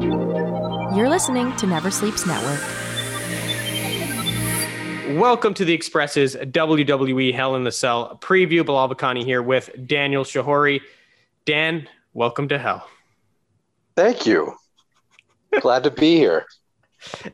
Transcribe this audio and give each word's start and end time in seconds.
You're 0.00 1.10
listening 1.10 1.54
to 1.56 1.66
Never 1.66 1.90
Sleeps 1.90 2.26
Network. 2.26 2.60
Welcome 5.20 5.52
to 5.54 5.64
the 5.66 5.74
Express's 5.74 6.36
WWE 6.36 7.34
Hell 7.34 7.54
in 7.54 7.64
the 7.64 7.72
Cell 7.72 8.18
preview. 8.22 8.64
Bilal 8.64 8.88
Vakani 8.88 9.24
here 9.24 9.42
with 9.42 9.68
Daniel 9.86 10.24
Shehori. 10.24 10.80
Dan, 11.44 11.86
welcome 12.14 12.48
to 12.48 12.58
Hell. 12.58 12.88
Thank 13.94 14.24
you. 14.24 14.54
Glad 15.60 15.84
to 15.84 15.90
be 15.90 16.16
here. 16.16 16.46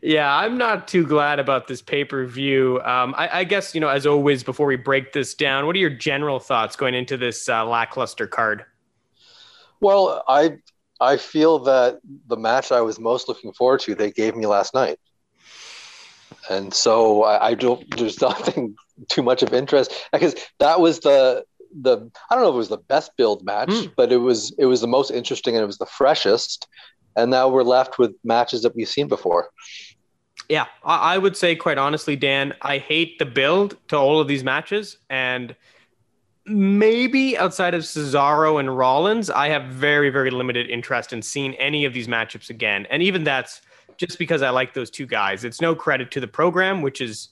Yeah, 0.03 0.35
I'm 0.35 0.59
not 0.59 0.89
too 0.89 1.07
glad 1.07 1.39
about 1.39 1.69
this 1.69 1.81
pay 1.81 2.05
per 2.05 2.27
view. 2.27 2.81
Um, 2.83 3.15
I, 3.17 3.41
I, 3.41 3.45
guess, 3.45 3.77
you 3.77 3.81
know, 3.81 3.89
as 3.89 4.07
always, 4.07 4.43
before 4.43 4.67
we 4.67 4.77
break 4.77 5.13
this 5.13 5.35
down, 5.35 5.67
what 5.67 5.77
are 5.77 5.81
your 5.81 5.91
general 5.91 6.41
thoughts 6.41 6.75
going 6.75 6.95
into 6.95 7.17
this 7.17 7.49
uh, 7.49 7.65
lackluster 7.65 8.27
card? 8.27 8.65
Well, 9.81 10.25
I 10.27 10.59
I 11.01 11.17
feel 11.17 11.61
that 11.61 12.01
the 12.27 12.37
match 12.37 12.73
I 12.73 12.81
was 12.81 12.99
most 12.99 13.29
looking 13.29 13.53
forward 13.53 13.81
to, 13.81 13.95
they 13.95 14.11
gave 14.11 14.35
me 14.35 14.47
last 14.47 14.75
night. 14.75 14.99
And 16.49 16.73
so 16.73 17.25
I, 17.25 17.49
I 17.49 17.55
don't, 17.55 17.85
there's 17.97 18.21
nothing 18.23 18.77
too 19.09 19.23
much 19.23 19.43
of 19.43 19.53
interest 19.53 19.93
because 20.13 20.35
that 20.59 20.81
was 20.81 21.01
the, 21.01 21.45
the, 21.81 22.11
I 22.31 22.35
don't 22.35 22.45
know 22.45 22.51
if 22.51 22.55
it 22.55 22.59
was 22.59 22.69
the 22.69 22.79
best 22.79 23.13
build 23.17 23.45
match, 23.45 23.69
mm. 23.69 23.93
but 23.97 24.13
it 24.13 24.19
was, 24.19 24.55
it 24.59 24.67
was 24.67 24.81
the 24.81 24.87
most 24.87 25.11
interesting 25.11 25.55
and 25.55 25.63
it 25.63 25.67
was 25.67 25.79
the 25.79 25.87
freshest. 25.87 26.67
And 27.17 27.31
now 27.31 27.49
we're 27.49 27.63
left 27.63 27.99
with 27.99 28.15
matches 28.25 28.63
that 28.63 28.75
we've 28.75 28.89
seen 28.89 29.09
before. 29.09 29.51
Yeah, 30.49 30.67
I 30.85 31.19
would 31.19 31.37
say 31.37 31.57
quite 31.57 31.79
honestly, 31.79 32.15
Dan, 32.15 32.55
I 32.63 32.79
hate 32.79 33.19
the 33.19 33.27
build 33.27 33.77
to 33.89 33.97
all 33.97 34.21
of 34.21 34.29
these 34.29 34.45
matches. 34.45 34.99
And 35.11 35.57
maybe 36.47 37.37
outside 37.37 37.75
of 37.75 37.83
Cesaro 37.83 38.61
and 38.61 38.77
Rollins, 38.77 39.31
I 39.31 39.49
have 39.49 39.65
very, 39.67 40.11
very 40.11 40.31
limited 40.31 40.71
interest 40.71 41.13
in 41.13 41.23
seeing 41.23 41.55
any 41.57 41.85
of 41.85 41.93
these 41.93 42.07
matchups 42.07 42.51
again. 42.51 42.87
And 42.91 43.03
even 43.03 43.25
that's 43.25 43.63
just 43.97 44.19
because 44.19 44.43
I 44.43 44.51
like 44.51 44.75
those 44.75 44.91
two 44.91 45.07
guys. 45.07 45.45
It's 45.45 45.61
no 45.61 45.75
credit 45.75 46.11
to 46.13 46.21
the 46.21 46.29
program, 46.29 46.83
which 46.83 46.99
has 46.99 47.31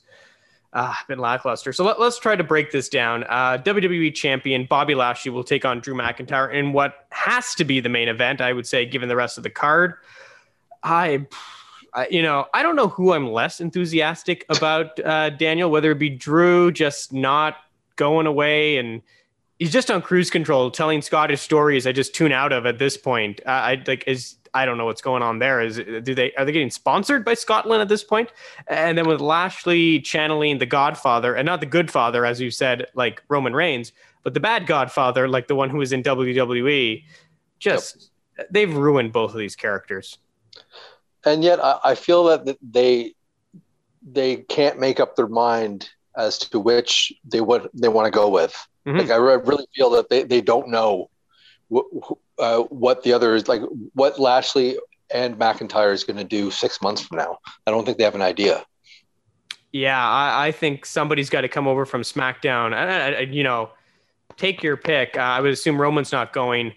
uh, 0.72 0.92
been 1.06 1.18
lackluster. 1.18 1.72
So 1.72 1.84
let, 1.84 1.98
us 1.98 2.18
try 2.18 2.34
to 2.34 2.42
break 2.42 2.72
this 2.72 2.88
down. 2.88 3.24
Uh, 3.24 3.58
WWE 3.64 4.12
champion 4.14 4.66
Bobby 4.68 4.94
Lashley 4.94 5.30
will 5.30 5.44
take 5.44 5.64
on 5.64 5.80
Drew 5.80 5.94
McIntyre 5.94 6.52
in 6.52 6.72
what 6.72 7.06
has 7.10 7.54
to 7.56 7.64
be 7.64 7.80
the 7.80 7.88
main 7.88 8.08
event, 8.08 8.40
I 8.40 8.52
would 8.52 8.66
say, 8.66 8.84
given 8.84 9.08
the 9.08 9.16
rest 9.16 9.36
of 9.36 9.44
the 9.44 9.50
card. 9.50 9.94
I. 10.82 11.26
I, 11.96 12.08
you 12.10 12.22
know, 12.22 12.46
I 12.52 12.64
don't 12.64 12.74
know 12.74 12.88
who 12.88 13.12
I'm 13.12 13.30
less 13.30 13.60
enthusiastic 13.60 14.44
about, 14.48 14.98
uh, 14.98 15.30
Daniel, 15.30 15.70
whether 15.70 15.92
it 15.92 15.98
be 16.00 16.10
Drew 16.10 16.72
just 16.72 17.12
not 17.12 17.54
going 17.96 18.26
away 18.26 18.76
and 18.78 19.02
he's 19.58 19.72
just 19.72 19.90
on 19.90 20.02
cruise 20.02 20.30
control 20.30 20.70
telling 20.70 21.02
Scottish 21.02 21.40
stories 21.40 21.86
I 21.86 21.92
just 21.92 22.14
tune 22.14 22.32
out 22.32 22.52
of 22.52 22.66
at 22.66 22.78
this 22.78 22.96
point. 22.96 23.40
Uh, 23.46 23.50
I 23.50 23.82
like 23.86 24.04
is 24.06 24.36
I 24.52 24.66
don't 24.66 24.78
know 24.78 24.84
what's 24.84 25.02
going 25.02 25.22
on 25.22 25.38
there. 25.40 25.60
Is 25.60 25.76
do 25.76 26.14
they 26.14 26.32
are 26.34 26.44
they 26.44 26.52
getting 26.52 26.70
sponsored 26.70 27.24
by 27.24 27.34
Scotland 27.34 27.82
at 27.82 27.88
this 27.88 28.04
point? 28.04 28.32
And 28.68 28.96
then 28.96 29.06
with 29.08 29.20
Lashley 29.20 30.00
channeling 30.00 30.58
the 30.58 30.66
Godfather 30.66 31.34
and 31.34 31.44
not 31.46 31.60
the 31.60 31.66
Good 31.66 31.90
Father, 31.90 32.24
as 32.24 32.40
you 32.40 32.50
said, 32.50 32.86
like 32.94 33.22
Roman 33.28 33.54
Reigns, 33.54 33.92
but 34.22 34.32
the 34.34 34.40
bad 34.40 34.66
Godfather, 34.66 35.28
like 35.28 35.48
the 35.48 35.56
one 35.56 35.70
who 35.70 35.78
was 35.78 35.92
in 35.92 36.02
WWE. 36.02 37.04
Just 37.58 38.10
yep. 38.38 38.48
they've 38.50 38.74
ruined 38.74 39.12
both 39.12 39.32
of 39.32 39.38
these 39.38 39.56
characters. 39.56 40.18
And 41.24 41.42
yet, 41.42 41.62
I, 41.62 41.78
I 41.82 41.94
feel 41.94 42.24
that 42.24 42.56
they 42.62 43.14
they 44.02 44.36
can't 44.36 44.78
make 44.78 45.00
up 45.00 45.16
their 45.16 45.28
mind 45.28 45.88
as 46.16 46.38
to 46.38 46.60
which 46.60 47.12
they 47.24 47.40
what 47.40 47.70
they 47.74 47.88
want 47.88 48.06
to 48.06 48.10
go 48.10 48.28
with. 48.28 48.54
Mm-hmm. 48.86 48.98
Like 48.98 49.10
I 49.10 49.16
really 49.16 49.66
feel 49.74 49.90
that 49.90 50.08
they, 50.08 50.22
they 50.24 50.40
don't 50.40 50.68
know 50.68 51.10
wh- 51.72 52.12
uh, 52.38 52.62
what 52.62 53.02
the 53.02 53.12
other 53.12 53.34
is 53.34 53.48
like 53.48 53.62
what 53.94 54.18
Lashley 54.18 54.78
and 55.12 55.38
McIntyre 55.38 55.92
is 55.92 56.04
going 56.04 56.16
to 56.16 56.24
do 56.24 56.50
six 56.50 56.80
months 56.82 57.02
from 57.02 57.18
now. 57.18 57.38
I 57.66 57.70
don't 57.70 57.84
think 57.84 57.98
they 57.98 58.04
have 58.04 58.14
an 58.14 58.22
idea. 58.22 58.64
Yeah, 59.72 60.00
I, 60.00 60.46
I 60.46 60.52
think 60.52 60.86
somebody's 60.86 61.30
got 61.30 61.40
to 61.40 61.48
come 61.48 61.66
over 61.66 61.84
from 61.84 62.02
SmackDown. 62.02 62.72
I, 62.72 63.14
I, 63.14 63.20
you 63.20 63.42
know, 63.42 63.70
take 64.36 64.62
your 64.62 64.76
pick. 64.76 65.16
Uh, 65.16 65.20
I 65.20 65.40
would 65.40 65.50
assume 65.50 65.80
Roman's 65.80 66.12
not 66.12 66.32
going. 66.32 66.74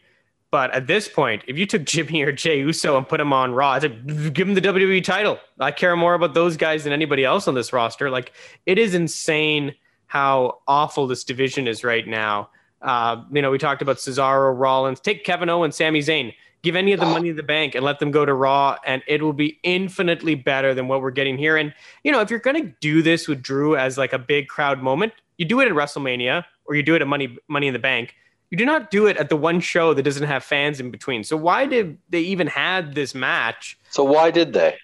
But 0.57 0.73
at 0.73 0.87
this 0.87 1.07
point, 1.07 1.43
if 1.45 1.55
you 1.55 1.67
took 1.67 1.83
Jimmy 1.83 2.23
or 2.23 2.31
Jey 2.31 2.57
Uso 2.61 2.97
and 2.97 3.07
put 3.07 3.19
him 3.19 3.31
on 3.31 3.53
Raw, 3.53 3.77
said, 3.77 4.33
give 4.33 4.47
him 4.47 4.55
the 4.55 4.61
WWE 4.61 5.03
title. 5.03 5.37
I 5.59 5.69
care 5.69 5.95
more 5.95 6.15
about 6.15 6.33
those 6.33 6.57
guys 6.57 6.83
than 6.83 6.93
anybody 6.93 7.23
else 7.23 7.47
on 7.47 7.53
this 7.53 7.71
roster. 7.71 8.09
Like, 8.09 8.33
it 8.65 8.79
is 8.79 8.95
insane 8.95 9.75
how 10.07 10.61
awful 10.67 11.05
this 11.05 11.23
division 11.23 11.67
is 11.67 11.83
right 11.83 12.07
now. 12.07 12.49
Uh, 12.81 13.21
you 13.31 13.43
know, 13.43 13.51
we 13.51 13.59
talked 13.59 13.83
about 13.83 13.97
Cesaro, 13.97 14.51
Rollins. 14.57 14.99
Take 14.99 15.23
Kevin 15.23 15.47
Owens, 15.47 15.75
Sami 15.75 15.99
Zayn. 15.99 16.33
Give 16.63 16.75
any 16.75 16.91
of 16.91 16.99
the 16.99 17.05
money 17.05 17.29
in 17.29 17.35
the 17.35 17.43
bank 17.43 17.75
and 17.75 17.85
let 17.85 17.99
them 17.99 18.09
go 18.09 18.25
to 18.25 18.33
Raw, 18.33 18.77
and 18.83 19.03
it 19.05 19.21
will 19.21 19.33
be 19.33 19.59
infinitely 19.61 20.33
better 20.33 20.73
than 20.73 20.87
what 20.87 21.03
we're 21.03 21.11
getting 21.11 21.37
here. 21.37 21.55
And 21.55 21.71
you 22.03 22.11
know, 22.11 22.21
if 22.21 22.31
you're 22.31 22.39
going 22.39 22.59
to 22.63 22.73
do 22.81 23.03
this 23.03 23.27
with 23.27 23.43
Drew 23.43 23.77
as 23.77 23.95
like 23.95 24.11
a 24.11 24.17
big 24.17 24.47
crowd 24.47 24.81
moment, 24.81 25.13
you 25.37 25.45
do 25.45 25.59
it 25.59 25.67
at 25.67 25.73
WrestleMania 25.73 26.45
or 26.65 26.73
you 26.73 26.81
do 26.81 26.95
it 26.95 27.03
at 27.03 27.07
Money 27.07 27.37
Money 27.47 27.67
in 27.67 27.73
the 27.73 27.79
Bank 27.79 28.15
you 28.49 28.57
do 28.57 28.65
not 28.65 28.91
do 28.91 29.07
it 29.07 29.17
at 29.17 29.29
the 29.29 29.37
one 29.37 29.59
show 29.59 29.93
that 29.93 30.03
doesn't 30.03 30.27
have 30.27 30.43
fans 30.43 30.79
in 30.79 30.91
between. 30.91 31.23
So 31.23 31.35
why 31.35 31.65
did 31.65 31.97
they 32.09 32.21
even 32.21 32.47
had 32.47 32.95
this 32.95 33.13
match? 33.13 33.77
So 33.89 34.03
why 34.03 34.31
did 34.31 34.53
they? 34.53 34.77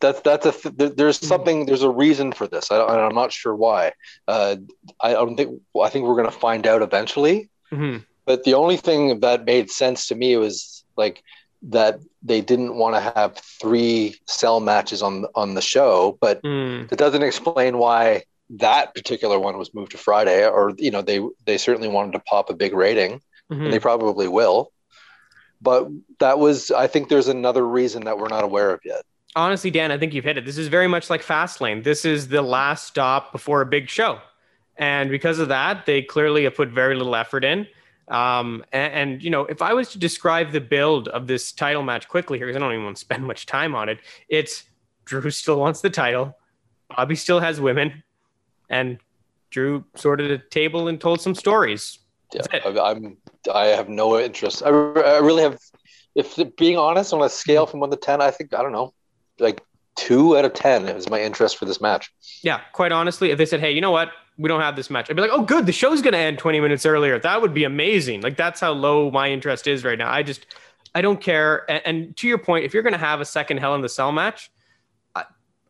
That's 0.00 0.20
that's 0.20 0.44
a 0.44 0.52
th- 0.52 0.94
there's 0.96 1.18
hmm. 1.18 1.26
something 1.26 1.66
there's 1.66 1.82
a 1.82 1.90
reason 1.90 2.32
for 2.32 2.46
this. 2.46 2.70
I, 2.70 3.06
am 3.06 3.14
not 3.14 3.32
sure 3.32 3.54
why. 3.54 3.92
Uh, 4.28 4.56
I 5.00 5.12
don't 5.12 5.36
think 5.36 5.60
I 5.80 5.88
think 5.88 6.06
we're 6.06 6.16
gonna 6.16 6.30
find 6.30 6.66
out 6.66 6.82
eventually. 6.82 7.48
Mm-hmm. 7.72 7.98
But 8.26 8.44
the 8.44 8.54
only 8.54 8.76
thing 8.76 9.20
that 9.20 9.44
made 9.44 9.70
sense 9.70 10.08
to 10.08 10.14
me 10.14 10.36
was 10.36 10.84
like 10.96 11.22
that 11.62 12.00
they 12.22 12.40
didn't 12.40 12.74
want 12.74 12.96
to 12.96 13.00
have 13.00 13.38
three 13.38 14.16
cell 14.26 14.60
matches 14.60 15.00
on 15.02 15.26
on 15.34 15.54
the 15.54 15.62
show, 15.62 16.18
but 16.20 16.42
mm. 16.42 16.90
it 16.92 16.98
doesn't 16.98 17.22
explain 17.22 17.78
why 17.78 18.24
that 18.50 18.94
particular 18.94 19.38
one 19.38 19.58
was 19.58 19.74
moved 19.74 19.92
to 19.92 19.98
Friday, 19.98 20.46
or 20.46 20.72
you 20.78 20.90
know 20.90 21.02
they 21.02 21.20
they 21.44 21.58
certainly 21.58 21.88
wanted 21.88 22.12
to 22.12 22.20
pop 22.20 22.50
a 22.50 22.54
big 22.54 22.74
rating, 22.74 23.20
mm-hmm. 23.50 23.64
and 23.64 23.72
they 23.72 23.78
probably 23.78 24.28
will. 24.28 24.72
But 25.60 25.88
that 26.20 26.38
was, 26.38 26.70
I 26.70 26.86
think, 26.86 27.08
there's 27.08 27.28
another 27.28 27.66
reason 27.66 28.04
that 28.04 28.18
we're 28.18 28.28
not 28.28 28.44
aware 28.44 28.72
of 28.72 28.80
yet. 28.84 29.02
Honestly, 29.34 29.70
Dan, 29.70 29.90
I 29.90 29.98
think 29.98 30.12
you've 30.12 30.24
hit 30.24 30.36
it. 30.36 30.44
This 30.44 30.58
is 30.58 30.68
very 30.68 30.86
much 30.86 31.08
like 31.08 31.22
Fastlane. 31.22 31.82
This 31.82 32.04
is 32.04 32.28
the 32.28 32.42
last 32.42 32.86
stop 32.86 33.32
before 33.32 33.62
a 33.62 33.66
big 33.66 33.88
show, 33.88 34.20
and 34.76 35.10
because 35.10 35.38
of 35.38 35.48
that, 35.48 35.86
they 35.86 36.02
clearly 36.02 36.44
have 36.44 36.54
put 36.54 36.68
very 36.68 36.94
little 36.94 37.16
effort 37.16 37.44
in. 37.44 37.66
Um, 38.08 38.64
and, 38.72 38.92
and, 38.92 39.22
you 39.22 39.30
know, 39.30 39.46
if 39.46 39.62
I 39.62 39.72
was 39.72 39.90
to 39.90 39.98
describe 39.98 40.52
the 40.52 40.60
build 40.60 41.08
of 41.08 41.26
this 41.26 41.50
title 41.50 41.82
match 41.82 42.08
quickly 42.08 42.38
here, 42.38 42.46
because 42.46 42.56
I 42.56 42.60
don't 42.60 42.72
even 42.72 42.84
want 42.84 42.96
to 42.96 43.00
spend 43.00 43.24
much 43.26 43.46
time 43.46 43.74
on 43.74 43.88
it, 43.88 43.98
it's 44.28 44.62
Drew 45.04 45.28
still 45.30 45.58
wants 45.58 45.80
the 45.80 45.90
title. 45.90 46.36
Bobby 46.88 47.16
still 47.16 47.40
has 47.40 47.60
women 47.60 48.04
and 48.68 48.98
Drew 49.50 49.84
sorted 49.94 50.30
a 50.30 50.38
table 50.38 50.88
and 50.88 51.00
told 51.00 51.20
some 51.20 51.34
stories. 51.34 51.98
Yeah, 52.32 52.42
I'm. 52.82 53.16
I 53.52 53.66
have 53.66 53.88
no 53.88 54.18
interest. 54.18 54.62
I, 54.64 54.68
I 54.68 55.18
really 55.18 55.42
have. 55.42 55.58
If 56.14 56.36
being 56.56 56.78
honest, 56.78 57.12
on 57.12 57.22
a 57.22 57.28
scale 57.28 57.66
from 57.66 57.80
one 57.80 57.90
to 57.90 57.96
ten, 57.96 58.20
I 58.20 58.30
think 58.30 58.54
I 58.54 58.62
don't 58.62 58.72
know, 58.72 58.92
like 59.38 59.62
two 59.96 60.36
out 60.36 60.44
of 60.44 60.52
ten 60.54 60.86
is 60.88 61.08
my 61.08 61.20
interest 61.20 61.56
for 61.56 61.64
this 61.64 61.80
match. 61.80 62.12
Yeah, 62.42 62.60
quite 62.72 62.92
honestly, 62.92 63.30
if 63.30 63.38
they 63.38 63.46
said, 63.46 63.60
"Hey, 63.60 63.72
you 63.72 63.80
know 63.80 63.90
what? 63.90 64.10
We 64.38 64.48
don't 64.48 64.60
have 64.60 64.76
this 64.76 64.90
match," 64.90 65.08
I'd 65.08 65.16
be 65.16 65.22
like, 65.22 65.30
"Oh, 65.32 65.42
good. 65.42 65.66
The 65.66 65.72
show's 65.72 66.02
going 66.02 66.12
to 66.12 66.18
end 66.18 66.38
20 66.38 66.60
minutes 66.60 66.84
earlier. 66.84 67.18
That 67.18 67.40
would 67.40 67.54
be 67.54 67.64
amazing." 67.64 68.22
Like 68.22 68.36
that's 68.36 68.60
how 68.60 68.72
low 68.72 69.10
my 69.10 69.30
interest 69.30 69.66
is 69.66 69.84
right 69.84 69.98
now. 69.98 70.10
I 70.10 70.22
just, 70.22 70.46
I 70.94 71.02
don't 71.02 71.20
care. 71.20 71.70
And, 71.70 71.82
and 71.84 72.16
to 72.18 72.28
your 72.28 72.38
point, 72.38 72.64
if 72.64 72.74
you're 72.74 72.82
going 72.82 72.92
to 72.92 72.98
have 72.98 73.20
a 73.20 73.24
second 73.24 73.58
Hell 73.58 73.74
in 73.74 73.82
the 73.82 73.88
Cell 73.88 74.12
match, 74.12 74.50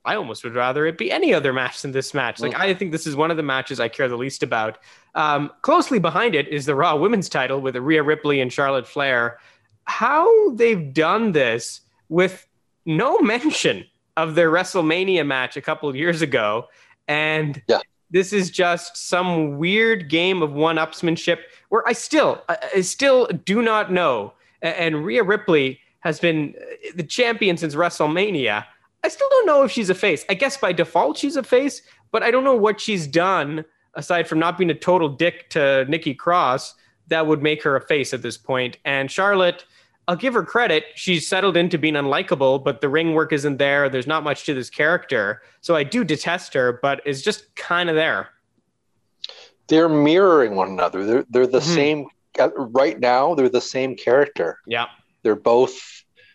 I 0.06 0.14
almost 0.14 0.44
would 0.44 0.54
rather 0.54 0.86
it 0.86 0.96
be 0.96 1.10
any 1.10 1.34
other 1.34 1.52
match 1.52 1.82
than 1.82 1.90
this 1.90 2.14
match. 2.14 2.40
Like, 2.40 2.54
I 2.54 2.72
think 2.74 2.92
this 2.92 3.06
is 3.06 3.16
one 3.16 3.32
of 3.32 3.36
the 3.36 3.42
matches 3.42 3.80
I 3.80 3.88
care 3.88 4.08
the 4.08 4.16
least 4.16 4.44
about. 4.44 4.78
Um, 5.16 5.50
closely 5.62 5.98
behind 5.98 6.36
it 6.36 6.46
is 6.48 6.64
the 6.64 6.76
Raw 6.76 6.94
Women's 6.94 7.28
title 7.28 7.60
with 7.60 7.74
Rhea 7.76 8.04
Ripley 8.04 8.40
and 8.40 8.52
Charlotte 8.52 8.86
Flair. 8.86 9.38
How 9.84 10.54
they've 10.54 10.94
done 10.94 11.32
this 11.32 11.80
with 12.08 12.46
no 12.84 13.18
mention 13.20 13.84
of 14.16 14.36
their 14.36 14.50
WrestleMania 14.50 15.26
match 15.26 15.56
a 15.56 15.60
couple 15.60 15.88
of 15.88 15.96
years 15.96 16.22
ago. 16.22 16.68
And 17.08 17.60
yeah. 17.68 17.80
this 18.10 18.32
is 18.32 18.50
just 18.50 18.96
some 18.96 19.58
weird 19.58 20.08
game 20.08 20.40
of 20.40 20.52
one 20.52 20.76
upsmanship 20.76 21.40
where 21.68 21.86
I 21.86 21.92
still, 21.92 22.42
I 22.48 22.80
still 22.80 23.26
do 23.26 23.60
not 23.60 23.92
know. 23.92 24.32
And 24.62 25.04
Rhea 25.04 25.24
Ripley 25.24 25.80
has 26.00 26.20
been 26.20 26.54
the 26.94 27.02
champion 27.02 27.56
since 27.56 27.74
WrestleMania 27.74 28.64
I 29.06 29.08
still 29.08 29.28
don't 29.30 29.46
know 29.46 29.62
if 29.62 29.70
she's 29.70 29.88
a 29.88 29.94
face. 29.94 30.24
I 30.28 30.34
guess 30.34 30.56
by 30.56 30.72
default 30.72 31.16
she's 31.16 31.36
a 31.36 31.44
face, 31.44 31.80
but 32.10 32.24
I 32.24 32.32
don't 32.32 32.42
know 32.42 32.56
what 32.56 32.80
she's 32.80 33.06
done 33.06 33.64
aside 33.94 34.26
from 34.26 34.40
not 34.40 34.58
being 34.58 34.68
a 34.68 34.74
total 34.74 35.08
dick 35.08 35.48
to 35.50 35.84
Nikki 35.84 36.12
Cross 36.12 36.74
that 37.06 37.24
would 37.24 37.40
make 37.40 37.62
her 37.62 37.76
a 37.76 37.80
face 37.80 38.12
at 38.12 38.22
this 38.22 38.36
point. 38.36 38.78
And 38.84 39.08
Charlotte, 39.08 39.64
I'll 40.08 40.16
give 40.16 40.34
her 40.34 40.42
credit. 40.42 40.86
She's 40.96 41.28
settled 41.28 41.56
into 41.56 41.78
being 41.78 41.94
unlikable, 41.94 42.64
but 42.64 42.80
the 42.80 42.88
ring 42.88 43.14
work 43.14 43.32
isn't 43.32 43.58
there. 43.58 43.88
There's 43.88 44.08
not 44.08 44.24
much 44.24 44.44
to 44.46 44.54
this 44.54 44.70
character. 44.70 45.40
So 45.60 45.76
I 45.76 45.84
do 45.84 46.02
detest 46.02 46.52
her, 46.54 46.80
but 46.82 47.00
it's 47.06 47.22
just 47.22 47.54
kind 47.54 47.88
of 47.88 47.94
there. 47.94 48.30
They're 49.68 49.88
mirroring 49.88 50.56
one 50.56 50.70
another. 50.70 51.04
They're, 51.04 51.24
they're 51.30 51.46
the 51.46 51.60
mm-hmm. 51.60 51.74
same, 51.74 52.06
uh, 52.40 52.50
right 52.56 52.98
now, 52.98 53.36
they're 53.36 53.48
the 53.48 53.60
same 53.60 53.94
character. 53.94 54.58
Yeah. 54.66 54.86
They're 55.22 55.36
both 55.36 55.78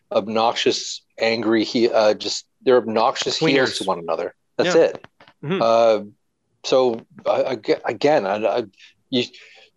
obnoxious, 0.09 1.01
angry. 1.19 1.65
He 1.65 1.89
uh, 1.89 2.13
just 2.13 2.45
they're 2.63 2.77
obnoxious 2.77 3.37
heels 3.37 3.77
to 3.79 3.83
one 3.85 3.99
another. 3.99 4.33
That's 4.57 4.75
Yeah. 4.75 4.81
it. 4.83 5.05
Mhm. 5.43 5.61
Uh, 5.61 6.05
so 6.63 7.01
uh, 7.25 7.43
aga- 7.47 7.81
again, 7.85 8.25
I, 8.27 8.35
I, 8.45 8.63
you 9.09 9.23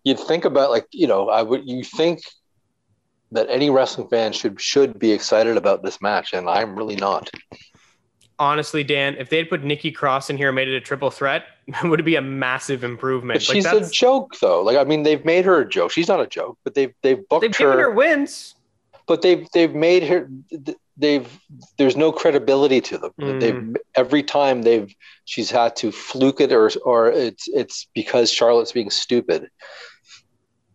you'd 0.03 0.19
think 0.19 0.45
about 0.45 0.69
like 0.69 0.85
you 0.91 1.07
know 1.07 1.29
I 1.29 1.41
would 1.41 1.67
you 1.67 1.83
think 1.83 2.21
that 3.31 3.47
any 3.49 3.69
wrestling 3.69 4.07
fan 4.07 4.31
should 4.33 4.61
should 4.61 4.99
be 4.99 5.11
excited 5.11 5.57
about 5.57 5.83
this 5.83 5.99
match, 6.01 6.33
and 6.33 6.47
I'm 6.49 6.75
really 6.75 6.95
not. 6.95 7.29
Honestly, 8.37 8.83
Dan, 8.83 9.15
if 9.17 9.29
they'd 9.29 9.45
put 9.49 9.63
Nikki 9.63 9.91
Cross 9.91 10.29
in 10.29 10.35
here 10.37 10.49
and 10.49 10.55
made 10.55 10.67
it 10.67 10.75
a 10.75 10.81
triple 10.81 11.09
threat, 11.09 11.45
would 11.83 12.01
it 12.01 12.03
be 12.03 12.17
a 12.17 12.21
massive 12.21 12.83
improvement? 12.83 13.39
But 13.39 13.47
Like, 13.47 13.55
she's 13.55 13.65
a 13.65 13.89
joke, 13.89 14.37
though. 14.39 14.61
Like 14.61 14.77
I 14.77 14.83
mean, 14.83 15.03
they've 15.03 15.23
made 15.25 15.45
her 15.45 15.61
a 15.61 15.67
joke. 15.67 15.91
She's 15.91 16.07
not 16.07 16.19
a 16.19 16.27
joke, 16.27 16.57
but 16.63 16.75
they've 16.75 16.93
they've 17.01 17.27
booked 17.29 17.41
they've 17.41 17.55
her, 17.57 17.63
given 17.71 17.79
her 17.79 17.91
wins. 17.91 18.55
But 19.07 19.21
they've 19.21 19.47
they've 19.53 19.73
made 19.73 20.03
her. 20.03 20.29
They've 20.97 21.27
there's 21.77 21.97
no 21.97 22.11
credibility 22.11 22.79
to 22.81 22.97
them. 22.97 23.11
Mm. 23.19 23.39
They've 23.39 23.75
every 23.95 24.23
time 24.23 24.61
they've 24.61 24.93
she's 25.25 25.51
had 25.51 25.75
to 25.77 25.91
fluke 25.91 26.39
it 26.41 26.51
or 26.53 26.71
or 26.83 27.11
it's 27.11 27.47
it's 27.49 27.87
because 27.93 28.31
Charlotte's 28.31 28.71
being 28.71 28.89
stupid. 28.89 29.49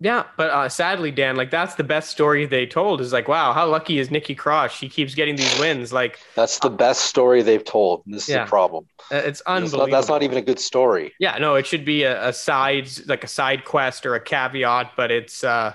Yeah, 0.02 0.24
but 0.38 0.48
uh, 0.50 0.68
sadly, 0.70 1.10
Dan, 1.10 1.36
like 1.36 1.50
that's 1.50 1.74
the 1.74 1.84
best 1.84 2.08
story 2.10 2.46
they 2.46 2.64
told. 2.64 3.02
Is 3.02 3.12
like, 3.12 3.28
wow, 3.28 3.52
how 3.52 3.68
lucky 3.68 3.98
is 3.98 4.10
Nikki 4.10 4.34
Cross? 4.34 4.72
She 4.72 4.88
keeps 4.88 5.14
getting 5.14 5.36
these 5.36 5.58
wins. 5.58 5.92
Like, 5.92 6.18
That's 6.34 6.58
the 6.60 6.70
best 6.70 7.02
story 7.02 7.42
they've 7.42 7.62
told. 7.64 8.02
And 8.06 8.14
this 8.14 8.26
Yeah. 8.26 8.44
is 8.44 8.46
the 8.46 8.48
problem. 8.48 8.86
uh, 9.12 9.16
it's 9.16 9.42
unbelievable. 9.42 9.88
not, 9.88 9.90
that's 9.90 10.08
not 10.08 10.22
even 10.22 10.38
a 10.38 10.42
good 10.42 10.58
story. 10.58 11.12
Yeah, 11.20 11.36
no, 11.36 11.54
it 11.56 11.66
should 11.66 11.84
be 11.84 12.04
a, 12.04 12.28
a 12.28 12.32
side, 12.32 12.88
like 13.08 13.24
a 13.24 13.26
side 13.26 13.66
quest 13.66 14.06
or 14.06 14.14
a 14.14 14.20
caveat, 14.20 14.92
but 14.96 15.10
it's 15.10 15.44
uh, 15.44 15.74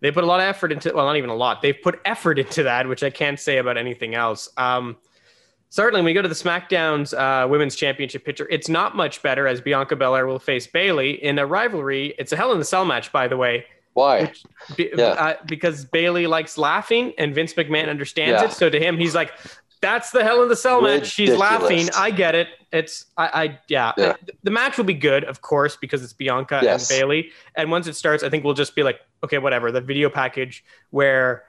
they 0.00 0.10
put 0.10 0.24
a 0.24 0.26
lot 0.26 0.40
of 0.40 0.46
effort 0.46 0.72
into. 0.72 0.92
Well, 0.94 1.06
not 1.06 1.16
even 1.16 1.30
a 1.30 1.34
lot. 1.34 1.62
They've 1.62 1.76
put 1.82 2.00
effort 2.04 2.38
into 2.38 2.62
that, 2.64 2.88
which 2.88 3.02
I 3.02 3.10
can't 3.10 3.38
say 3.38 3.58
about 3.58 3.76
anything 3.76 4.14
else. 4.14 4.48
Um, 4.56 4.96
certainly, 5.70 6.00
when 6.00 6.06
we 6.06 6.12
go 6.14 6.22
to 6.22 6.28
the 6.28 6.34
SmackDown's 6.34 7.12
uh, 7.14 7.46
Women's 7.48 7.74
Championship 7.76 8.24
picture, 8.24 8.46
it's 8.50 8.68
not 8.68 8.96
much 8.96 9.22
better 9.22 9.46
as 9.48 9.60
Bianca 9.60 9.96
Belair 9.96 10.26
will 10.26 10.38
face 10.38 10.66
Bayley 10.66 11.22
in 11.22 11.38
a 11.38 11.46
rivalry. 11.46 12.14
It's 12.18 12.32
a 12.32 12.36
Hell 12.36 12.52
in 12.52 12.58
the 12.58 12.64
Cell 12.64 12.84
match, 12.84 13.10
by 13.12 13.28
the 13.28 13.36
way. 13.36 13.64
Why? 13.94 14.32
Be- 14.76 14.90
Yeah. 14.96 15.04
uh, 15.06 15.34
because 15.46 15.84
Bayley 15.84 16.28
likes 16.28 16.56
laughing 16.56 17.12
and 17.18 17.34
Vince 17.34 17.54
McMahon 17.54 17.88
understands 17.88 18.40
Yeah. 18.40 18.48
it. 18.48 18.52
So 18.52 18.70
to 18.70 18.78
him, 18.78 18.96
he's 18.96 19.14
like, 19.14 19.32
"That's 19.80 20.10
the 20.10 20.22
Hell 20.24 20.42
in 20.42 20.48
the 20.48 20.56
Cell 20.56 20.80
match." 20.82 21.06
She's 21.06 21.34
laughing. 21.34 21.88
I 21.96 22.10
get 22.10 22.34
it. 22.34 22.48
It's 22.72 23.06
I, 23.16 23.26
I 23.44 23.58
yeah. 23.68 23.92
Yeah. 23.96 24.14
The 24.42 24.50
match 24.50 24.76
will 24.76 24.84
be 24.84 24.94
good, 24.94 25.24
of 25.24 25.40
course, 25.40 25.76
because 25.76 26.02
it's 26.02 26.12
Bianca 26.12 26.60
Yes. 26.62 26.90
and 26.90 26.98
Bayley. 26.98 27.30
And 27.54 27.70
once 27.70 27.86
it 27.86 27.94
starts, 27.94 28.22
I 28.22 28.28
think 28.28 28.44
we'll 28.44 28.54
just 28.54 28.74
be 28.74 28.82
like, 28.82 29.00
okay, 29.24 29.38
whatever. 29.38 29.72
The 29.72 29.80
video 29.80 30.10
package 30.10 30.64
where 30.90 31.44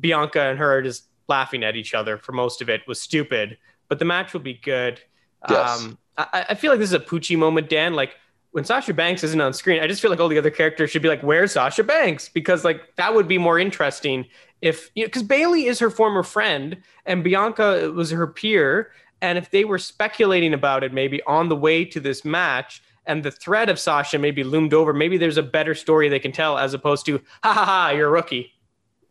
Bianca 0.00 0.40
and 0.42 0.58
her 0.58 0.70
are 0.70 0.82
just 0.82 1.04
laughing 1.28 1.64
at 1.64 1.76
each 1.76 1.94
other 1.94 2.18
for 2.18 2.32
most 2.32 2.60
of 2.60 2.68
it 2.68 2.82
was 2.86 3.00
stupid, 3.00 3.58
but 3.88 3.98
the 3.98 4.04
match 4.04 4.32
will 4.32 4.40
be 4.40 4.54
good. 4.54 5.00
Yes. 5.48 5.82
Um, 5.82 5.98
I, 6.16 6.46
I 6.50 6.54
feel 6.54 6.70
like 6.72 6.80
this 6.80 6.90
is 6.90 6.94
a 6.94 7.00
Poochie 7.00 7.38
moment, 7.38 7.68
Dan. 7.68 7.94
Like 7.94 8.16
when 8.50 8.64
Sasha 8.64 8.92
Banks 8.92 9.22
isn't 9.22 9.40
on 9.40 9.52
screen, 9.52 9.80
I 9.82 9.86
just 9.86 10.02
feel 10.02 10.10
like 10.10 10.20
all 10.20 10.28
the 10.28 10.38
other 10.38 10.50
characters 10.50 10.90
should 10.90 11.02
be 11.02 11.08
like, 11.08 11.22
"Where's 11.22 11.52
Sasha 11.52 11.84
Banks?" 11.84 12.28
Because 12.28 12.64
like 12.64 12.96
that 12.96 13.14
would 13.14 13.28
be 13.28 13.38
more 13.38 13.58
interesting 13.58 14.26
if 14.60 14.90
you 14.94 15.04
know, 15.04 15.08
because 15.08 15.22
Bayley 15.22 15.66
is 15.66 15.78
her 15.78 15.90
former 15.90 16.22
friend 16.22 16.78
and 17.06 17.22
Bianca 17.24 17.90
was 17.92 18.10
her 18.10 18.26
peer, 18.26 18.92
and 19.20 19.38
if 19.38 19.50
they 19.50 19.64
were 19.64 19.78
speculating 19.78 20.54
about 20.54 20.84
it, 20.84 20.92
maybe 20.92 21.22
on 21.24 21.48
the 21.48 21.56
way 21.56 21.84
to 21.84 22.00
this 22.00 22.24
match. 22.24 22.82
And 23.06 23.22
the 23.22 23.30
threat 23.30 23.70
of 23.70 23.78
Sasha 23.78 24.18
maybe 24.18 24.44
loomed 24.44 24.74
over. 24.74 24.92
Maybe 24.92 25.16
there's 25.16 25.38
a 25.38 25.42
better 25.42 25.74
story 25.74 26.10
they 26.10 26.18
can 26.18 26.30
tell 26.30 26.58
as 26.58 26.74
opposed 26.74 27.06
to, 27.06 27.18
ha 27.42 27.54
ha 27.54 27.64
ha, 27.64 27.90
you're 27.96 28.08
a 28.08 28.10
rookie. 28.10 28.52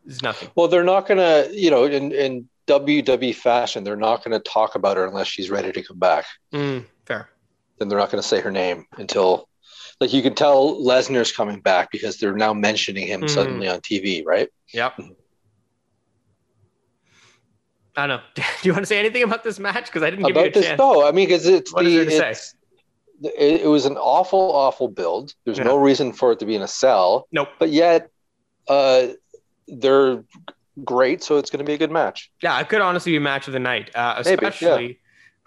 There's 0.06 0.22
nothing. 0.22 0.52
Well, 0.54 0.68
they're 0.68 0.84
not 0.84 1.08
gonna, 1.08 1.48
you 1.52 1.72
know, 1.72 1.86
in 1.86 2.12
in 2.12 2.48
WWE 2.68 3.34
fashion, 3.34 3.84
they're 3.84 3.96
not 3.96 4.24
gonna 4.24 4.40
talk 4.40 4.76
about 4.76 4.98
her 4.98 5.06
unless 5.06 5.28
she's 5.28 5.50
ready 5.50 5.72
to 5.72 5.82
come 5.82 5.98
back. 5.98 6.26
Mm, 6.54 6.86
fair. 7.06 7.30
Then 7.80 7.88
they're 7.88 7.98
not 7.98 8.12
gonna 8.12 8.22
say 8.22 8.40
her 8.40 8.52
name 8.52 8.86
until, 8.98 9.50
like, 10.00 10.14
you 10.14 10.22
can 10.22 10.36
tell 10.36 10.80
Lesnar's 10.80 11.32
coming 11.32 11.60
back 11.60 11.90
because 11.92 12.18
they're 12.18 12.36
now 12.36 12.54
mentioning 12.54 13.08
him 13.08 13.22
Mhm. 13.24 13.30
suddenly 13.30 13.68
on 13.68 13.82
TV, 13.82 14.22
right? 14.24 14.50
Yep. 14.74 15.00
I 17.98 18.06
don't 18.08 18.18
know. 18.18 18.24
Do 18.36 18.44
you 18.64 18.72
want 18.74 18.84
to 18.84 18.88
say 18.88 19.00
anything 19.00 19.24
about 19.24 19.44
this 19.44 19.60
match? 19.60 19.88
Because 19.88 20.04
I 20.04 20.10
didn't 20.12 20.26
give 20.28 20.36
you 20.36 20.42
a 20.42 20.46
About 20.46 20.54
this, 20.54 20.66
chance. 20.66 20.78
no, 20.80 21.06
I 21.06 21.12
mean, 21.12 21.28
because 21.28 21.46
it's 21.48 21.74
What 21.74 21.84
the 21.84 21.90
is 21.90 21.96
there 21.96 22.06
to 22.06 22.12
say? 22.12 22.18
it's- 22.18 22.54
it, 23.24 23.62
it 23.62 23.68
was 23.68 23.86
an 23.88 23.98
awful, 23.98 24.40
awful 24.56 24.88
build. 24.88 25.34
There's 25.44 25.58
no 25.60 25.76
reason 25.78 26.14
for 26.14 26.32
it 26.32 26.38
to 26.40 26.46
be 26.46 26.54
in 26.54 26.62
a 26.62 26.68
cell, 26.68 27.28
Nope. 27.32 27.50
but 27.58 27.70
yet, 27.72 28.12
uh, 28.68 29.08
they're 29.68 30.24
great, 30.86 31.24
so 31.24 31.38
it's 31.38 31.50
going 31.50 31.58
to 31.58 31.66
be 31.66 31.74
a 31.74 31.80
good 31.80 31.90
match. 31.90 32.32
Yeah, 32.44 32.60
it 32.60 32.70
could 32.70 32.80
honestly 32.80 33.14
be 33.14 33.18
a 33.18 33.22
match 33.22 33.48
of 33.48 33.54
the 33.54 33.60
night, 33.60 33.90
uh, 33.96 34.22
Maybe, 34.24 34.30
yeah. 34.44 34.48
especially 34.50 35.00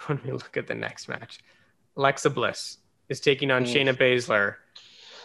when 0.07 0.21
we 0.25 0.33
look 0.33 0.57
at 0.57 0.67
the 0.67 0.75
next 0.75 1.09
match. 1.09 1.39
Alexa 1.97 2.31
Bliss 2.31 2.79
is 3.09 3.21
taking 3.21 3.53
on 3.53 3.65
Mm. 3.65 3.73
Shayna 3.73 3.95
Baszler. 3.97 4.57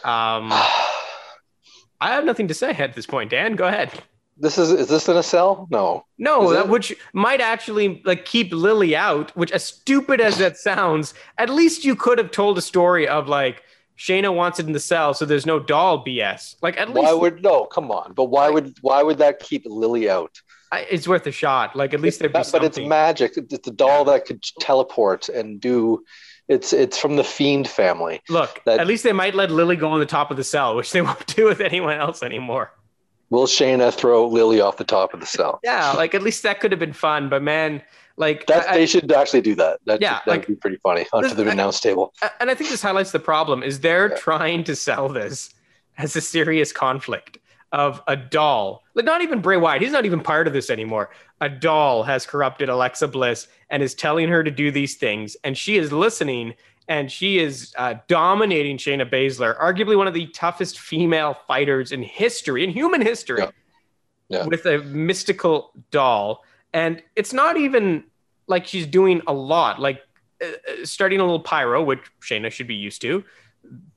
Um, 0.08 0.52
I 2.00 2.12
have 2.12 2.24
nothing 2.24 2.46
to 2.46 2.54
say 2.54 2.70
at 2.70 2.94
this 2.94 3.06
point. 3.06 3.30
Dan, 3.30 3.56
go 3.56 3.66
ahead. 3.66 3.90
This 4.38 4.58
is 4.58 4.70
is 4.70 4.88
this 4.88 5.08
in 5.08 5.16
a 5.16 5.22
cell? 5.22 5.66
No. 5.70 6.04
No, 6.18 6.52
that 6.52 6.68
which 6.68 6.94
might 7.14 7.40
actually 7.40 8.02
like 8.04 8.24
keep 8.26 8.52
Lilly 8.52 8.94
out. 8.94 9.34
Which, 9.36 9.50
as 9.50 9.64
stupid 9.64 10.20
as 10.20 10.36
that 10.38 10.56
sounds, 10.58 11.14
at 11.38 11.48
least 11.48 11.84
you 11.84 11.96
could 11.96 12.18
have 12.18 12.30
told 12.30 12.58
a 12.58 12.62
story 12.62 13.08
of 13.08 13.28
like 13.28 13.62
Shayna 13.98 14.34
wants 14.34 14.58
it 14.60 14.66
in 14.66 14.72
the 14.72 14.80
cell, 14.80 15.14
so 15.14 15.24
there's 15.24 15.46
no 15.46 15.58
doll 15.58 16.04
BS. 16.04 16.56
Like 16.60 16.78
at 16.78 16.88
least 16.90 17.02
Why 17.06 17.14
would 17.14 17.42
no? 17.42 17.64
Come 17.64 17.90
on, 17.90 18.12
but 18.12 18.24
why 18.24 18.50
would 18.50 18.76
why 18.82 19.02
would 19.02 19.18
that 19.18 19.40
keep 19.40 19.62
Lilly 19.64 20.10
out? 20.10 20.38
I, 20.70 20.80
it's 20.90 21.08
worth 21.08 21.26
a 21.26 21.32
shot. 21.32 21.74
Like 21.74 21.94
at 21.94 22.00
least 22.00 22.18
there'd 22.18 22.32
be 22.32 22.38
That- 22.40 22.52
but 22.52 22.64
it's 22.64 22.78
magic. 22.78 23.32
It's 23.36 23.68
a 23.68 23.70
doll 23.70 24.04
that 24.06 24.26
could 24.26 24.42
teleport 24.60 25.28
and 25.30 25.60
do. 25.60 26.04
It's 26.48 26.72
it's 26.74 26.98
from 26.98 27.16
the 27.16 27.24
Fiend 27.24 27.68
family. 27.68 28.20
Look, 28.28 28.60
that- 28.66 28.80
at 28.80 28.86
least 28.86 29.02
they 29.02 29.12
might 29.12 29.34
let 29.34 29.50
Lilly 29.50 29.76
go 29.76 29.88
on 29.88 30.00
the 30.00 30.06
top 30.06 30.30
of 30.30 30.36
the 30.36 30.44
cell, 30.44 30.76
which 30.76 30.92
they 30.92 31.00
won't 31.00 31.26
do 31.34 31.46
with 31.46 31.60
anyone 31.60 31.96
else 31.98 32.22
anymore. 32.22 32.72
Will 33.30 33.46
Shayna 33.46 33.92
throw 33.92 34.26
Lilly 34.28 34.60
off 34.60 34.76
the 34.76 34.84
top 34.84 35.12
of 35.14 35.20
the 35.20 35.26
cell? 35.26 35.60
Yeah, 35.64 35.92
like 35.92 36.14
at 36.14 36.22
least 36.22 36.42
that 36.44 36.60
could 36.60 36.70
have 36.72 36.78
been 36.78 36.92
fun. 36.92 37.28
But 37.28 37.42
man, 37.42 37.82
like 38.16 38.46
That 38.46 38.68
I- 38.68 38.74
they 38.78 38.86
should 38.86 39.10
actually 39.12 39.40
do 39.40 39.54
that. 39.56 39.80
That 39.86 40.00
Yeah, 40.00 40.20
that 40.24 40.30
like- 40.30 40.46
be 40.46 40.54
pretty 40.54 40.76
funny 40.82 41.06
onto 41.12 41.34
the 41.34 41.48
announce 41.48 41.80
table. 41.80 42.14
And 42.40 42.50
I 42.50 42.54
think 42.54 42.70
this 42.70 42.82
highlights 42.82 43.10
the 43.10 43.18
problem 43.18 43.62
is 43.62 43.80
they're 43.80 44.10
Yeah. 44.10 44.16
trying 44.16 44.64
to 44.64 44.76
sell 44.76 45.08
this 45.08 45.50
as 45.98 46.14
a 46.14 46.20
serious 46.20 46.72
conflict 46.72 47.38
of 47.72 48.00
a 48.06 48.16
doll. 48.16 48.84
Like 48.94 49.04
not 49.04 49.22
even 49.22 49.40
Bray 49.40 49.56
Wyatt, 49.56 49.82
he's 49.82 49.90
not 49.92 50.06
even 50.06 50.20
part 50.20 50.46
of 50.46 50.52
this 50.52 50.70
anymore. 50.70 51.10
A 51.40 51.48
doll 51.48 52.04
has 52.04 52.24
corrupted 52.24 52.68
Alexa 52.68 53.08
Bliss 53.08 53.48
and 53.70 53.82
is 53.82 53.92
telling 53.94 54.28
her 54.28 54.44
to 54.44 54.50
do 54.52 54.70
these 54.70 54.94
things, 54.94 55.36
and 55.42 55.58
she 55.58 55.76
is 55.76 55.92
listening 55.92 56.54
and 56.88 57.10
she 57.10 57.38
is 57.38 57.74
uh, 57.76 57.94
dominating 58.08 58.78
Shayna 58.78 59.08
Baszler, 59.10 59.58
arguably 59.58 59.96
one 59.96 60.06
of 60.06 60.14
the 60.14 60.26
toughest 60.28 60.78
female 60.78 61.34
fighters 61.46 61.92
in 61.92 62.02
history, 62.02 62.62
in 62.62 62.70
human 62.70 63.02
history, 63.02 63.40
Yeah. 63.40 63.50
Yeah. 64.28 64.46
with 64.46 64.66
a 64.66 64.78
mystical 64.78 65.72
doll. 65.90 66.44
And 66.72 67.02
it's 67.14 67.32
not 67.32 67.56
even 67.56 68.04
like 68.48 68.66
she's 68.66 68.86
doing 68.86 69.22
a 69.26 69.32
lot. 69.32 69.80
Like 69.80 70.02
uh, 70.42 70.46
uh, 70.46 70.84
starting 70.84 71.20
a 71.20 71.22
little 71.22 71.40
pyro, 71.40 71.82
which 71.82 72.00
Shayna 72.20 72.50
should 72.50 72.66
be 72.66 72.74
used 72.74 73.00
to, 73.02 73.24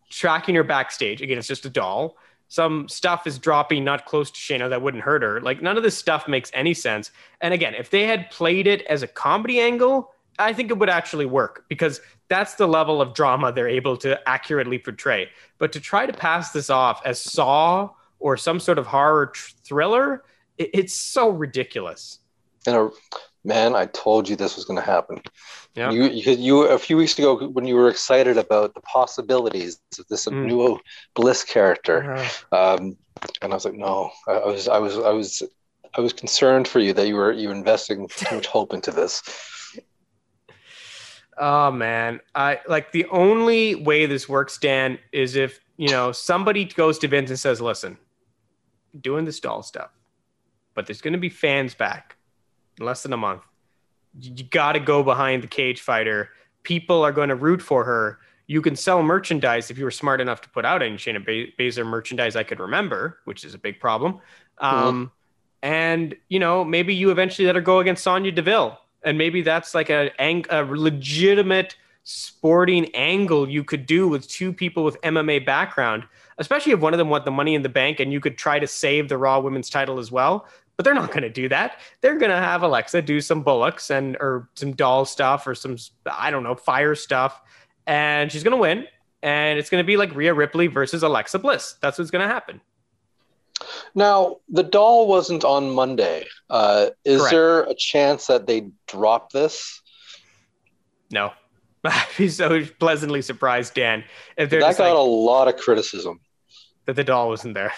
tracking 0.09 0.55
her 0.55 0.63
backstage. 0.63 1.21
Again, 1.21 1.37
it's 1.37 1.47
just 1.47 1.65
a 1.65 1.69
doll. 1.69 2.15
Some 2.47 2.87
stuff 2.87 3.27
is 3.27 3.37
dropping 3.37 3.83
not 3.83 4.05
close 4.05 4.31
to 4.31 4.39
Shayna 4.39 4.69
that 4.69 4.81
wouldn't 4.81 5.03
hurt 5.03 5.21
her. 5.21 5.39
Like 5.41 5.61
none 5.61 5.77
of 5.77 5.83
this 5.83 5.97
stuff 5.97 6.27
makes 6.27 6.49
any 6.53 6.73
sense. 6.73 7.11
And 7.41 7.53
again, 7.53 7.75
if 7.75 7.89
they 7.91 8.05
had 8.05 8.31
played 8.31 8.65
it 8.65 8.81
as 8.87 9.03
a 9.03 9.07
comedy 9.07 9.59
angle, 9.59 10.11
I 10.39 10.53
think 10.53 10.71
it 10.71 10.77
would 10.77 10.89
actually 10.89 11.25
work 11.25 11.65
because 11.69 12.01
that's 12.29 12.55
the 12.55 12.67
level 12.67 13.01
of 13.01 13.13
drama 13.13 13.51
they're 13.51 13.67
able 13.67 13.97
to 13.97 14.27
accurately 14.27 14.79
portray. 14.79 15.29
But 15.57 15.71
to 15.73 15.79
try 15.79 16.05
to 16.05 16.13
pass 16.13 16.51
this 16.51 16.69
off 16.69 17.01
as 17.05 17.19
Saw 17.21 17.89
or 18.19 18.37
some 18.37 18.59
sort 18.59 18.77
of 18.77 18.87
horror 18.87 19.27
tr- 19.27 19.51
thriller, 19.63 20.23
it, 20.57 20.69
it's 20.73 20.93
so 20.93 21.29
ridiculous. 21.29 22.19
And 22.65 22.75
a, 22.75 22.89
man, 23.43 23.75
I 23.75 23.85
told 23.87 24.27
you 24.29 24.35
this 24.35 24.55
was 24.55 24.65
going 24.65 24.79
to 24.79 24.85
happen. 24.85 25.21
Yeah. 25.75 25.91
You, 25.91 26.03
you 26.05 26.31
you 26.33 26.61
a 26.63 26.79
few 26.79 26.97
weeks 26.97 27.17
ago 27.17 27.47
when 27.47 27.65
you 27.65 27.75
were 27.75 27.89
excited 27.89 28.37
about 28.37 28.73
the 28.73 28.81
possibilities 28.81 29.79
of 29.99 30.07
this 30.07 30.25
Mm. 30.25 30.45
new 30.45 30.79
Bliss 31.15 31.43
character, 31.43 32.17
um, 32.51 32.97
and 33.41 33.51
I 33.51 33.55
was 33.55 33.65
like, 33.65 33.75
no, 33.75 34.11
I, 34.27 34.31
I 34.33 34.47
was 34.47 34.67
I 34.67 34.79
was 34.79 34.97
I 34.97 35.11
was 35.11 35.43
I 35.97 36.01
was 36.01 36.13
concerned 36.13 36.67
for 36.67 36.79
you 36.79 36.93
that 36.93 37.07
you 37.07 37.15
were 37.15 37.31
you 37.31 37.47
were 37.49 37.55
investing 37.55 38.07
too 38.09 38.35
much 38.35 38.47
hope 38.47 38.73
into 38.73 38.91
this. 38.91 39.23
Oh 41.39 41.71
man, 41.71 42.19
I 42.35 42.59
like 42.67 42.91
the 42.91 43.05
only 43.05 43.75
way 43.75 44.05
this 44.05 44.27
works, 44.27 44.57
Dan, 44.57 44.99
is 45.13 45.35
if 45.35 45.61
you 45.77 45.89
know 45.89 46.11
somebody 46.11 46.65
goes 46.65 46.99
to 46.99 47.07
Vince 47.07 47.29
and 47.29 47.39
says, 47.39 47.61
"Listen, 47.61 47.97
doing 48.99 49.25
this 49.25 49.39
doll 49.39 49.63
stuff, 49.63 49.91
but 50.73 50.85
there's 50.85 51.01
going 51.01 51.13
to 51.13 51.19
be 51.19 51.29
fans 51.29 51.73
back 51.73 52.17
in 52.79 52.85
less 52.85 53.03
than 53.03 53.13
a 53.13 53.17
month. 53.17 53.41
You 54.19 54.43
got 54.43 54.73
to 54.73 54.79
go 54.79 55.03
behind 55.03 55.43
the 55.43 55.47
cage 55.47 55.81
fighter. 55.81 56.29
People 56.63 57.03
are 57.03 57.11
going 57.11 57.29
to 57.29 57.35
root 57.35 57.61
for 57.61 57.83
her. 57.85 58.19
You 58.47 58.61
can 58.61 58.75
sell 58.75 59.03
merchandise 59.03 59.69
if 59.69 59.77
you 59.77 59.85
were 59.85 59.91
smart 59.91 60.19
enough 60.19 60.41
to 60.41 60.49
put 60.49 60.65
out 60.65 60.81
any 60.81 60.97
Shayna 60.97 61.23
Ba- 61.23 61.51
Baszler 61.61 61.85
merchandise 61.85 62.35
I 62.35 62.43
could 62.43 62.59
remember, 62.59 63.19
which 63.25 63.45
is 63.45 63.53
a 63.53 63.59
big 63.59 63.79
problem. 63.79 64.19
Um, 64.57 65.11
and 65.61 66.15
you 66.29 66.39
know 66.39 66.63
maybe 66.63 66.93
you 66.95 67.11
eventually 67.11 67.45
let 67.45 67.55
her 67.55 67.61
go 67.61 67.79
against 67.79 68.03
Sonya 68.03 68.31
Deville, 68.31 68.77
and 69.03 69.17
maybe 69.17 69.41
that's 69.41 69.73
like 69.73 69.89
a, 69.89 70.11
a 70.19 70.63
legitimate 70.63 71.75
sporting 72.03 72.93
angle 72.95 73.47
you 73.47 73.63
could 73.63 73.85
do 73.85 74.07
with 74.07 74.27
two 74.27 74.51
people 74.51 74.83
with 74.83 74.99
MMA 75.01 75.45
background, 75.45 76.03
especially 76.37 76.71
if 76.71 76.79
one 76.79 76.93
of 76.93 76.97
them 76.97 77.09
want 77.09 77.25
the 77.25 77.31
money 77.31 77.55
in 77.55 77.61
the 77.61 77.69
bank 77.69 77.99
and 77.99 78.11
you 78.11 78.19
could 78.19 78.37
try 78.37 78.57
to 78.57 78.67
save 78.67 79.09
the 79.09 79.17
Raw 79.17 79.39
Women's 79.39 79.69
title 79.69 79.99
as 79.99 80.11
well. 80.11 80.47
But 80.75 80.85
they're 80.85 80.93
not 80.93 81.09
going 81.09 81.23
to 81.23 81.29
do 81.29 81.49
that. 81.49 81.81
They're 82.01 82.17
going 82.17 82.31
to 82.31 82.37
have 82.37 82.63
Alexa 82.63 83.01
do 83.01 83.19
some 83.19 83.43
bullocks 83.43 83.91
and 83.91 84.15
or 84.21 84.49
some 84.55 84.71
doll 84.73 85.03
stuff 85.05 85.45
or 85.45 85.53
some 85.53 85.75
I 86.09 86.31
don't 86.31 86.43
know 86.43 86.55
fire 86.55 86.95
stuff, 86.95 87.41
and 87.85 88.31
she's 88.31 88.43
going 88.43 88.55
to 88.55 88.61
win. 88.61 88.85
And 89.21 89.59
it's 89.59 89.69
going 89.69 89.83
to 89.83 89.85
be 89.85 89.97
like 89.97 90.15
Rhea 90.15 90.33
Ripley 90.33 90.67
versus 90.67 91.03
Alexa 91.03 91.39
Bliss. 91.39 91.75
That's 91.81 91.99
what's 91.99 92.11
going 92.11 92.25
to 92.25 92.33
happen. 92.33 92.61
Now, 93.95 94.37
the 94.49 94.63
doll 94.63 95.07
wasn't 95.07 95.43
on 95.43 95.71
Monday. 95.71 96.25
Uh, 96.49 96.89
is 97.03 97.19
Correct. 97.21 97.31
there 97.31 97.63
a 97.63 97.73
chance 97.73 98.27
that 98.27 98.47
they 98.47 98.67
drop 98.87 99.31
this? 99.31 99.81
No. 101.11 101.31
I'd 101.83 102.07
be 102.17 102.29
so 102.29 102.65
pleasantly 102.79 103.21
surprised, 103.21 103.73
Dan. 103.73 104.03
If 104.37 104.49
that 104.49 104.59
got 104.59 104.79
like, 104.79 104.93
a 104.93 104.97
lot 104.97 105.47
of 105.47 105.57
criticism. 105.57 106.19
That 106.85 106.95
the 106.95 107.03
doll 107.03 107.29
wasn't 107.29 107.53
there. 107.53 107.73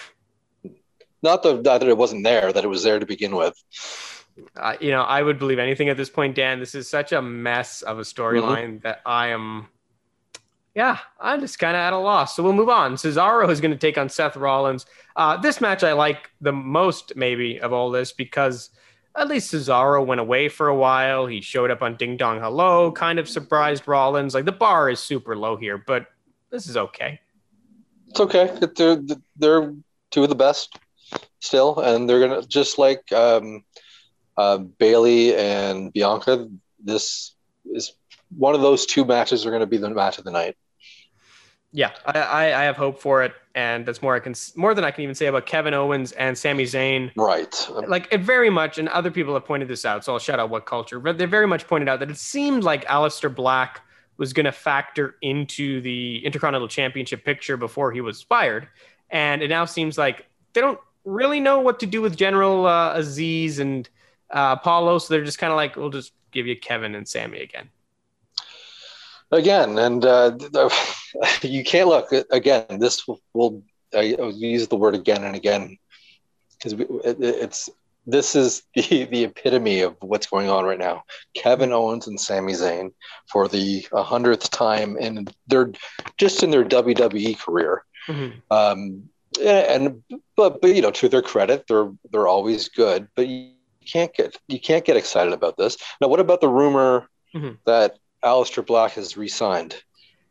Not, 1.22 1.42
the, 1.42 1.54
not 1.54 1.80
that 1.80 1.88
it 1.88 1.96
wasn't 1.96 2.24
there, 2.24 2.52
that 2.52 2.64
it 2.64 2.68
was 2.68 2.82
there 2.82 2.98
to 2.98 3.06
begin 3.06 3.36
with. 3.36 3.54
Uh, 4.56 4.76
you 4.80 4.90
know, 4.90 5.02
I 5.02 5.22
would 5.22 5.38
believe 5.38 5.58
anything 5.58 5.88
at 5.88 5.96
this 5.96 6.10
point, 6.10 6.34
Dan. 6.34 6.58
This 6.58 6.74
is 6.74 6.88
such 6.88 7.12
a 7.12 7.22
mess 7.22 7.82
of 7.82 7.98
a 7.98 8.02
storyline 8.02 8.66
mm-hmm. 8.66 8.82
that 8.82 9.00
I 9.06 9.28
am, 9.28 9.68
yeah, 10.74 10.98
I'm 11.20 11.40
just 11.40 11.58
kind 11.58 11.76
of 11.76 11.80
at 11.80 11.92
a 11.92 11.98
loss. 11.98 12.34
So 12.34 12.42
we'll 12.42 12.54
move 12.54 12.68
on. 12.68 12.94
Cesaro 12.94 13.48
is 13.50 13.60
going 13.60 13.72
to 13.72 13.76
take 13.76 13.98
on 13.98 14.08
Seth 14.08 14.36
Rollins. 14.36 14.86
Uh, 15.16 15.36
this 15.36 15.60
match 15.60 15.84
I 15.84 15.92
like 15.92 16.30
the 16.40 16.52
most, 16.52 17.14
maybe, 17.14 17.60
of 17.60 17.72
all 17.72 17.90
this 17.90 18.12
because 18.12 18.70
at 19.16 19.28
least 19.28 19.52
Cesaro 19.52 20.04
went 20.04 20.20
away 20.20 20.48
for 20.48 20.68
a 20.68 20.74
while. 20.74 21.26
He 21.26 21.40
showed 21.42 21.70
up 21.70 21.82
on 21.82 21.96
Ding 21.96 22.16
Dong 22.16 22.40
Hello, 22.40 22.90
kind 22.90 23.18
of 23.18 23.28
surprised 23.28 23.86
Rollins. 23.86 24.34
Like 24.34 24.46
the 24.46 24.52
bar 24.52 24.88
is 24.88 25.00
super 25.00 25.36
low 25.36 25.56
here, 25.56 25.76
but 25.78 26.06
this 26.50 26.66
is 26.66 26.76
okay. 26.76 27.20
It's 28.08 28.20
okay. 28.20 28.50
They're 28.76 29.02
they're 29.36 29.74
two 30.10 30.22
of 30.22 30.28
the 30.28 30.34
best 30.34 30.78
still, 31.40 31.80
and 31.80 32.08
they're 32.08 32.20
gonna 32.20 32.42
just 32.46 32.78
like 32.78 33.10
um, 33.12 33.64
uh, 34.36 34.58
Bayley 34.58 35.34
and 35.36 35.92
Bianca. 35.92 36.48
This 36.82 37.34
is 37.66 37.94
one 38.36 38.54
of 38.54 38.60
those 38.60 38.86
two 38.86 39.04
matches 39.04 39.44
are 39.46 39.50
going 39.50 39.60
to 39.60 39.66
be 39.66 39.76
the 39.76 39.90
match 39.90 40.18
of 40.18 40.24
the 40.24 40.30
night 40.30 40.56
yeah, 41.74 41.92
I, 42.04 42.52
I 42.52 42.64
have 42.64 42.76
hope 42.76 43.00
for 43.00 43.22
it, 43.22 43.32
and 43.54 43.86
that's 43.86 44.02
more 44.02 44.14
I 44.14 44.20
can 44.20 44.34
more 44.56 44.74
than 44.74 44.84
I 44.84 44.90
can 44.90 45.04
even 45.04 45.14
say 45.14 45.26
about 45.26 45.46
Kevin 45.46 45.72
Owens 45.72 46.12
and 46.12 46.36
Sami 46.36 46.64
Zayn. 46.64 47.10
Right. 47.16 47.68
Like 47.88 48.08
it 48.12 48.20
very 48.20 48.50
much, 48.50 48.76
and 48.76 48.90
other 48.90 49.10
people 49.10 49.32
have 49.32 49.46
pointed 49.46 49.68
this 49.68 49.86
out, 49.86 50.04
so 50.04 50.12
I'll 50.12 50.18
shout 50.18 50.38
out 50.38 50.50
what 50.50 50.66
culture. 50.66 51.00
But 51.00 51.16
they 51.16 51.24
very 51.24 51.46
much 51.46 51.66
pointed 51.66 51.88
out 51.88 51.98
that 52.00 52.10
it 52.10 52.18
seemed 52.18 52.62
like 52.62 52.84
Aleister 52.84 53.34
Black 53.34 53.80
was 54.18 54.34
going 54.34 54.44
to 54.44 54.52
factor 54.52 55.16
into 55.22 55.80
the 55.80 56.22
Intercontinental 56.24 56.68
Championship 56.68 57.24
picture 57.24 57.56
before 57.56 57.90
he 57.90 58.02
was 58.02 58.20
fired, 58.20 58.68
and 59.08 59.42
it 59.42 59.48
now 59.48 59.64
seems 59.64 59.96
like 59.96 60.26
they 60.52 60.60
don't 60.60 60.78
really 61.06 61.40
know 61.40 61.58
what 61.60 61.80
to 61.80 61.86
do 61.86 62.02
with 62.02 62.16
General 62.16 62.66
uh, 62.66 62.98
Azeez 62.98 63.60
and 63.60 63.88
uh, 64.30 64.56
Apollo, 64.60 64.98
so 64.98 65.14
they're 65.14 65.24
just 65.24 65.38
kind 65.38 65.50
of 65.50 65.56
like, 65.56 65.76
we'll 65.76 65.90
just 65.90 66.12
give 66.32 66.46
you 66.46 66.54
Kevin 66.54 66.94
and 66.94 67.08
Sami 67.08 67.40
again 67.40 67.70
again, 69.32 69.78
and 69.78 70.04
uh, 70.04 70.38
you 71.42 71.64
can't 71.64 71.88
look 71.88 72.12
again. 72.30 72.78
This 72.78 73.06
will, 73.08 73.20
will 73.32 73.62
I 73.94 74.02
use 74.34 74.68
the 74.68 74.76
word 74.76 74.94
again 74.94 75.24
and 75.24 75.34
again 75.34 75.78
because 76.52 76.74
it, 76.74 77.16
it's 77.20 77.70
this 78.06 78.34
is 78.34 78.62
the 78.74 79.04
the 79.04 79.24
epitome 79.24 79.80
of 79.80 79.96
what's 80.00 80.26
going 80.26 80.48
on 80.48 80.64
right 80.64 80.78
now. 80.78 81.04
Kevin 81.34 81.72
Owens 81.72 82.06
and 82.06 82.20
Sami 82.20 82.52
Zayn 82.52 82.92
for 83.30 83.48
the 83.48 83.86
hundredth 83.92 84.50
time 84.50 84.96
in 84.96 85.26
their 85.46 85.72
just 86.18 86.42
in 86.42 86.50
their 86.50 86.64
WWE 86.64 87.38
career. 87.38 87.84
Mm-hmm. 88.08 88.38
Um, 88.50 89.08
and 89.40 90.02
but 90.36 90.60
but 90.60 90.74
you 90.74 90.82
know 90.82 90.90
to 90.92 91.08
their 91.08 91.22
credit, 91.22 91.64
they're 91.68 91.90
they're 92.10 92.28
always 92.28 92.68
good. 92.68 93.08
But 93.14 93.28
you 93.28 93.52
can't 93.86 94.14
get 94.14 94.36
you 94.48 94.60
can't 94.60 94.84
get 94.84 94.96
excited 94.96 95.32
about 95.32 95.56
this. 95.56 95.76
Now, 96.00 96.08
what 96.08 96.20
about 96.20 96.40
the 96.40 96.48
rumor 96.48 97.08
mm-hmm. 97.34 97.54
that 97.66 97.98
Aleister 98.24 98.64
Black 98.64 98.92
has 98.92 99.16
re-signed. 99.16 99.82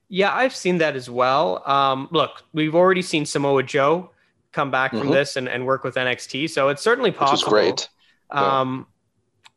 Yeah, 0.09 0.33
I've 0.33 0.55
seen 0.55 0.79
that 0.79 0.95
as 0.95 1.09
well. 1.09 1.67
Um, 1.69 2.09
look, 2.11 2.43
we've 2.53 2.75
already 2.75 3.01
seen 3.01 3.25
Samoa 3.25 3.63
Joe 3.63 4.11
come 4.51 4.69
back 4.69 4.91
mm-hmm. 4.91 5.05
from 5.05 5.11
this 5.11 5.37
and, 5.37 5.47
and 5.47 5.65
work 5.65 5.83
with 5.83 5.95
NXT, 5.95 6.49
so 6.49 6.69
it's 6.69 6.81
certainly 6.81 7.11
possible. 7.11 7.31
Which 7.57 7.69
is 7.69 7.87
great. 7.87 7.89
Um, 8.29 8.87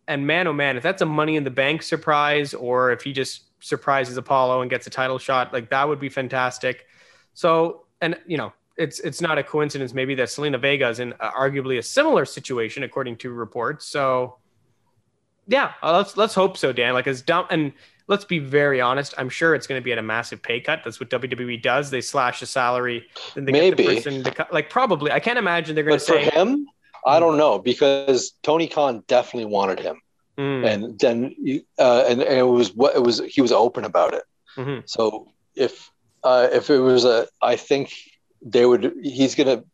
yeah. 0.09 0.15
And 0.15 0.27
man, 0.27 0.47
oh 0.47 0.53
man, 0.53 0.77
if 0.77 0.83
that's 0.83 1.03
a 1.03 1.07
Money 1.07 1.37
in 1.37 1.45
the 1.45 1.51
Bank 1.51 1.83
surprise, 1.83 2.55
or 2.55 2.93
if 2.93 3.03
he 3.03 3.13
just 3.13 3.45
surprises 3.61 4.17
Apollo 4.17 4.61
and 4.61 4.71
gets 4.71 4.87
a 4.87 4.91
title 4.91 5.19
shot, 5.19 5.53
like 5.53 5.71
that 5.71 5.89
would 5.89 5.99
be 5.99 6.09
fantastic. 6.09 6.87
So, 7.33 7.87
and 8.01 8.17
you 8.27 8.37
know, 8.37 8.53
it's 8.77 9.01
it's 9.01 9.21
not 9.21 9.39
a 9.39 9.43
coincidence 9.43 9.95
maybe 9.95 10.15
that 10.17 10.29
Zelina 10.29 10.61
Vega 10.61 10.89
is 10.89 11.01
in 11.01 11.13
arguably 11.13 11.79
a 11.79 11.83
similar 11.83 12.25
situation 12.25 12.83
according 12.83 13.17
to 13.19 13.33
reports. 13.33 13.87
So, 13.87 14.37
yeah, 15.49 15.73
uh, 15.83 15.97
let's 15.97 16.17
let's 16.17 16.35
hope 16.35 16.57
so, 16.57 16.73
Dan. 16.73 16.93
Like 16.95 17.07
as 17.07 17.23
dumb 17.23 17.47
and 17.51 17.73
let's 18.07 18.25
be 18.25 18.39
very 18.39 18.81
honest. 18.81 19.15
I'm 19.17 19.29
sure 19.29 19.55
it's 19.55 19.67
going 19.67 19.81
to 19.81 19.85
be 19.85 19.93
at 19.93 19.99
a 19.99 20.03
massive 20.03 20.43
pay 20.43 20.61
cut. 20.61 20.83
That's 20.85 21.01
what 21.01 21.11
WWE 21.11 21.63
does. 21.63 21.91
They 21.91 22.01
slash 22.01 22.41
the 22.41 22.47
salary, 22.47 23.07
then 23.35 23.45
they 23.45 23.53
Maybe. 23.53 23.77
get 23.83 23.89
the 23.89 23.95
person 23.95 24.25
to 24.25 24.47
like 24.53 24.71
probably. 24.71 25.11
I 25.11 25.21
can't 25.21 25.39
imagine 25.39 25.75
they're 25.75 25.85
going 25.85 25.97
but 25.97 26.07
to 26.07 26.13
say 26.13 26.31
for 26.31 26.35
him. 26.35 26.67
I 27.07 27.21
don't 27.21 27.37
know 27.37 27.59
because 27.59 28.33
Tony 28.43 28.67
Khan 28.67 29.05
definitely 29.07 29.51
wanted 29.51 29.79
him, 29.79 30.01
mm. 30.39 30.67
and 30.67 30.99
then 30.99 31.35
uh, 31.79 32.05
and, 32.09 32.23
and 32.23 32.39
it 32.39 32.47
was 32.47 32.75
what 32.75 32.95
it 32.95 33.03
was. 33.03 33.21
He 33.21 33.43
was 33.43 33.53
open 33.53 33.85
about 33.85 34.15
it. 34.15 34.23
Mm-hmm. 34.57 34.81
So 34.87 35.29
if 35.55 35.91
uh, 36.23 36.49
if 36.53 36.71
it 36.71 36.79
was 36.79 37.05
a, 37.05 37.27
I 37.43 37.57
think 37.57 37.93
they 38.41 38.65
would. 38.65 38.95
He's 39.03 39.35
going 39.35 39.59
to, 39.59 39.65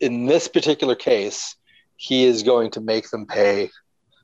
in 0.00 0.26
this 0.26 0.48
particular 0.48 0.96
case, 0.96 1.54
he 1.96 2.24
is 2.24 2.42
going 2.42 2.72
to 2.72 2.80
make 2.80 3.10
them 3.10 3.26
pay. 3.26 3.70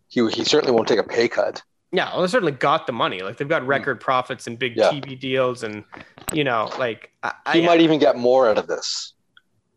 He 0.09 0.28
he 0.30 0.42
certainly 0.42 0.75
won't 0.75 0.88
take 0.88 0.99
a 0.99 1.04
pay 1.04 1.28
cut 1.28 1.62
yeah, 1.92 2.12
well, 2.12 2.23
they 2.23 2.28
certainly 2.28 2.52
got 2.52 2.87
the 2.87 2.92
money. 2.92 3.23
Like 3.23 3.37
they've 3.37 3.49
got 3.49 3.62
hmm. 3.62 3.68
record 3.68 4.00
profits 4.00 4.47
and 4.47 4.59
big 4.59 4.76
yeah. 4.76 4.90
TV 4.90 5.18
deals, 5.18 5.62
and 5.62 5.85
you 6.32 6.44
know, 6.44 6.70
like 6.78 7.11
I, 7.23 7.32
he 7.52 7.62
I, 7.62 7.66
might 7.66 7.80
even 7.80 7.99
get 7.99 8.16
more 8.16 8.49
out 8.49 8.59
of 8.59 8.66
this. 8.66 9.14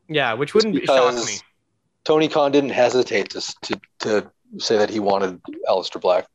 Yeah, 0.08 0.34
which 0.34 0.54
wouldn't 0.54 0.84
shock 0.86 1.16
me. 1.16 1.40
Tony 2.04 2.28
Khan 2.28 2.52
didn't 2.52 2.72
hesitate 2.72 3.32
to 3.32 3.42
to, 3.62 3.82
to 4.00 4.32
say 4.58 4.78
that 4.78 4.90
he 4.90 5.00
wanted 5.00 5.42
Aleister 5.70 6.00
Black. 6.00 6.28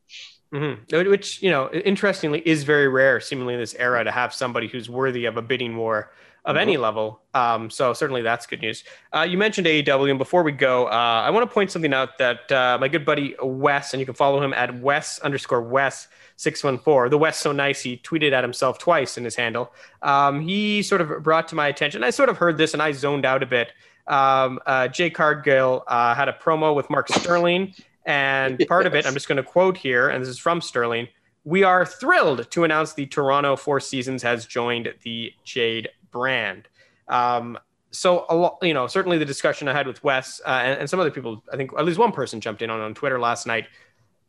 Mm-hmm. 0.53 1.09
Which 1.09 1.41
you 1.41 1.51
know, 1.51 1.69
interestingly, 1.71 2.41
is 2.45 2.63
very 2.63 2.87
rare, 2.87 3.19
seemingly 3.19 3.53
in 3.53 3.59
this 3.59 3.75
era, 3.75 4.03
to 4.03 4.11
have 4.11 4.33
somebody 4.33 4.67
who's 4.67 4.89
worthy 4.89 5.25
of 5.25 5.37
a 5.37 5.41
bidding 5.41 5.77
war 5.77 6.11
of 6.45 6.55
mm-hmm. 6.55 6.61
any 6.61 6.77
level. 6.77 7.21
Um, 7.33 7.69
so 7.69 7.93
certainly 7.93 8.21
that's 8.21 8.45
good 8.45 8.61
news. 8.61 8.83
Uh, 9.13 9.21
you 9.21 9.37
mentioned 9.37 9.67
AEW, 9.67 10.09
and 10.09 10.19
before 10.19 10.43
we 10.43 10.51
go, 10.51 10.87
uh, 10.87 11.23
I 11.25 11.29
want 11.29 11.47
to 11.49 11.53
point 11.53 11.71
something 11.71 11.93
out 11.93 12.17
that 12.17 12.51
uh, 12.51 12.77
my 12.79 12.87
good 12.87 13.05
buddy 13.05 13.35
Wes, 13.41 13.93
and 13.93 13.99
you 13.99 14.05
can 14.05 14.15
follow 14.15 14.41
him 14.41 14.53
at 14.53 14.79
Wes 14.79 15.19
underscore 15.19 15.61
Wes 15.61 16.07
six 16.35 16.63
one 16.63 16.77
four. 16.77 17.09
The 17.09 17.17
Wes 17.17 17.37
so 17.37 17.51
nice 17.51 17.81
he 17.81 17.97
tweeted 17.97 18.31
at 18.31 18.43
himself 18.43 18.79
twice 18.79 19.17
in 19.17 19.25
his 19.25 19.35
handle. 19.35 19.73
Um, 20.01 20.39
he 20.41 20.81
sort 20.81 21.01
of 21.01 21.21
brought 21.21 21.47
to 21.49 21.55
my 21.55 21.67
attention. 21.67 22.03
I 22.03 22.11
sort 22.11 22.29
of 22.29 22.37
heard 22.37 22.57
this 22.57 22.73
and 22.73 22.81
I 22.81 22.93
zoned 22.93 23.25
out 23.25 23.43
a 23.43 23.45
bit. 23.45 23.73
Um, 24.07 24.59
uh, 24.65 24.87
Jade 24.87 25.13
Cargill 25.13 25.83
uh, 25.87 26.15
had 26.15 26.29
a 26.29 26.33
promo 26.33 26.73
with 26.75 26.89
Mark 26.89 27.09
Sterling, 27.09 27.75
and 28.05 28.57
part 28.67 28.85
yes. 28.85 28.87
of 28.87 28.95
it 28.95 29.05
I'm 29.05 29.13
just 29.13 29.27
going 29.27 29.37
to 29.37 29.43
quote 29.43 29.77
here, 29.77 30.09
and 30.09 30.21
this 30.21 30.29
is 30.29 30.39
from 30.39 30.61
Sterling. 30.61 31.07
We 31.43 31.63
are 31.63 31.85
thrilled 31.85 32.49
to 32.51 32.63
announce 32.63 32.93
the 32.93 33.05
Toronto 33.05 33.55
Four 33.55 33.79
Seasons 33.79 34.23
has 34.23 34.45
joined 34.45 34.93
the 35.03 35.31
Jade 35.43 35.89
brand. 36.11 36.67
Um, 37.07 37.57
so 37.91 38.25
a 38.29 38.35
lot, 38.35 38.57
you 38.61 38.73
know, 38.73 38.87
certainly 38.87 39.17
the 39.17 39.25
discussion 39.25 39.67
I 39.67 39.73
had 39.73 39.87
with 39.87 40.03
Wes 40.03 40.41
uh, 40.45 40.49
and, 40.49 40.81
and, 40.81 40.89
some 40.89 40.99
other 40.99 41.11
people, 41.11 41.43
I 41.51 41.57
think 41.57 41.71
at 41.77 41.85
least 41.85 41.97
one 41.97 42.11
person 42.11 42.39
jumped 42.39 42.61
in 42.61 42.69
on 42.69 42.79
on 42.79 42.93
Twitter 42.93 43.19
last 43.19 43.47
night. 43.47 43.65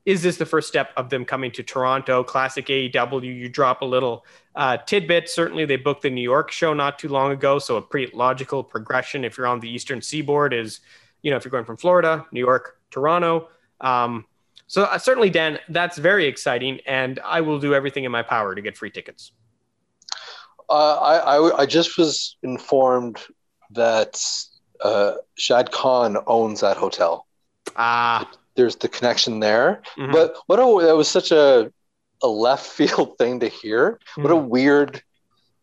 Is 0.06 0.22
this 0.22 0.38
the 0.38 0.46
first 0.46 0.66
step 0.66 0.92
of 0.96 1.10
them 1.10 1.26
coming 1.26 1.50
to 1.52 1.62
Toronto? 1.62 2.25
Classic 2.25 2.64
AEW, 2.64 3.22
you 3.22 3.50
drop 3.50 3.82
a 3.82 3.84
little 3.84 4.25
uh, 4.54 4.78
tidbit. 4.78 5.28
Certainly, 5.28 5.66
they 5.66 5.76
booked 5.76 6.02
the 6.02 6.10
New 6.10 6.22
York 6.22 6.50
show 6.50 6.72
not 6.72 6.99
too 6.99 7.08
long 7.08 7.32
ago, 7.32 7.58
so 7.58 7.76
a 7.76 7.82
pretty 7.82 8.10
logical 8.16 8.64
progression. 8.64 9.25
If 9.25 9.37
you're 9.37 9.46
on 9.46 9.60
the 9.60 9.68
Eastern 9.68 10.00
Seaboard, 10.00 10.54
is 10.54 10.80
you 11.20 11.30
know 11.30 11.37
if 11.37 11.44
you're 11.44 11.50
going 11.50 11.66
from 11.66 11.76
Florida, 11.76 12.25
New 12.32 12.40
York, 12.40 12.78
Toronto. 12.90 13.49
Um, 13.82 14.25
so 14.66 14.84
uh, 14.84 14.96
certainly, 14.96 15.28
Dan, 15.28 15.58
that's 15.68 15.99
very 15.99 16.26
exciting, 16.26 16.80
and 16.87 17.20
I 17.22 17.42
will 17.42 17.58
do 17.58 17.75
everything 17.75 18.04
in 18.04 18.12
my 18.12 18.22
power 18.22 18.54
to 18.54 18.62
get 18.62 18.78
free 18.78 18.90
tickets. 18.90 19.32
Uh, 20.71 20.97
I, 20.97 21.37
I, 21.37 21.59
I 21.62 21.67
just 21.67 21.99
was 21.99 22.37
informed 22.43 23.19
that 23.73 24.23
uh, 24.83 25.15
Shad 25.37 25.73
Khan 25.73 26.17
owns 26.27 26.61
that 26.61 26.77
hotel. 26.77 27.27
Ah, 27.77 28.31
there's 28.57 28.77
the 28.77 28.89
connection 28.89 29.41
there. 29.41 29.83
Mm-hmm. 29.99 30.12
But 30.12 30.37
what 30.47 30.59
a 30.59 30.87
that 30.87 30.97
was 30.97 31.09
such 31.09 31.33
a 31.33 31.73
a 32.23 32.29
left 32.29 32.67
field 32.77 33.19
thing 33.19 33.41
to 33.41 33.49
hear. 33.49 33.93
Mm-hmm. 33.93 34.23
What 34.23 34.33
a 34.33 34.37
mm-hmm. 34.37 34.49
weird, 34.49 35.03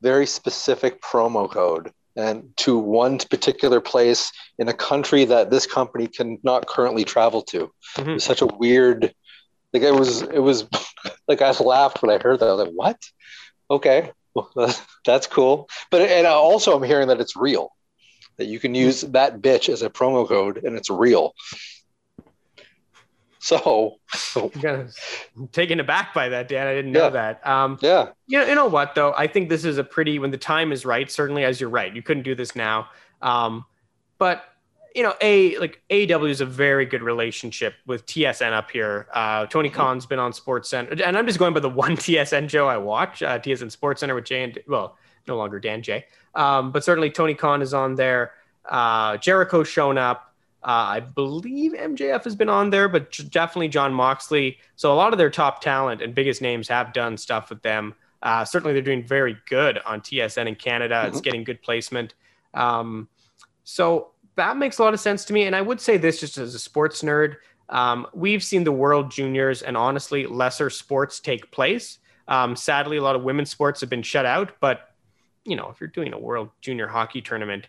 very 0.02 0.26
specific 0.26 1.02
promo 1.02 1.50
code 1.50 1.92
and 2.16 2.52
to 2.58 2.80
one 2.80 3.20
particular 3.20 3.80
place 3.80 4.32
in 4.58 4.68
a 4.68 4.74
country 4.74 5.24
that 5.26 5.52
this 5.52 5.68
company 5.68 6.08
cannot 6.08 6.66
currently 6.66 7.04
travel 7.04 7.44
to. 7.44 7.72
Mm-hmm. 7.96 8.10
It 8.10 8.14
was 8.14 8.24
such 8.24 8.42
a 8.42 8.48
weird, 8.48 9.14
like 9.72 9.84
it 9.84 9.94
was, 9.94 10.24
it 10.24 10.40
was 10.40 10.68
like 11.28 11.42
I 11.42 11.52
laughed 11.52 12.02
when 12.02 12.10
I 12.10 12.22
heard 12.22 12.40
that. 12.40 12.48
I 12.48 12.54
was 12.54 12.66
like, 12.66 12.74
what? 12.74 13.00
Okay, 13.70 14.12
well, 14.56 14.76
that's 15.06 15.28
cool. 15.28 15.70
But 15.92 16.02
and 16.02 16.28
also 16.28 16.76
I'm 16.76 16.84
hearing 16.84 17.08
that 17.08 17.20
it's 17.20 17.36
real, 17.36 17.72
that 18.38 18.46
you 18.46 18.60
can 18.60 18.76
use 18.76 19.02
that 19.02 19.42
bitch 19.42 19.70
as 19.70 19.82
a 19.82 19.90
promo 19.90 20.28
code 20.28 20.64
and 20.64 20.76
it's 20.76 20.90
real. 20.90 21.34
So, 23.40 24.00
taken 25.54 25.80
aback 25.80 26.14
by 26.14 26.28
that, 26.30 26.50
Dan. 26.50 26.68
I 26.68 26.74
didn't 26.74 26.92
know 26.92 27.10
that. 27.12 27.46
Um, 27.48 27.78
yeah. 27.82 28.10
You 28.26 28.40
know, 28.40 28.46
you 28.46 28.56
know 28.56 28.68
what 28.68 28.94
though? 28.94 29.14
I 29.16 29.28
think 29.28 29.48
this 29.48 29.64
is 29.64 29.78
a 29.78 29.84
pretty 29.86 30.20
when 30.20 30.32
the 30.32 30.38
time 30.38 30.74
is 30.74 30.86
right. 30.86 31.10
Certainly, 31.10 31.46
as 31.46 31.62
you're 31.62 31.70
right, 31.70 31.96
you 31.96 32.02
couldn't 32.02 32.24
do 32.24 32.36
this 32.36 32.56
now. 32.56 32.90
Um, 33.22 33.64
but 34.18 34.44
you 34.98 35.04
know, 35.04 35.14
a 35.22 35.56
like 35.60 35.80
AEW 35.92 36.28
is 36.28 36.42
a 36.42 36.46
very 36.46 36.84
good 36.84 37.04
relationship 37.04 37.76
with 37.86 38.08
TSN 38.08 38.52
up 38.52 38.72
here. 38.72 39.06
Uh, 39.14 39.46
Tony 39.46 39.70
mm-hmm. 39.70 39.78
Khan's 39.80 40.08
been 40.08 40.18
on 40.18 40.34
Sports 40.34 40.70
Center, 40.70 41.04
and 41.04 41.16
I'm 41.16 41.28
just 41.28 41.38
going 41.38 41.54
by 41.54 41.60
the 41.60 41.70
one 41.86 41.96
TSN 41.96 42.50
show 42.50 42.68
I 42.68 42.78
watch, 42.78 43.22
uh, 43.22 43.38
TSN 43.38 43.72
Sports 43.72 44.00
Center 44.00 44.16
with 44.16 44.26
Jay 44.26 44.44
and 44.44 44.58
well, 44.68 44.98
no 45.28 45.38
longer 45.38 45.60
Dan 45.60 45.84
Jay, 45.84 46.06
um, 46.34 46.72
but 46.72 46.84
certainly 46.84 47.12
Tony 47.12 47.36
Khan 47.36 47.62
is 47.62 47.76
on 47.76 47.94
there. 47.94 48.32
Uh, 48.66 49.18
Jericho's 49.18 49.68
shown 49.68 50.00
up. 50.00 50.34
Uh, 50.64 50.98
I 50.98 51.00
believe 51.02 51.74
MJF 51.74 52.24
has 52.24 52.36
been 52.36 52.50
on 52.50 52.72
there, 52.72 52.90
but 52.90 53.12
definitely 53.30 53.68
Jon 53.68 53.94
Moxley. 53.94 54.58
So 54.78 54.92
a 54.92 54.96
lot 54.96 55.14
of 55.14 55.20
their 55.20 55.30
top 55.30 55.62
talent 55.62 56.02
and 56.02 56.16
biggest 56.16 56.42
names 56.42 56.68
have 56.70 56.92
done 56.92 57.18
stuff 57.18 57.52
with 57.52 57.62
them. 57.62 57.94
Uh, 58.24 58.44
certainly, 58.44 58.74
they're 58.74 58.82
doing 58.82 59.06
very 59.06 59.38
good 59.48 59.78
on 59.86 60.02
TSN 60.02 60.48
in 60.48 60.56
Canada. 60.56 60.96
Mm-hmm. 60.96 61.10
It's 61.10 61.22
getting 61.22 61.44
good 61.44 61.62
placement. 61.62 62.16
Um, 62.56 63.08
so 63.64 64.12
that 64.38 64.56
makes 64.56 64.78
a 64.78 64.84
lot 64.84 64.94
of 64.94 65.00
sense 65.00 65.26
to 65.26 65.34
me. 65.34 65.44
And 65.44 65.56
I 65.56 65.62
would 65.62 65.82
say 65.82 65.98
this 65.98 66.20
just 66.20 66.38
as 66.38 66.56
a 66.56 66.60
sports 66.60 67.02
nerd. 67.02 67.36
Um, 67.70 68.08
we've 68.14 68.44
seen 68.44 68.64
the 68.64 68.72
World 68.72 69.12
Juniors 69.12 69.62
and 69.62 69.76
honestly 69.76 70.26
lesser 70.26 70.70
sports 70.70 71.20
take 71.20 71.52
place. 71.52 72.00
Um, 72.28 72.56
sadly, 72.56 72.98
a 72.98 73.04
lot 73.04 73.16
of 73.16 73.24
women's 73.24 73.50
sports 73.50 73.82
have 73.82 73.90
been 73.90 74.04
shut 74.04 74.26
out. 74.26 74.54
But 74.62 74.92
you 75.44 75.56
know, 75.56 75.70
if 75.70 75.82
you're 75.82 75.90
doing 75.90 76.14
a 76.14 76.20
World 76.20 76.50
Junior 76.62 76.88
Hockey 76.88 77.22
tournament, 77.22 77.68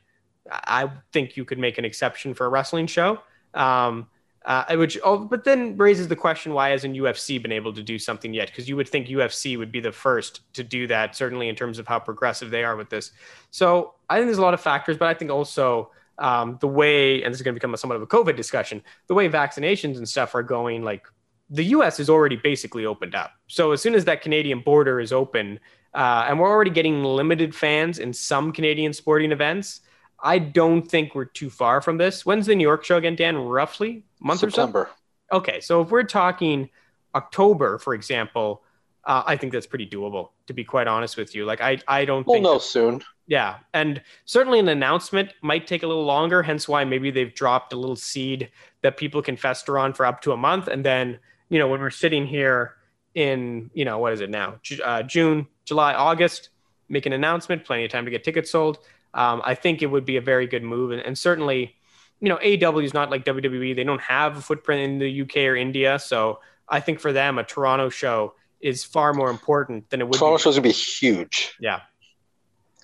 I 0.50 0.90
think 1.12 1.36
you 1.36 1.44
could 1.44 1.58
make 1.58 1.78
an 1.78 1.84
exception 1.84 2.34
for 2.34 2.46
a 2.46 2.48
wrestling 2.48 2.86
show. 2.86 3.20
Um, 3.54 4.08
uh, 4.44 4.64
which, 4.76 4.98
oh, 5.04 5.18
but 5.18 5.44
then 5.44 5.76
raises 5.76 6.08
the 6.08 6.16
question: 6.16 6.52
Why 6.52 6.70
hasn't 6.70 6.94
UFC 6.94 7.40
been 7.40 7.52
able 7.52 7.72
to 7.72 7.82
do 7.82 7.98
something 7.98 8.32
yet? 8.32 8.48
Because 8.48 8.68
you 8.68 8.76
would 8.76 8.88
think 8.88 9.08
UFC 9.08 9.58
would 9.58 9.72
be 9.72 9.80
the 9.80 9.92
first 9.92 10.40
to 10.54 10.62
do 10.62 10.86
that, 10.86 11.16
certainly 11.16 11.48
in 11.48 11.54
terms 11.54 11.78
of 11.78 11.86
how 11.86 11.98
progressive 11.98 12.50
they 12.50 12.64
are 12.64 12.76
with 12.76 12.88
this. 12.88 13.12
So 13.50 13.94
I 14.08 14.16
think 14.16 14.26
there's 14.26 14.38
a 14.38 14.42
lot 14.42 14.54
of 14.54 14.60
factors, 14.60 14.96
but 14.96 15.08
I 15.08 15.14
think 15.14 15.30
also 15.30 15.90
um, 16.18 16.58
the 16.60 16.68
way, 16.68 17.22
and 17.22 17.32
this 17.32 17.40
is 17.40 17.44
going 17.44 17.54
to 17.54 17.58
become 17.58 17.74
a, 17.74 17.76
somewhat 17.78 17.96
of 17.96 18.02
a 18.02 18.06
COVID 18.06 18.36
discussion, 18.36 18.82
the 19.06 19.14
way 19.14 19.28
vaccinations 19.28 19.96
and 19.96 20.08
stuff 20.08 20.34
are 20.34 20.42
going, 20.42 20.82
like 20.82 21.06
the 21.50 21.64
U.S. 21.64 22.00
is 22.00 22.10
already 22.10 22.36
basically 22.36 22.84
opened 22.84 23.14
up. 23.14 23.32
So 23.46 23.72
as 23.72 23.80
soon 23.80 23.94
as 23.94 24.04
that 24.06 24.22
Canadian 24.22 24.60
border 24.60 25.00
is 25.00 25.12
open, 25.12 25.60
uh, 25.94 26.26
and 26.28 26.38
we're 26.38 26.48
already 26.48 26.70
getting 26.70 27.02
limited 27.02 27.54
fans 27.54 27.98
in 27.98 28.12
some 28.12 28.52
Canadian 28.52 28.92
sporting 28.92 29.32
events. 29.32 29.80
I 30.20 30.38
don't 30.38 30.82
think 30.82 31.14
we're 31.14 31.26
too 31.26 31.48
far 31.48 31.80
from 31.80 31.96
this. 31.96 32.26
When's 32.26 32.46
the 32.46 32.54
New 32.54 32.66
York 32.66 32.84
show 32.84 32.96
again, 32.96 33.16
Dan? 33.16 33.36
Roughly 33.36 34.04
month 34.20 34.40
September. 34.40 34.80
or 34.80 34.90
so. 35.30 35.36
Okay, 35.38 35.60
so 35.60 35.80
if 35.80 35.90
we're 35.90 36.02
talking 36.02 36.70
October, 37.14 37.78
for 37.78 37.94
example, 37.94 38.62
uh, 39.08 39.24
I 39.26 39.36
think 39.36 39.52
that's 39.52 39.66
pretty 39.66 39.88
doable. 39.88 40.30
To 40.46 40.52
be 40.52 40.62
quite 40.62 40.86
honest 40.86 41.16
with 41.16 41.34
you, 41.34 41.44
like 41.44 41.60
I, 41.60 41.78
I 41.88 42.04
don't. 42.04 42.26
We'll 42.26 42.36
think 42.36 42.44
know 42.44 42.54
that, 42.54 42.62
soon. 42.62 43.02
Yeah, 43.26 43.56
and 43.74 44.00
certainly 44.24 44.60
an 44.60 44.68
announcement 44.68 45.30
might 45.42 45.66
take 45.66 45.82
a 45.82 45.86
little 45.86 46.04
longer. 46.04 46.42
Hence 46.42 46.68
why 46.68 46.84
maybe 46.84 47.10
they've 47.10 47.34
dropped 47.34 47.72
a 47.72 47.76
little 47.76 47.96
seed 47.96 48.50
that 48.82 48.96
people 48.96 49.20
can 49.20 49.36
fester 49.36 49.78
on 49.78 49.92
for 49.92 50.06
up 50.06 50.20
to 50.22 50.32
a 50.32 50.36
month, 50.36 50.68
and 50.68 50.84
then 50.84 51.18
you 51.48 51.58
know 51.58 51.66
when 51.66 51.80
we're 51.80 51.90
sitting 51.90 52.26
here 52.26 52.76
in 53.14 53.70
you 53.74 53.84
know 53.84 53.98
what 53.98 54.12
is 54.12 54.20
it 54.20 54.30
now 54.30 54.60
uh, 54.84 55.02
June, 55.02 55.48
July, 55.64 55.94
August, 55.94 56.50
make 56.88 57.06
an 57.06 57.12
announcement. 57.12 57.64
Plenty 57.64 57.84
of 57.84 57.90
time 57.90 58.04
to 58.04 58.10
get 58.10 58.22
tickets 58.22 58.50
sold 58.50 58.78
um, 59.14 59.42
I 59.44 59.54
think 59.54 59.82
it 59.82 59.86
would 59.86 60.04
be 60.04 60.16
a 60.16 60.20
very 60.20 60.46
good 60.46 60.62
move. 60.62 60.90
And, 60.90 61.00
and 61.00 61.16
certainly, 61.16 61.74
you 62.20 62.28
know, 62.28 62.36
AW 62.36 62.78
is 62.78 62.94
not 62.94 63.10
like 63.10 63.24
WWE. 63.24 63.74
They 63.74 63.84
don't 63.84 64.00
have 64.00 64.36
a 64.36 64.40
footprint 64.40 64.82
in 64.82 64.98
the 64.98 65.22
UK 65.22 65.36
or 65.38 65.56
India. 65.56 65.98
So 65.98 66.40
I 66.68 66.80
think 66.80 67.00
for 67.00 67.12
them, 67.12 67.38
a 67.38 67.44
Toronto 67.44 67.88
show 67.88 68.34
is 68.60 68.84
far 68.84 69.12
more 69.14 69.30
important 69.30 69.88
than 69.90 70.00
it 70.00 70.08
would 70.08 70.18
Toronto 70.18 70.36
be. 70.38 70.42
show's 70.42 70.54
gonna 70.56 70.62
be 70.62 70.72
huge. 70.72 71.54
Yeah. 71.60 71.80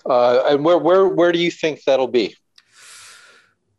Uh, 0.07 0.43
and 0.51 0.65
where 0.65 0.79
where 0.79 1.07
where 1.09 1.33
do 1.33 1.39
you 1.39 1.51
think 1.51 1.83
that'll 1.85 2.09
be? 2.09 2.37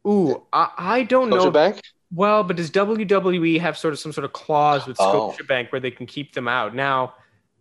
Ooh, 0.07 0.43
I, 0.53 0.69
I 0.77 1.03
don't 1.03 1.29
Scotia 1.29 1.45
know. 1.45 1.51
Bank? 1.51 1.81
Well, 2.13 2.43
but 2.43 2.55
does 2.55 2.69
WWE 2.71 3.59
have 3.59 3.77
sort 3.77 3.93
of 3.93 3.99
some 3.99 4.13
sort 4.13 4.25
of 4.25 4.33
clause 4.33 4.85
with 4.85 4.97
Oh. 4.99 5.33
Scotiabank 5.39 5.71
where 5.71 5.81
they 5.81 5.91
can 5.91 6.05
keep 6.05 6.33
them 6.33 6.47
out? 6.47 6.75
Now, 6.75 7.15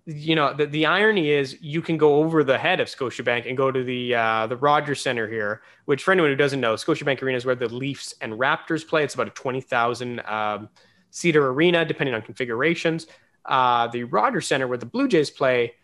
you 0.07 0.35
know, 0.37 0.53
the, 0.53 0.66
the 0.66 0.85
irony 0.87 1.31
is 1.31 1.57
you 1.62 1.81
can 1.81 1.97
go 1.97 2.16
over 2.16 2.44
the 2.44 2.59
head 2.59 2.79
of 2.79 2.88
Scotiabank 2.88 3.49
and 3.49 3.57
go 3.57 3.70
to 3.70 3.83
the 3.83 4.14
uh, 4.14 4.47
the 4.47 4.57
Rogers 4.57 5.01
Center 5.01 5.27
here, 5.29 5.62
which 5.87 6.03
for 6.03 6.12
anyone 6.12 6.31
who 6.31 6.37
doesn't 6.37 6.61
know, 6.61 6.75
Scotiabank 6.75 7.23
Arena 7.23 7.38
is 7.38 7.47
where 7.47 7.55
the 7.55 7.68
Leafs 7.68 8.14
and 8.20 8.35
Raptors 8.35 8.87
play. 8.87 9.03
It's 9.03 9.14
about 9.14 9.29
a 9.29 9.31
20,000 9.31 10.20
um, 10.27 10.68
seater 11.11 11.49
arena, 11.49 11.85
depending 11.87 12.14
on 12.14 12.20
configurations. 12.20 13.07
Uh, 13.44 13.88
the 13.88 14.04
Rogers 14.04 14.46
Center, 14.46 14.66
where 14.66 14.78
the 14.78 14.87
Blue 14.87 15.09
Jays 15.09 15.30
play, 15.30 15.74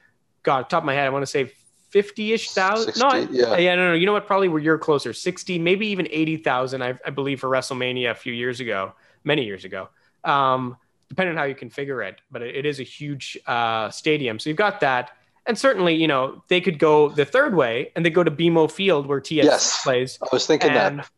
God, 0.43 0.71
top 0.71 0.83
of 0.83 0.87
my 0.87 0.95
head, 0.95 1.07
I 1.07 1.11
want 1.11 1.23
to 1.23 1.27
say 1.27 1.53
50 1.91 2.33
ish 2.33 2.51
thousand. 2.53 2.95
No, 2.99 3.11
60, 3.11 3.37
yeah. 3.37 3.57
yeah, 3.59 3.75
no, 3.75 3.89
no. 3.89 3.95
You 3.95 4.07
know 4.07 4.13
what? 4.13 4.27
Probably 4.27 4.49
where 4.49 4.61
you're 4.63 4.79
closer, 4.79 5.13
60, 5.13 5.59
maybe 5.59 5.87
even 5.89 6.07
80,000, 6.11 6.83
I, 6.83 6.99
I 7.05 7.11
believe, 7.11 7.41
for 7.41 7.49
WrestleMania 7.49 8.11
a 8.13 8.15
few 8.15 8.33
years 8.33 8.61
ago, 8.61 8.93
many 9.25 9.45
years 9.45 9.65
ago. 9.65 9.89
Um, 10.25 10.77
depending 11.09 11.33
on 11.33 11.39
how 11.39 11.45
you 11.45 11.55
configure 11.57 12.07
it, 12.09 12.21
but 12.31 12.41
it, 12.43 12.55
it 12.55 12.67
is 12.67 12.79
a 12.79 12.85
huge 12.85 13.37
uh, 13.47 13.91
stadium. 13.91 14.39
So 14.39 14.49
you've 14.49 14.57
got 14.57 14.81
that. 14.81 15.11
And 15.47 15.59
certainly, 15.59 15.95
you 15.97 16.07
know, 16.07 16.45
they 16.49 16.61
could 16.61 16.79
go 16.79 17.09
the 17.09 17.25
third 17.25 17.55
way 17.57 17.91
and 17.97 18.07
they 18.07 18.11
go 18.11 18.23
to 18.23 18.31
BMO 18.31 18.71
Field 18.71 19.07
where 19.07 19.21
TS 19.21 19.45
Yes. 19.45 19.83
plays. 19.83 20.19
I 20.23 20.29
was 20.33 20.47
thinking 20.47 20.71
And, 20.71 21.01
that. 21.01 21.11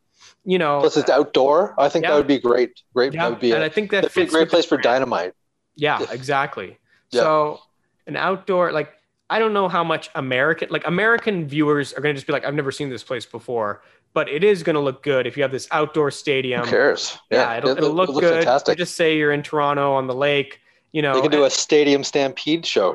You 0.44 0.58
know, 0.58 0.80
Plus, 0.80 0.96
it's 0.96 1.10
outdoor. 1.10 1.74
I 1.78 1.88
think 1.88 2.04
Yeah. 2.04 2.12
that 2.12 2.16
would 2.16 2.26
be 2.26 2.38
great. 2.38 2.80
Great. 2.94 3.12
yeah, 3.12 3.24
That 3.24 3.30
would 3.30 3.40
be 3.40 3.52
and 3.52 3.62
a, 3.62 3.66
I 3.66 3.68
think 3.68 3.90
that 3.90 4.02
that'd 4.02 4.14
be 4.14 4.22
a 4.22 4.26
great 4.26 4.48
place 4.48 4.64
for 4.64 4.76
dynamite. 4.78 5.34
Yeah, 5.76 6.04
exactly. 6.10 6.78
Yeah. 7.10 7.20
So 7.22 7.60
an 8.06 8.16
outdoor, 8.16 8.72
like 8.72 8.92
I 9.30 9.38
don't 9.38 9.52
know 9.52 9.68
how 9.68 9.82
much 9.84 10.10
American, 10.14 10.68
like 10.70 10.86
American 10.86 11.46
viewers 11.48 11.92
are 11.94 12.00
going 12.00 12.14
to 12.14 12.18
just 12.18 12.26
be 12.26 12.32
like, 12.32 12.44
I've 12.44 12.54
never 12.54 12.70
seen 12.72 12.90
this 12.90 13.02
place 13.02 13.24
before, 13.24 13.82
but 14.12 14.28
it 14.28 14.44
is 14.44 14.62
going 14.62 14.74
to 14.74 14.80
look 14.80 15.02
good 15.02 15.26
if 15.26 15.36
you 15.36 15.42
have 15.42 15.52
this 15.52 15.68
outdoor 15.70 16.10
stadium. 16.10 16.64
Who 16.64 16.70
cares? 16.70 17.18
Yeah, 17.30 17.56
it'll, 17.56 17.70
it- 17.70 17.78
it'll 17.78 17.92
look 17.94 18.08
looks 18.10 18.20
good. 18.20 18.34
Fantastic. 18.44 18.76
Just 18.78 18.94
say 18.96 19.16
you're 19.16 19.32
in 19.32 19.42
Toronto 19.42 19.92
on 19.94 20.06
the 20.06 20.14
lake. 20.14 20.60
You 20.92 21.00
know, 21.00 21.14
They 21.14 21.22
can 21.22 21.30
do 21.30 21.44
a 21.44 21.50
stadium 21.50 22.04
stampede 22.04 22.66
show. 22.66 22.94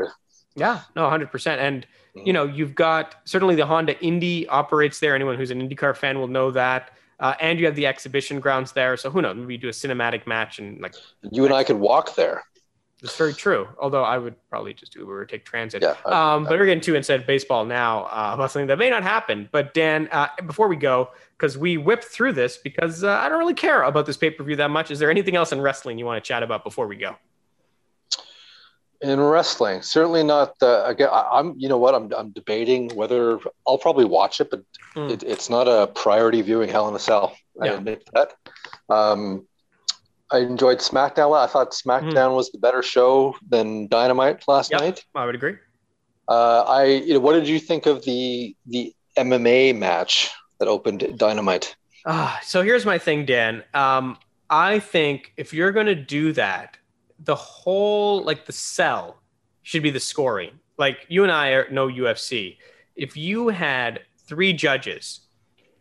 Yeah, 0.56 0.82
no, 0.96 1.04
100%. 1.10 1.58
And, 1.58 1.86
Mm-hmm. 2.16 2.26
you 2.26 2.34
know, 2.34 2.46
you've 2.46 2.74
got 2.74 3.14
certainly 3.26 3.54
the 3.54 3.66
Honda 3.68 4.00
Indy 4.04 4.48
operates 4.48 5.00
there. 5.00 5.14
Anyone 5.14 5.36
who's 5.38 5.52
an 5.52 5.62
IndyCar 5.68 5.96
fan 5.96 6.18
will 6.18 6.28
know 6.28 6.50
that. 6.50 6.90
Uh, 7.20 7.36
and 7.40 7.60
you 7.60 7.66
have 7.68 7.76
the 7.76 7.86
exhibition 7.86 8.40
grounds 8.40 8.72
there. 8.72 8.98
So 8.98 9.12
who 9.12 9.22
knows? 9.22 9.36
Maybe 9.36 9.54
you 9.54 9.60
do 9.60 9.68
a 9.68 9.72
cinematic 9.72 10.26
match 10.26 10.58
and 10.58 10.82
like, 10.82 10.96
You 11.32 11.46
and 11.46 11.54
I 11.54 11.64
could 11.64 11.78
walk 11.78 12.16
there. 12.16 12.44
It's 13.04 13.16
very 13.16 13.34
true. 13.34 13.68
Although 13.80 14.04
I 14.04 14.18
would 14.18 14.36
probably 14.50 14.74
just 14.74 14.96
Uber 14.96 15.22
or 15.22 15.26
take 15.26 15.46
transit. 15.46 15.82
Yeah, 15.84 15.96
I- 16.06 16.36
Um, 16.36 16.44
but 16.46 16.58
we're 16.58 16.66
getting 16.66 16.82
too 16.82 16.96
instead 16.96 17.26
baseball 17.28 17.66
now 17.66 18.06
uh, 18.06 18.32
about 18.34 18.52
something 18.52 18.68
that 18.68 18.78
may 18.80 18.90
not 18.90 19.04
happen. 19.04 19.50
But 19.52 19.74
Dan, 19.74 20.10
uh, 20.12 20.28
before 20.46 20.68
we 20.68 20.76
go, 20.76 21.10
because 21.38 21.58
we 21.58 21.78
whipped 21.78 22.06
through 22.06 22.34
this 22.34 22.58
because 22.58 23.04
uh, 23.04 23.12
I 23.12 23.30
don't 23.30 23.38
really 23.40 23.54
care 23.54 23.84
about 23.84 24.06
this 24.08 24.18
pay 24.18 24.32
per 24.32 24.44
view 24.44 24.56
that 24.56 24.72
much. 24.72 24.90
Is 24.92 24.98
there 25.00 25.12
anything 25.12 25.36
else 25.36 25.52
in 25.52 25.62
wrestling 25.62 26.00
you 26.00 26.06
want 26.06 26.24
to 26.24 26.28
chat 26.28 26.42
about 26.44 26.64
before 26.64 26.88
we 26.88 26.96
go? 26.96 27.16
In 29.02 29.20
wrestling, 29.20 29.84
certainly 29.84 30.24
not. 30.24 30.58
The, 30.58 30.84
again, 30.88 31.10
I, 31.12 31.28
I'm. 31.34 31.54
You 31.56 31.70
know 31.70 31.78
what? 31.78 31.94
I'm. 31.94 32.12
I'm 32.18 32.32
debating 32.32 32.90
whether 32.96 33.38
I'll 33.68 33.78
probably 33.78 34.06
watch 34.06 34.42
it, 34.42 34.50
but 34.50 34.64
Hmm. 34.96 35.10
it, 35.12 35.22
it's 35.22 35.52
not 35.52 35.68
a 35.68 35.86
priority 35.86 36.42
viewing. 36.42 36.68
Hell 36.70 36.88
in 36.90 36.96
a 36.96 37.00
Cell. 37.00 37.36
I 37.62 37.66
Yeah. 37.68 37.74
admit 37.74 38.10
that. 38.14 38.34
Um, 38.90 39.47
I 40.32 40.40
enjoyed 40.40 40.80
SmackDown. 40.80 41.38
I 41.38 41.48
thought 41.48 41.72
SmackDown 41.72 42.36
was 42.36 42.52
the 42.52 42.58
better 42.58 42.84
show 42.84 43.36
than 43.50 43.88
Dynamite 43.88 44.44
last 44.48 44.72
Yep. 44.72 44.82
night. 44.82 45.06
I 45.16 45.26
would 45.26 45.36
agree. 45.36 45.56
Uh, 46.28 46.62
I. 46.64 46.86
You 46.86 47.14
know, 47.16 47.20
what 47.20 47.34
did 47.34 47.48
you 47.48 47.60
think 47.60 47.86
of 47.86 48.04
the 48.04 48.56
the 48.66 48.94
MMA 49.18 49.76
match 49.78 50.30
that 50.60 50.68
opened 50.68 51.18
Dynamite? 51.18 51.76
Ah, 52.06 52.40
so 52.44 52.62
here's 52.62 52.86
my 52.86 52.98
thing, 52.98 53.26
Dan. 53.26 53.64
Um, 53.74 54.18
I 54.50 54.80
think 54.80 55.34
if 55.38 55.54
you're 55.54 55.72
going 55.72 55.86
to 55.88 55.96
do 55.96 56.34
that, 56.34 56.78
the 57.20 57.36
whole 57.36 58.24
like 58.24 58.46
the 58.46 58.52
sell 58.54 59.22
should 59.64 59.84
be 59.84 59.90
the 59.90 60.00
scoring. 60.00 60.52
Like 60.78 61.06
you 61.08 61.24
and 61.24 61.32
I 61.32 61.50
are 61.52 61.68
no 61.72 61.88
UFC. 61.88 62.58
If 62.96 63.16
you 63.16 63.48
had 63.50 64.02
three 64.28 64.52
judges, 64.52 65.22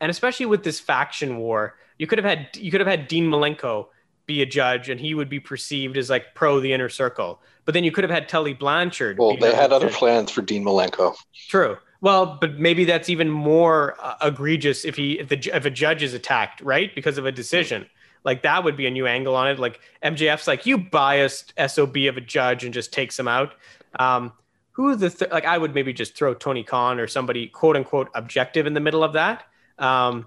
and 0.00 0.10
especially 0.10 0.46
with 0.46 0.62
this 0.62 0.78
faction 0.78 1.38
war, 1.38 1.74
you 1.98 2.06
could 2.06 2.18
have 2.18 2.24
had 2.24 2.56
you 2.56 2.70
could 2.70 2.80
have 2.80 2.88
had 2.88 3.08
Dean 3.08 3.28
Malenko 3.28 3.86
be 4.26 4.42
a 4.42 4.46
judge, 4.46 4.88
and 4.88 5.00
he 5.00 5.14
would 5.14 5.28
be 5.28 5.40
perceived 5.40 5.96
as 5.96 6.10
like 6.10 6.34
pro 6.34 6.60
the 6.60 6.72
inner 6.72 6.88
circle. 6.88 7.40
But 7.64 7.74
then 7.74 7.84
you 7.84 7.92
could 7.92 8.04
have 8.04 8.10
had 8.10 8.28
Tully 8.28 8.54
Blanchard. 8.54 9.18
Well, 9.18 9.36
they 9.36 9.54
had 9.54 9.72
other 9.72 9.88
judge. 9.88 9.96
plans 9.96 10.30
for 10.30 10.42
Dean 10.42 10.64
Malenko. 10.64 11.14
True. 11.48 11.78
Well, 12.00 12.38
but 12.40 12.58
maybe 12.58 12.84
that's 12.84 13.08
even 13.08 13.30
more 13.30 13.96
uh, 14.00 14.14
egregious 14.22 14.84
if 14.84 14.96
he 14.96 15.18
if 15.18 15.28
the 15.28 15.50
if 15.54 15.64
a 15.64 15.70
judge 15.70 16.02
is 16.02 16.14
attacked, 16.14 16.60
right? 16.60 16.94
Because 16.94 17.18
of 17.18 17.26
a 17.26 17.32
decision. 17.32 17.86
Like 18.24 18.42
that 18.42 18.64
would 18.64 18.76
be 18.76 18.86
a 18.86 18.90
new 18.90 19.06
angle 19.06 19.36
on 19.36 19.48
it. 19.48 19.58
Like 19.58 19.80
MJF's 20.04 20.48
like 20.48 20.66
you 20.66 20.76
biased 20.78 21.54
SOB 21.64 21.96
of 22.08 22.16
a 22.16 22.20
judge 22.20 22.64
and 22.64 22.74
just 22.74 22.92
takes 22.92 23.18
him 23.18 23.28
out. 23.28 23.54
Um, 23.98 24.32
who 24.72 24.94
the 24.94 25.08
th- 25.08 25.30
like 25.30 25.46
I 25.46 25.56
would 25.56 25.74
maybe 25.74 25.92
just 25.92 26.16
throw 26.16 26.34
Tony 26.34 26.62
Khan 26.62 27.00
or 27.00 27.06
somebody 27.06 27.46
quote 27.46 27.76
unquote 27.76 28.10
objective 28.14 28.66
in 28.66 28.74
the 28.74 28.80
middle 28.80 29.02
of 29.02 29.14
that. 29.14 29.44
Um, 29.78 30.26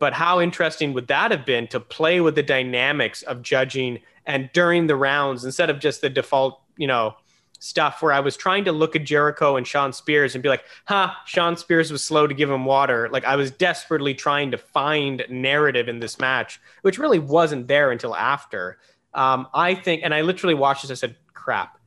but 0.00 0.14
how 0.14 0.40
interesting 0.40 0.94
would 0.94 1.06
that 1.06 1.30
have 1.30 1.46
been 1.46 1.68
to 1.68 1.78
play 1.78 2.20
with 2.20 2.34
the 2.34 2.42
dynamics 2.42 3.22
of 3.22 3.42
judging 3.42 4.00
and 4.26 4.50
during 4.52 4.86
the 4.86 4.96
rounds 4.96 5.44
instead 5.44 5.70
of 5.70 5.78
just 5.78 6.00
the 6.00 6.08
default, 6.08 6.60
you 6.76 6.86
know, 6.86 7.14
stuff 7.60 8.00
where 8.00 8.12
I 8.12 8.20
was 8.20 8.36
trying 8.36 8.64
to 8.64 8.72
look 8.72 8.96
at 8.96 9.04
Jericho 9.04 9.56
and 9.56 9.66
Shawn 9.66 9.92
Spears 9.92 10.34
and 10.34 10.42
be 10.42 10.48
like, 10.48 10.64
huh, 10.86 11.10
Shawn 11.26 11.58
Spears 11.58 11.92
was 11.92 12.02
slow 12.02 12.26
to 12.26 12.32
give 12.32 12.50
him 12.50 12.64
water. 12.64 13.10
Like 13.12 13.26
I 13.26 13.36
was 13.36 13.50
desperately 13.50 14.14
trying 14.14 14.50
to 14.52 14.58
find 14.58 15.22
narrative 15.28 15.86
in 15.86 16.00
this 16.00 16.18
match, 16.18 16.58
which 16.80 16.98
really 16.98 17.18
wasn't 17.18 17.68
there 17.68 17.90
until 17.90 18.16
after. 18.16 18.78
Um, 19.12 19.48
I 19.52 19.74
think, 19.74 20.00
and 20.02 20.14
I 20.14 20.22
literally 20.22 20.54
watched 20.54 20.82
this, 20.82 20.90
I 20.90 20.94
said, 20.94 21.16
crap. 21.34 21.78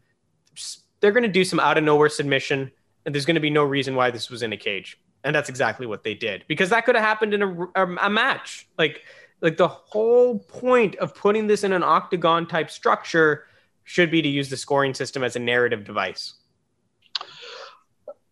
They're 0.99 1.11
going 1.11 1.23
to 1.23 1.29
do 1.29 1.43
some 1.43 1.59
out 1.59 1.79
of 1.79 1.83
nowhere 1.83 2.09
submission, 2.09 2.71
and 3.05 3.15
there's 3.15 3.25
going 3.25 3.35
to 3.35 3.41
be 3.41 3.49
no 3.49 3.63
reason 3.63 3.95
why 3.95 4.11
this 4.11 4.29
was 4.29 4.43
in 4.43 4.53
a 4.53 4.57
cage. 4.57 4.99
And 5.23 5.35
that's 5.35 5.49
exactly 5.49 5.85
what 5.85 6.03
they 6.03 6.13
did 6.13 6.43
because 6.47 6.69
that 6.69 6.85
could 6.85 6.95
have 6.95 7.03
happened 7.03 7.33
in 7.33 7.41
a, 7.41 7.63
a, 7.75 7.95
a 8.01 8.09
match. 8.09 8.67
Like, 8.77 9.01
like 9.41 9.57
the 9.57 9.67
whole 9.67 10.39
point 10.39 10.95
of 10.95 11.15
putting 11.15 11.47
this 11.47 11.63
in 11.63 11.73
an 11.73 11.83
octagon 11.83 12.47
type 12.47 12.69
structure 12.69 13.45
should 13.83 14.09
be 14.09 14.21
to 14.21 14.29
use 14.29 14.49
the 14.49 14.57
scoring 14.57 14.93
system 14.93 15.23
as 15.23 15.35
a 15.35 15.39
narrative 15.39 15.83
device. 15.83 16.33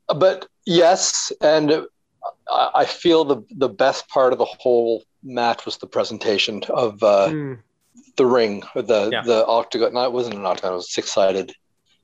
But 0.08 0.48
yes, 0.66 1.32
and 1.42 1.86
I 2.52 2.86
feel 2.86 3.24
the 3.24 3.44
the 3.52 3.70
best 3.70 4.08
part 4.10 4.34
of 4.34 4.40
the 4.40 4.46
whole 4.46 5.04
match 5.24 5.66
was 5.66 5.78
the 5.78 5.88
presentation 5.88 6.64
of 6.70 7.02
uh, 7.04 7.30
mm. 7.30 7.60
the 8.18 8.26
ring, 8.26 8.64
the 8.76 9.10
yeah. 9.12 9.22
the 9.22 9.46
octagon. 9.46 9.94
No, 9.94 10.04
it 10.04 10.12
wasn't 10.12 10.36
an 10.36 10.46
octagon; 10.46 10.74
it 10.74 10.76
was 10.76 10.94
six 10.94 11.12
sided. 11.12 11.54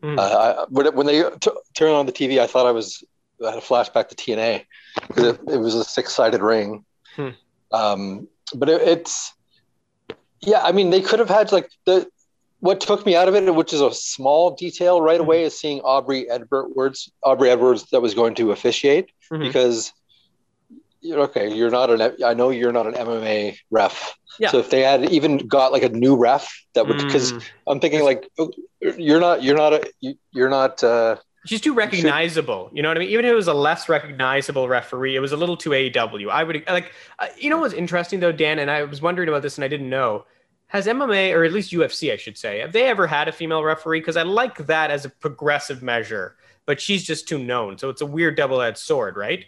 Mm. 0.03 0.17
Uh, 0.17 0.65
when, 0.69 0.95
when 0.95 1.07
they 1.07 1.23
t- 1.39 1.51
turned 1.73 1.95
on 1.95 2.05
the 2.05 2.11
TV, 2.11 2.39
I 2.39 2.47
thought 2.47 2.67
I 2.67 2.71
was 2.71 3.03
I 3.45 3.51
had 3.51 3.57
a 3.57 3.61
flashback 3.61 4.09
to 4.09 4.15
TNA 4.15 4.65
because 5.07 5.23
it, 5.23 5.39
it, 5.47 5.57
was 5.57 5.75
a 5.75 5.83
six 5.83 6.13
sided 6.13 6.41
ring. 6.41 6.85
Hmm. 7.15 7.29
Um, 7.71 8.27
but 8.55 8.69
it, 8.69 8.81
it's 8.81 9.33
yeah, 10.41 10.61
I 10.63 10.71
mean, 10.71 10.89
they 10.89 11.01
could 11.01 11.19
have 11.19 11.29
had 11.29 11.51
like 11.51 11.69
the 11.85 12.07
what 12.59 12.81
took 12.81 13.05
me 13.05 13.15
out 13.15 13.27
of 13.27 13.35
it, 13.35 13.53
which 13.53 13.73
is 13.73 13.81
a 13.81 13.93
small 13.93 14.51
detail 14.51 15.01
right 15.01 15.19
away, 15.19 15.43
is 15.43 15.57
seeing 15.57 15.79
Aubrey 15.81 16.29
Edwards, 16.29 17.11
Aubrey 17.23 17.49
Edwards 17.49 17.89
that 17.91 18.01
was 18.01 18.13
going 18.13 18.35
to 18.35 18.51
officiate 18.51 19.11
mm-hmm. 19.31 19.43
because 19.43 19.93
you're 21.01 21.21
okay. 21.21 21.53
You're 21.53 21.69
not 21.69 21.89
an. 21.89 22.15
I 22.25 22.33
know 22.33 22.49
you're 22.49 22.71
not 22.71 22.87
an 22.87 22.93
MMA 22.93 23.57
ref. 23.69 24.15
Yeah. 24.39 24.49
So 24.49 24.59
if 24.59 24.69
they 24.69 24.81
had 24.81 25.09
even 25.11 25.37
got 25.37 25.71
like 25.71 25.83
a 25.83 25.89
new 25.89 26.15
ref, 26.15 26.51
that 26.73 26.87
would 26.87 26.97
because 26.97 27.33
mm. 27.33 27.43
I'm 27.67 27.79
thinking 27.79 28.03
like 28.03 28.29
you're 28.81 29.19
not 29.19 29.43
you're 29.43 29.57
not 29.57 29.73
a 29.73 29.91
you're 30.31 30.49
not. 30.49 30.83
uh 30.83 31.17
She's 31.47 31.61
too 31.61 31.73
recognizable. 31.73 32.69
You 32.73 32.81
know 32.81 32.89
what 32.89 32.97
I 32.97 32.99
mean? 32.99 33.09
Even 33.09 33.25
if 33.25 33.31
it 33.31 33.35
was 33.35 33.47
a 33.47 33.53
less 33.53 33.89
recognizable 33.89 34.67
referee, 34.67 35.15
it 35.15 35.19
was 35.19 35.31
a 35.31 35.37
little 35.37 35.57
too 35.57 35.71
AEW. 35.71 36.29
I 36.29 36.43
would 36.43 36.63
like, 36.67 36.91
uh, 37.19 37.27
you 37.37 37.49
know, 37.49 37.59
what's 37.59 37.73
interesting 37.73 38.19
though, 38.19 38.31
Dan, 38.31 38.59
and 38.59 38.69
I 38.69 38.83
was 38.83 39.01
wondering 39.01 39.29
about 39.29 39.41
this, 39.41 39.57
and 39.57 39.65
I 39.65 39.67
didn't 39.67 39.89
know 39.89 40.25
has 40.67 40.85
MMA 40.85 41.33
or 41.33 41.43
at 41.43 41.53
least 41.53 41.71
UFC, 41.71 42.11
I 42.11 42.17
should 42.17 42.37
say, 42.37 42.59
have 42.59 42.73
they 42.73 42.87
ever 42.87 43.07
had 43.07 43.27
a 43.27 43.31
female 43.31 43.63
referee? 43.63 44.01
Because 44.01 44.17
I 44.17 44.23
like 44.23 44.57
that 44.67 44.91
as 44.91 45.05
a 45.05 45.09
progressive 45.09 45.81
measure, 45.81 46.35
but 46.65 46.79
she's 46.79 47.03
just 47.03 47.27
too 47.27 47.39
known, 47.39 47.77
so 47.77 47.89
it's 47.89 48.01
a 48.01 48.05
weird 48.05 48.35
double-edged 48.35 48.77
sword, 48.77 49.15
right? 49.15 49.45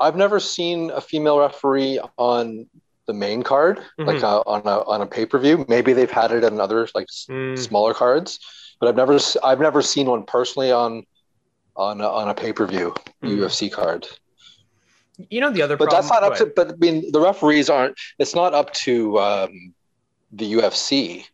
I've 0.00 0.16
never 0.16 0.40
seen 0.40 0.90
a 0.90 1.00
female 1.00 1.38
referee 1.38 2.00
on 2.18 2.66
the 3.06 3.12
main 3.14 3.42
card, 3.42 3.78
mm-hmm. 3.78 4.04
like 4.04 4.22
uh, 4.22 4.42
on 4.46 4.62
a 4.64 4.84
on 4.84 5.00
a 5.00 5.06
pay 5.06 5.26
per 5.26 5.38
view. 5.38 5.64
Maybe 5.68 5.92
they've 5.92 6.10
had 6.10 6.30
it 6.30 6.44
on 6.44 6.60
other 6.60 6.86
like 6.94 7.06
mm. 7.06 7.58
smaller 7.58 7.94
cards, 7.94 8.38
but 8.78 8.88
I've 8.88 8.96
never 8.96 9.18
I've 9.42 9.60
never 9.60 9.82
seen 9.82 10.06
one 10.06 10.24
personally 10.24 10.70
on 10.70 11.04
on 11.78 12.00
a, 12.00 12.08
on 12.08 12.28
a 12.28 12.34
pay 12.34 12.52
per 12.52 12.66
view 12.66 12.94
mm. 13.22 13.38
UFC 13.38 13.72
card. 13.72 14.06
You 15.30 15.40
know 15.40 15.50
the 15.50 15.62
other, 15.62 15.76
but 15.76 15.90
that's 15.90 16.10
not 16.10 16.22
up 16.22 16.36
to. 16.36 16.46
But 16.46 16.72
I 16.72 16.76
mean, 16.76 17.10
the 17.10 17.20
referees 17.20 17.68
aren't. 17.68 17.98
It's 18.18 18.36
not 18.36 18.54
up 18.54 18.72
to 18.74 19.18
um, 19.18 19.74
the 20.30 20.52
UFC. 20.54 21.24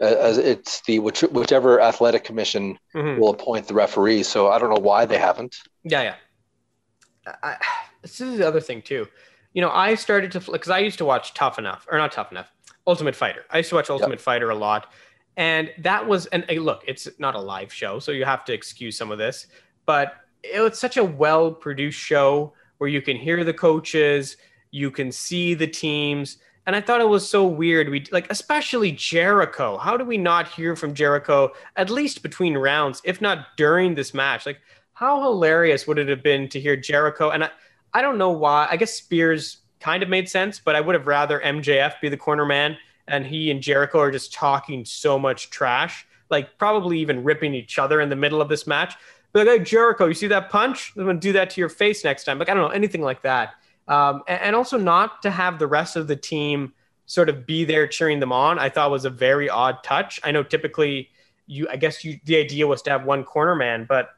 Uh, 0.00 0.04
as 0.04 0.36
it's 0.36 0.82
the 0.82 0.98
which, 0.98 1.22
whichever 1.22 1.80
athletic 1.80 2.22
commission 2.22 2.78
mm-hmm. 2.94 3.18
will 3.18 3.30
appoint 3.30 3.66
the 3.66 3.72
referee. 3.72 4.22
So 4.22 4.48
I 4.50 4.58
don't 4.58 4.68
know 4.68 4.80
why 4.80 5.06
they 5.06 5.16
haven't. 5.16 5.56
Yeah, 5.84 6.02
yeah. 6.02 7.34
I, 7.42 7.56
this 8.02 8.20
is 8.20 8.38
the 8.38 8.46
other 8.46 8.60
thing 8.60 8.82
too. 8.82 9.06
You 9.52 9.62
know, 9.62 9.70
I 9.70 9.94
started 9.94 10.32
to 10.32 10.40
because 10.40 10.70
I 10.70 10.78
used 10.78 10.98
to 10.98 11.04
watch 11.04 11.34
Tough 11.34 11.58
Enough 11.58 11.86
or 11.90 11.98
not 11.98 12.12
Tough 12.12 12.30
Enough, 12.30 12.50
Ultimate 12.86 13.16
Fighter. 13.16 13.44
I 13.50 13.58
used 13.58 13.70
to 13.70 13.74
watch 13.74 13.90
Ultimate 13.90 14.12
yep. 14.12 14.20
Fighter 14.20 14.50
a 14.50 14.54
lot, 14.54 14.92
and 15.36 15.70
that 15.78 16.06
was 16.06 16.26
and 16.26 16.44
look, 16.50 16.84
it's 16.86 17.08
not 17.18 17.34
a 17.34 17.40
live 17.40 17.72
show, 17.72 17.98
so 17.98 18.12
you 18.12 18.24
have 18.24 18.44
to 18.46 18.52
excuse 18.52 18.96
some 18.96 19.10
of 19.10 19.18
this, 19.18 19.46
but 19.86 20.16
it 20.42 20.60
was 20.60 20.78
such 20.78 20.96
a 20.96 21.04
well 21.04 21.50
produced 21.52 21.98
show 21.98 22.52
where 22.78 22.90
you 22.90 23.00
can 23.00 23.16
hear 23.16 23.42
the 23.42 23.54
coaches, 23.54 24.36
you 24.70 24.90
can 24.90 25.10
see 25.10 25.54
the 25.54 25.66
teams 25.66 26.38
and 26.66 26.74
I 26.74 26.80
thought 26.80 27.00
it 27.00 27.08
was 27.08 27.28
so 27.28 27.46
weird. 27.46 27.88
We 27.88 28.04
like, 28.10 28.26
especially 28.28 28.90
Jericho. 28.90 29.78
How 29.78 29.96
do 29.96 30.04
we 30.04 30.18
not 30.18 30.48
hear 30.48 30.74
from 30.74 30.94
Jericho 30.94 31.52
at 31.76 31.90
least 31.90 32.22
between 32.22 32.58
rounds, 32.58 33.00
if 33.04 33.20
not 33.20 33.56
during 33.56 33.94
this 33.94 34.12
match? 34.12 34.46
Like, 34.46 34.58
how 34.92 35.22
hilarious 35.22 35.86
would 35.86 35.98
it 35.98 36.08
have 36.08 36.24
been 36.24 36.48
to 36.48 36.60
hear 36.60 36.76
Jericho? 36.76 37.30
And 37.30 37.44
I, 37.44 37.50
I 37.94 38.02
don't 38.02 38.18
know 38.18 38.30
why. 38.30 38.66
I 38.68 38.76
guess 38.76 38.94
Spears 38.94 39.58
kind 39.78 40.02
of 40.02 40.08
made 40.08 40.28
sense, 40.28 40.58
but 40.58 40.74
I 40.74 40.80
would 40.80 40.96
have 40.96 41.06
rather 41.06 41.38
MJF 41.38 42.00
be 42.00 42.08
the 42.08 42.16
corner 42.16 42.44
man 42.44 42.76
and 43.06 43.24
he 43.24 43.52
and 43.52 43.62
Jericho 43.62 44.00
are 44.00 44.10
just 44.10 44.32
talking 44.32 44.84
so 44.84 45.20
much 45.20 45.50
trash, 45.50 46.04
like 46.30 46.58
probably 46.58 46.98
even 46.98 47.22
ripping 47.22 47.54
each 47.54 47.78
other 47.78 48.00
in 48.00 48.08
the 48.08 48.16
middle 48.16 48.40
of 48.40 48.48
this 48.48 48.66
match. 48.66 48.94
But 49.32 49.46
like, 49.46 49.58
hey, 49.58 49.64
Jericho, 49.64 50.06
you 50.06 50.14
see 50.14 50.28
that 50.28 50.50
punch? 50.50 50.92
I'm 50.96 51.06
gonna 51.06 51.18
do 51.18 51.32
that 51.32 51.50
to 51.50 51.60
your 51.60 51.68
face 51.68 52.04
next 52.04 52.24
time. 52.24 52.38
Like, 52.38 52.48
I 52.48 52.54
don't 52.54 52.62
know, 52.62 52.74
anything 52.74 53.02
like 53.02 53.22
that 53.22 53.54
um, 53.88 54.22
and, 54.26 54.40
and 54.42 54.56
also 54.56 54.78
not 54.78 55.22
to 55.22 55.30
have 55.30 55.58
the 55.58 55.66
rest 55.66 55.96
of 55.96 56.06
the 56.06 56.16
team 56.16 56.72
sort 57.06 57.28
of 57.28 57.46
be 57.46 57.64
there 57.64 57.86
cheering 57.86 58.20
them 58.20 58.32
on. 58.32 58.58
I 58.58 58.68
thought 58.68 58.90
was 58.90 59.04
a 59.04 59.10
very 59.10 59.48
odd 59.48 59.82
touch. 59.84 60.20
I 60.24 60.32
know 60.32 60.42
typically 60.42 61.10
you, 61.46 61.68
I 61.70 61.76
guess 61.76 62.04
you, 62.04 62.18
the 62.24 62.36
idea 62.36 62.66
was 62.66 62.82
to 62.82 62.90
have 62.90 63.04
one 63.04 63.22
corner 63.24 63.54
man, 63.54 63.86
but 63.88 64.10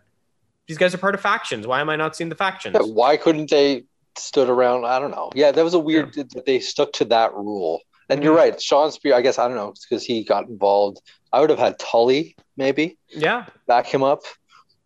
these 0.66 0.79
guys 0.79 0.94
are 0.94 0.99
part 0.99 1.14
of 1.14 1.21
factions. 1.21 1.66
Why 1.66 1.81
am 1.81 1.90
I 1.90 1.97
not 1.97 2.16
seeing 2.16 2.31
the 2.31 2.37
factions? 2.37 2.77
Why 2.81 3.16
couldn't 3.16 3.51
they 3.51 3.85
stood 4.16 4.49
around? 4.49 4.87
I 4.87 4.99
don't 4.99 5.11
know. 5.11 5.31
Yeah, 5.35 5.53
that 5.53 5.62
was 5.62 5.75
a 5.75 5.79
weird. 5.79 6.16
Yeah. 6.16 6.25
They 6.47 6.61
stuck 6.61 6.92
to 6.94 7.05
that 7.07 7.35
rule. 7.35 7.81
And 8.11 8.23
you're 8.23 8.33
mm-hmm. 8.33 8.53
right, 8.53 8.61
Shawn 8.61 8.90
Spear. 8.90 9.14
I 9.14 9.21
guess 9.21 9.38
I 9.38 9.47
don't 9.49 9.57
know 9.57 9.75
because 9.88 10.03
he 10.03 10.25
got 10.25 10.49
involved. 10.49 11.01
I 11.31 11.40
would 11.40 11.51
have 11.51 11.59
had 11.59 11.79
Tully 11.79 12.37
maybe. 12.57 12.97
Yeah. 13.09 13.47
Back 13.66 13.87
him 13.87 14.03
up 14.03 14.23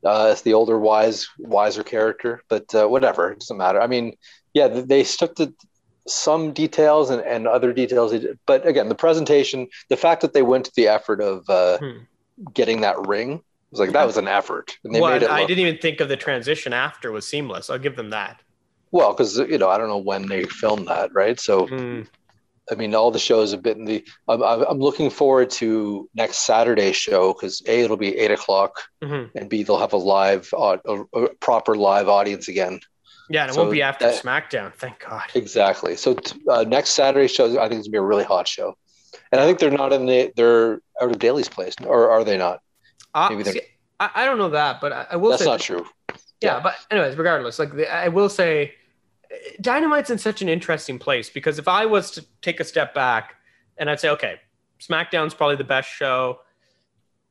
uh, 0.04 0.26
as 0.26 0.42
the 0.42 0.54
older, 0.54 0.78
wise, 0.78 1.28
wiser 1.38 1.82
character. 1.82 2.42
But 2.48 2.74
uh, 2.74 2.88
whatever, 2.88 3.32
it 3.32 3.40
doesn't 3.40 3.56
matter. 3.56 3.80
I 3.80 3.86
mean, 3.86 4.16
yeah, 4.54 4.68
they 4.68 5.04
stuck 5.04 5.34
to 5.36 5.52
some 6.06 6.52
details 6.52 7.10
and, 7.10 7.22
and 7.22 7.46
other 7.46 7.72
details. 7.72 8.14
But 8.46 8.66
again, 8.66 8.88
the 8.88 8.94
presentation, 8.94 9.68
the 9.88 9.96
fact 9.96 10.20
that 10.22 10.32
they 10.32 10.42
went 10.42 10.64
to 10.66 10.72
the 10.74 10.88
effort 10.88 11.20
of 11.20 11.48
uh, 11.48 11.78
hmm. 11.78 11.98
getting 12.52 12.80
that 12.80 13.06
ring 13.06 13.42
was 13.70 13.80
like, 13.80 13.92
that 13.92 14.06
was 14.06 14.16
an 14.16 14.28
effort. 14.28 14.76
And 14.84 14.94
they 14.94 15.00
well, 15.00 15.12
made 15.12 15.22
it 15.22 15.30
I 15.30 15.46
didn't 15.46 15.66
even 15.66 15.78
think 15.78 16.00
of 16.00 16.08
the 16.08 16.16
transition 16.16 16.72
after 16.72 17.12
was 17.12 17.26
seamless. 17.26 17.70
I'll 17.70 17.78
give 17.78 17.96
them 17.96 18.10
that. 18.10 18.42
Well, 18.90 19.12
because, 19.12 19.38
you 19.38 19.58
know, 19.58 19.70
I 19.70 19.78
don't 19.78 19.88
know 19.88 19.98
when 19.98 20.26
they 20.26 20.44
filmed 20.44 20.88
that, 20.88 21.14
right? 21.14 21.40
So, 21.40 21.66
hmm. 21.66 22.02
I 22.70 22.76
mean, 22.76 22.94
all 22.94 23.10
the 23.10 23.18
shows 23.18 23.50
have 23.50 23.62
been 23.62 23.84
the. 23.84 24.04
I'm, 24.28 24.42
I'm 24.42 24.78
looking 24.78 25.10
forward 25.10 25.50
to 25.50 26.08
next 26.14 26.46
Saturday 26.46 26.92
show 26.92 27.32
because 27.32 27.62
a 27.66 27.80
it'll 27.80 27.96
be 27.96 28.16
eight 28.16 28.30
o'clock, 28.30 28.80
mm-hmm. 29.02 29.36
and 29.36 29.50
b 29.50 29.62
they'll 29.62 29.78
have 29.78 29.92
a 29.92 29.96
live, 29.96 30.52
uh, 30.56 30.76
a, 30.86 31.00
a 31.20 31.34
proper 31.36 31.74
live 31.74 32.08
audience 32.08 32.48
again. 32.48 32.80
Yeah, 33.28 33.42
and 33.42 33.50
it 33.50 33.54
so 33.54 33.62
won't 33.62 33.72
be 33.72 33.82
after 33.82 34.06
that, 34.06 34.22
SmackDown. 34.22 34.72
Thank 34.74 35.00
God. 35.00 35.24
Exactly. 35.34 35.96
So 35.96 36.16
uh, 36.48 36.62
next 36.62 36.90
Saturday 36.90 37.28
show, 37.28 37.46
I 37.58 37.68
think 37.68 37.80
it's 37.80 37.88
gonna 37.88 37.92
be 37.92 37.98
a 37.98 38.02
really 38.02 38.24
hot 38.24 38.46
show, 38.46 38.76
and 39.32 39.40
I 39.40 39.46
think 39.46 39.58
they're 39.58 39.70
not 39.70 39.92
in 39.92 40.06
the 40.06 40.32
they're 40.36 40.80
out 41.00 41.10
of 41.10 41.18
Daily's 41.18 41.48
Place, 41.48 41.74
or 41.84 42.10
are 42.10 42.22
they 42.22 42.36
not? 42.36 42.60
Uh, 43.12 43.28
Maybe 43.30 43.42
they're. 43.42 43.54
See, 43.54 43.62
I, 43.98 44.10
I 44.14 44.24
don't 44.24 44.38
know 44.38 44.50
that, 44.50 44.80
but 44.80 44.92
I, 44.92 45.06
I 45.12 45.16
will. 45.16 45.36
Say 45.36 45.44
That's 45.46 45.66
say 45.66 45.74
not 45.74 45.82
true. 45.82 45.86
Yeah, 46.40 46.56
yeah, 46.56 46.60
but 46.60 46.74
anyways, 46.90 47.16
regardless, 47.16 47.58
like 47.58 47.74
the, 47.74 47.92
I 47.92 48.08
will 48.08 48.28
say, 48.28 48.74
Dynamite's 49.60 50.10
in 50.10 50.18
such 50.18 50.42
an 50.42 50.48
interesting 50.48 50.98
place 50.98 51.30
because 51.30 51.58
if 51.58 51.68
I 51.68 51.86
was 51.86 52.10
to 52.12 52.24
take 52.40 52.60
a 52.60 52.64
step 52.64 52.94
back 52.94 53.36
and 53.78 53.88
I'd 53.88 54.00
say, 54.00 54.10
okay, 54.10 54.40
SmackDown's 54.80 55.34
probably 55.34 55.56
the 55.56 55.64
best 55.64 55.88
show, 55.88 56.40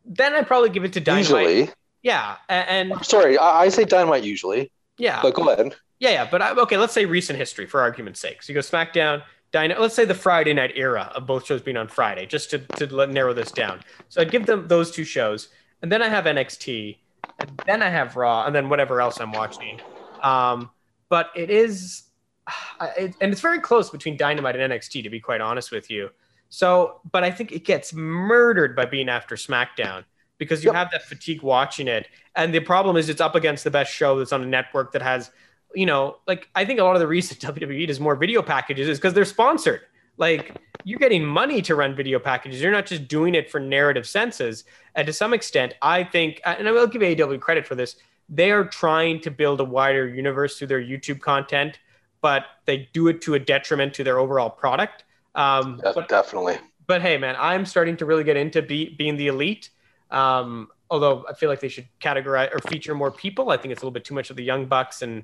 then 0.06 0.34
I'd 0.34 0.48
probably 0.48 0.70
give 0.70 0.84
it 0.84 0.94
to 0.94 1.00
Dynamite. 1.00 1.48
Usually. 1.48 1.70
Yeah, 2.04 2.38
and, 2.50 2.92
and 2.92 3.06
sorry, 3.06 3.38
I, 3.38 3.62
I 3.62 3.70
say 3.70 3.86
Dynamite 3.86 4.24
usually. 4.24 4.72
Yeah. 4.98 5.22
But 5.22 5.36
go 5.36 5.50
ahead. 5.50 5.76
Yeah, 6.00 6.10
yeah. 6.10 6.28
But 6.30 6.42
I, 6.42 6.52
okay, 6.52 6.78
let's 6.78 6.94
say 6.94 7.06
recent 7.06 7.38
history 7.38 7.68
for 7.68 7.82
argument's 7.82 8.20
sake. 8.20 8.42
So 8.42 8.52
you 8.52 8.56
go 8.56 8.62
SmackDown, 8.62 9.24
Dynamite, 9.52 9.82
let's 9.82 9.96
say 9.96 10.06
the 10.06 10.16
Friday 10.16 10.54
night 10.54 10.72
era 10.76 11.12
of 11.16 11.28
both 11.28 11.46
shows 11.46 11.62
being 11.62 11.78
on 11.78 11.88
Friday, 11.88 12.26
just 12.26 12.50
to, 12.52 12.60
to 12.78 12.94
let, 12.94 13.10
narrow 13.12 13.34
this 13.34 13.52
down. 13.52 13.82
So 14.10 14.22
I'd 14.22 14.32
give 14.32 14.46
them 14.46 14.68
those 14.68 14.92
two 14.92 15.04
shows. 15.04 15.50
And 15.82 15.92
then 15.92 16.02
I 16.02 16.10
have 16.10 16.26
NXT. 16.26 16.98
And 17.40 17.62
then 17.66 17.84
I 17.84 17.90
have 17.90 18.16
Raw. 18.16 18.46
And 18.46 18.56
then 18.56 18.70
whatever 18.70 19.02
else 19.02 19.20
I'm 19.20 19.32
watching. 19.32 19.80
Um, 20.22 20.70
but 21.12 21.30
it 21.36 21.52
is, 21.52 22.04
it, 22.98 23.14
and 23.22 23.32
it's 23.32 23.42
very 23.42 23.60
close 23.60 23.92
between 23.92 24.18
Dynamite 24.18 24.56
and 24.56 24.74
NXT, 24.74 25.04
to 25.04 25.12
be 25.12 25.20
quite 25.20 25.42
honest 25.42 25.70
with 25.70 25.92
you. 25.92 26.10
So, 26.50 27.02
but 27.12 27.24
I 27.24 27.30
think 27.30 27.52
it 27.52 27.66
gets 27.66 27.94
murdered 27.94 28.76
by 28.76 28.86
being 28.86 29.10
after 29.10 29.36
SmackDown 29.36 30.06
because 30.38 30.64
you 30.64 30.70
yep. 30.70 30.76
have 30.76 30.92
that 30.92 31.04
fatigue 31.04 31.44
watching 31.44 31.88
it. 31.88 32.08
And 32.36 32.54
the 32.54 32.62
problem 32.62 32.98
is 32.98 33.10
it's 33.10 33.22
up 33.22 33.36
against 33.36 33.64
the 33.64 33.72
best 33.72 33.94
show 33.94 34.18
that's 34.18 34.34
on 34.34 34.42
a 34.42 34.46
network 34.46 34.92
that 34.94 35.02
has, 35.02 35.32
you 35.76 35.86
know, 35.86 36.18
like 36.28 36.50
I 36.56 36.66
think 36.66 36.80
a 36.80 36.84
lot 36.84 36.96
of 36.96 37.00
the 37.00 37.08
reason 37.08 37.38
WWE 37.54 37.88
does 37.88 38.00
more 38.00 38.16
video 38.16 38.42
packages 38.42 38.90
is 38.90 38.98
because 38.98 39.14
they're 39.14 39.24
sponsored. 39.24 39.82
Like 40.18 40.58
you're 40.84 41.00
getting 41.00 41.26
money 41.26 41.62
to 41.64 41.76
run 41.76 41.96
video 41.96 42.20
packages. 42.20 42.62
You're 42.62 42.72
not 42.72 42.86
just 42.86 43.08
doing 43.08 43.36
it 43.36 43.50
for 43.50 43.60
narrative 43.60 44.08
senses. 44.08 44.64
And 44.96 45.06
to 45.08 45.14
some 45.14 45.34
extent, 45.34 45.76
I 45.82 46.04
think, 46.04 46.42
and 46.44 46.68
I 46.68 46.72
will 46.72 46.88
give 46.88 47.02
AEW 47.02 47.40
credit 47.40 47.66
for 47.68 47.76
this, 47.76 47.96
they 48.32 48.50
are 48.52 48.64
trying 48.64 49.20
to 49.22 49.30
build 49.30 49.60
a 49.60 49.66
wider 49.66 50.08
universe 50.08 50.58
through 50.58 50.68
their 50.68 50.82
YouTube 50.82 51.20
content, 51.20 51.80
but 52.22 52.46
they 52.66 52.90
do 52.94 53.10
it 53.10 53.22
to 53.24 53.34
a 53.34 53.40
detriment 53.40 53.94
to 53.96 54.04
their 54.06 54.18
overall 54.18 54.50
product. 54.50 55.04
Um, 55.36 55.82
yeah, 55.84 55.92
but, 55.94 56.08
definitely. 56.08 56.58
But 56.88 57.02
hey, 57.02 57.18
man, 57.18 57.36
I'm 57.38 57.66
starting 57.66 57.98
to 57.98 58.06
really 58.06 58.24
get 58.24 58.38
into 58.38 58.62
be, 58.62 58.96
being 58.98 59.18
the 59.18 59.28
elite. 59.28 59.70
Um, 60.10 60.70
although 60.90 61.26
I 61.30 61.34
feel 61.34 61.50
like 61.50 61.60
they 61.60 61.68
should 61.68 61.88
categorize 62.00 62.54
or 62.54 62.60
feature 62.70 62.96
more 62.96 63.12
people. 63.12 63.50
I 63.50 63.58
think 63.58 63.74
it's 63.74 63.82
a 63.82 63.86
little 63.86 63.94
bit 63.94 64.06
too 64.06 64.14
much 64.14 64.30
of 64.30 64.38
the 64.38 64.44
Young 64.44 64.66
Bucks 64.66 65.02
and 65.02 65.24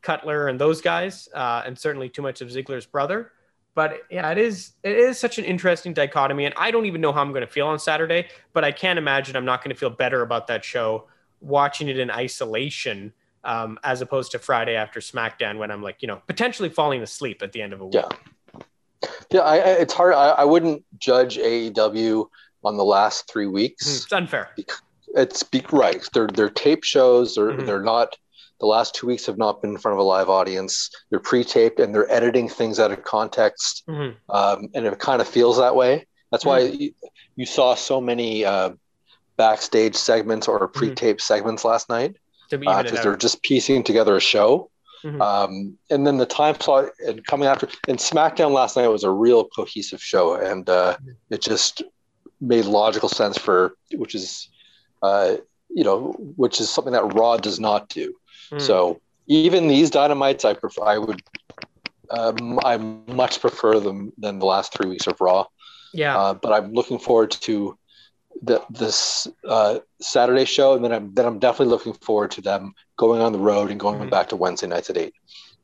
Cutler 0.00 0.48
and 0.48 0.58
those 0.58 0.80
guys, 0.80 1.28
uh, 1.34 1.62
and 1.66 1.78
certainly 1.78 2.08
too 2.08 2.22
much 2.22 2.40
of 2.40 2.48
Ziggler's 2.48 2.86
brother. 2.86 3.32
But 3.74 4.02
yeah, 4.10 4.30
it 4.30 4.38
is 4.38 4.72
it 4.82 4.96
is 4.96 5.18
such 5.18 5.38
an 5.38 5.44
interesting 5.44 5.92
dichotomy, 5.92 6.46
and 6.46 6.54
I 6.56 6.70
don't 6.70 6.86
even 6.86 7.00
know 7.00 7.12
how 7.12 7.20
I'm 7.20 7.30
going 7.30 7.46
to 7.46 7.52
feel 7.52 7.68
on 7.68 7.78
Saturday. 7.78 8.28
But 8.52 8.64
I 8.64 8.72
can't 8.72 8.98
imagine 8.98 9.36
I'm 9.36 9.44
not 9.44 9.62
going 9.62 9.74
to 9.74 9.78
feel 9.78 9.90
better 9.90 10.22
about 10.22 10.46
that 10.48 10.64
show 10.64 11.04
watching 11.40 11.88
it 11.88 11.98
in 11.98 12.10
isolation 12.10 13.12
um, 13.44 13.78
as 13.84 14.02
opposed 14.02 14.32
to 14.32 14.38
Friday 14.38 14.74
after 14.74 15.00
SmackDown 15.00 15.58
when 15.58 15.70
I'm 15.70 15.82
like, 15.82 16.02
you 16.02 16.08
know, 16.08 16.20
potentially 16.26 16.68
falling 16.68 17.02
asleep 17.02 17.42
at 17.42 17.52
the 17.52 17.62
end 17.62 17.72
of 17.72 17.80
a 17.80 17.86
week. 17.86 17.94
Yeah. 17.94 18.08
Yeah, 19.30 19.40
I, 19.40 19.56
it's 19.56 19.92
hard. 19.92 20.14
I, 20.14 20.30
I 20.30 20.44
wouldn't 20.44 20.84
judge 20.98 21.36
AEW 21.36 22.26
on 22.64 22.76
the 22.76 22.84
last 22.84 23.30
three 23.30 23.46
weeks. 23.46 23.86
Hmm, 23.86 23.96
it's 23.96 24.12
unfair. 24.12 24.54
It's 25.14 25.42
be, 25.42 25.62
right. 25.70 26.02
They're 26.12 26.26
they're 26.26 26.50
tape 26.50 26.84
shows. 26.84 27.34
They're 27.34 27.50
mm-hmm. 27.50 27.66
they're 27.66 27.82
not. 27.82 28.16
The 28.60 28.66
last 28.66 28.94
two 28.94 29.06
weeks 29.06 29.26
have 29.26 29.38
not 29.38 29.62
been 29.62 29.70
in 29.70 29.78
front 29.78 29.94
of 29.94 30.00
a 30.00 30.02
live 30.02 30.28
audience. 30.28 30.90
They're 31.10 31.20
pre-taped 31.20 31.78
and 31.78 31.94
they're 31.94 32.10
editing 32.12 32.48
things 32.48 32.80
out 32.80 32.90
of 32.90 33.04
context, 33.04 33.84
mm-hmm. 33.88 34.18
um, 34.34 34.68
and 34.74 34.84
it 34.84 34.98
kind 34.98 35.20
of 35.20 35.28
feels 35.28 35.58
that 35.58 35.76
way. 35.76 36.06
That's 36.32 36.44
why 36.44 36.62
mm-hmm. 36.62 36.80
you, 36.80 36.92
you, 37.36 37.46
saw 37.46 37.74
so 37.76 38.00
many 38.00 38.44
uh, 38.44 38.70
backstage 39.38 39.94
segments 39.94 40.46
or 40.46 40.68
mm-hmm. 40.68 40.78
pre-taped 40.78 41.22
segments 41.22 41.64
last 41.64 41.88
night 41.88 42.16
because 42.50 42.92
uh, 42.92 43.02
they're 43.02 43.16
just 43.16 43.42
piecing 43.42 43.82
together 43.82 44.16
a 44.16 44.20
show. 44.20 44.70
Mm-hmm. 45.04 45.22
Um, 45.22 45.78
and 45.90 46.06
then 46.06 46.18
the 46.18 46.26
time 46.26 46.56
slot 46.60 46.90
and 47.06 47.24
coming 47.24 47.46
after 47.46 47.68
and 47.86 47.98
SmackDown 47.98 48.50
last 48.50 48.76
night 48.76 48.88
was 48.88 49.04
a 49.04 49.10
real 49.10 49.44
cohesive 49.44 50.02
show, 50.02 50.34
and 50.34 50.68
uh, 50.68 50.94
mm-hmm. 50.94 51.10
it 51.30 51.40
just 51.40 51.82
made 52.40 52.64
logical 52.64 53.08
sense 53.08 53.38
for 53.38 53.76
which 53.94 54.14
is, 54.14 54.48
uh, 55.02 55.36
you 55.68 55.84
know, 55.84 56.12
which 56.36 56.60
is 56.60 56.68
something 56.68 56.92
that 56.92 57.14
Raw 57.14 57.36
does 57.36 57.60
not 57.60 57.88
do. 57.88 58.14
Mm. 58.50 58.60
So 58.60 59.00
even 59.28 59.68
these 59.68 59.90
dynamites, 59.90 60.44
I 60.44 60.54
prefer. 60.54 60.82
I 60.84 60.98
would. 60.98 61.22
Um, 62.10 62.58
I 62.64 62.78
much 62.78 63.38
prefer 63.40 63.78
them 63.80 64.14
than 64.16 64.38
the 64.38 64.46
last 64.46 64.72
three 64.72 64.88
weeks 64.88 65.06
of 65.06 65.20
Raw. 65.20 65.44
Yeah. 65.92 66.16
Uh, 66.18 66.34
but 66.34 66.52
I'm 66.52 66.72
looking 66.72 66.98
forward 66.98 67.30
to 67.32 67.78
the, 68.42 68.62
this 68.70 69.28
uh, 69.46 69.78
Saturday 70.00 70.44
show, 70.44 70.74
and 70.74 70.84
then 70.84 70.92
I'm 70.92 71.14
then 71.14 71.26
I'm 71.26 71.38
definitely 71.38 71.72
looking 71.72 71.92
forward 71.92 72.30
to 72.32 72.40
them 72.40 72.74
going 72.96 73.20
on 73.20 73.32
the 73.32 73.38
road 73.38 73.70
and 73.70 73.80
going 73.80 73.98
mm-hmm. 73.98 74.10
back 74.10 74.28
to 74.30 74.36
Wednesday 74.36 74.66
nights 74.66 74.90
at 74.90 74.96
eight. 74.96 75.14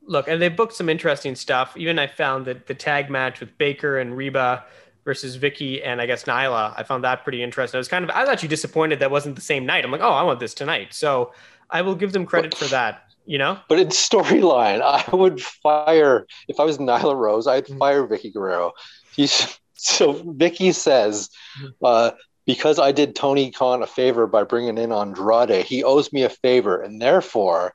Look, 0.07 0.27
and 0.27 0.41
they 0.41 0.49
booked 0.49 0.73
some 0.73 0.89
interesting 0.89 1.35
stuff. 1.35 1.75
Even 1.77 1.97
I 1.97 2.07
found 2.07 2.45
that 2.45 2.67
the 2.67 2.75
tag 2.75 3.09
match 3.09 3.39
with 3.39 3.57
Baker 3.57 3.97
and 3.97 4.15
Reba 4.15 4.63
versus 5.03 5.37
Vickie 5.37 5.81
and 5.85 6.01
I 6.01 6.05
guess 6.05 6.23
Nyla, 6.23 6.73
I 6.75 6.83
found 6.83 7.03
that 7.03 7.23
pretty 7.23 7.41
interesting. 7.41 7.77
I 7.77 7.79
was 7.79 7.87
kind 7.87 8.03
of 8.03 8.09
I 8.11 8.21
was 8.21 8.29
actually 8.29 8.49
disappointed 8.49 8.99
that 8.99 9.11
wasn't 9.11 9.35
the 9.35 9.41
same 9.41 9.65
night. 9.65 9.85
I'm 9.85 9.91
like, 9.91 10.01
oh, 10.01 10.09
I 10.09 10.23
want 10.23 10.39
this 10.39 10.53
tonight. 10.53 10.93
So 10.93 11.31
I 11.69 11.81
will 11.81 11.95
give 11.95 12.11
them 12.11 12.25
credit 12.25 12.55
for 12.55 12.65
that. 12.65 13.03
You 13.27 13.39
know, 13.39 13.57
but 13.67 13.79
in 13.79 13.87
storyline, 13.87 14.81
I 14.81 15.15
would 15.15 15.41
fire 15.41 16.27
if 16.47 16.59
I 16.59 16.63
was 16.63 16.77
Nyla 16.77 17.15
Rose. 17.15 17.47
I'd 17.47 17.65
mm-hmm. 17.65 17.79
fire 17.79 18.05
Vickie 18.05 18.31
Guerrero. 18.31 18.73
He's 19.15 19.59
so 19.73 20.13
Vickie 20.13 20.73
says, 20.73 21.29
mm-hmm. 21.59 21.69
uh, 21.83 22.11
because 22.45 22.79
I 22.79 22.91
did 22.91 23.15
Tony 23.15 23.51
Khan 23.51 23.81
a 23.83 23.87
favor 23.87 24.27
by 24.27 24.43
bringing 24.43 24.77
in 24.77 24.91
Andrade, 24.91 25.65
he 25.65 25.83
owes 25.83 26.13
me 26.13 26.23
a 26.23 26.29
favor, 26.29 26.81
and 26.81 27.01
therefore 27.01 27.73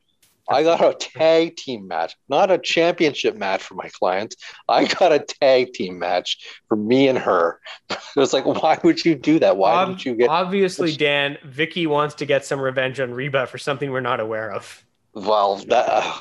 I 0.50 0.64
got 0.64 0.80
a 0.80 0.94
tag 0.94 1.56
team 1.56 1.86
match, 1.86 2.16
not 2.28 2.50
a 2.50 2.58
championship 2.58 3.36
match 3.36 3.62
for 3.62 3.74
my 3.74 3.88
clients. 3.88 4.36
I 4.68 4.84
got 4.84 5.12
a 5.12 5.20
tag 5.20 5.72
team 5.72 5.98
match 5.98 6.38
for 6.68 6.76
me 6.76 7.06
and 7.06 7.18
her. 7.18 7.60
it 7.90 7.98
was 8.16 8.32
like, 8.32 8.44
why 8.44 8.78
would 8.82 9.04
you 9.04 9.14
do 9.14 9.38
that? 9.38 9.56
Why 9.56 9.74
Ob- 9.74 9.88
didn't 9.88 10.04
you 10.04 10.16
get? 10.16 10.28
Obviously, 10.28 10.96
Dan, 10.96 11.38
Vickie 11.46 11.86
wants 11.86 12.16
to 12.16 12.26
get 12.26 12.44
some 12.44 12.60
revenge 12.60 12.98
on 12.98 13.14
Reba 13.14 13.46
for 13.46 13.58
something 13.58 13.92
we're 13.92 14.00
not 14.00 14.18
aware 14.18 14.52
of. 14.52 14.84
Well, 15.12 15.56
that, 15.68 15.88
uh, 15.88 16.18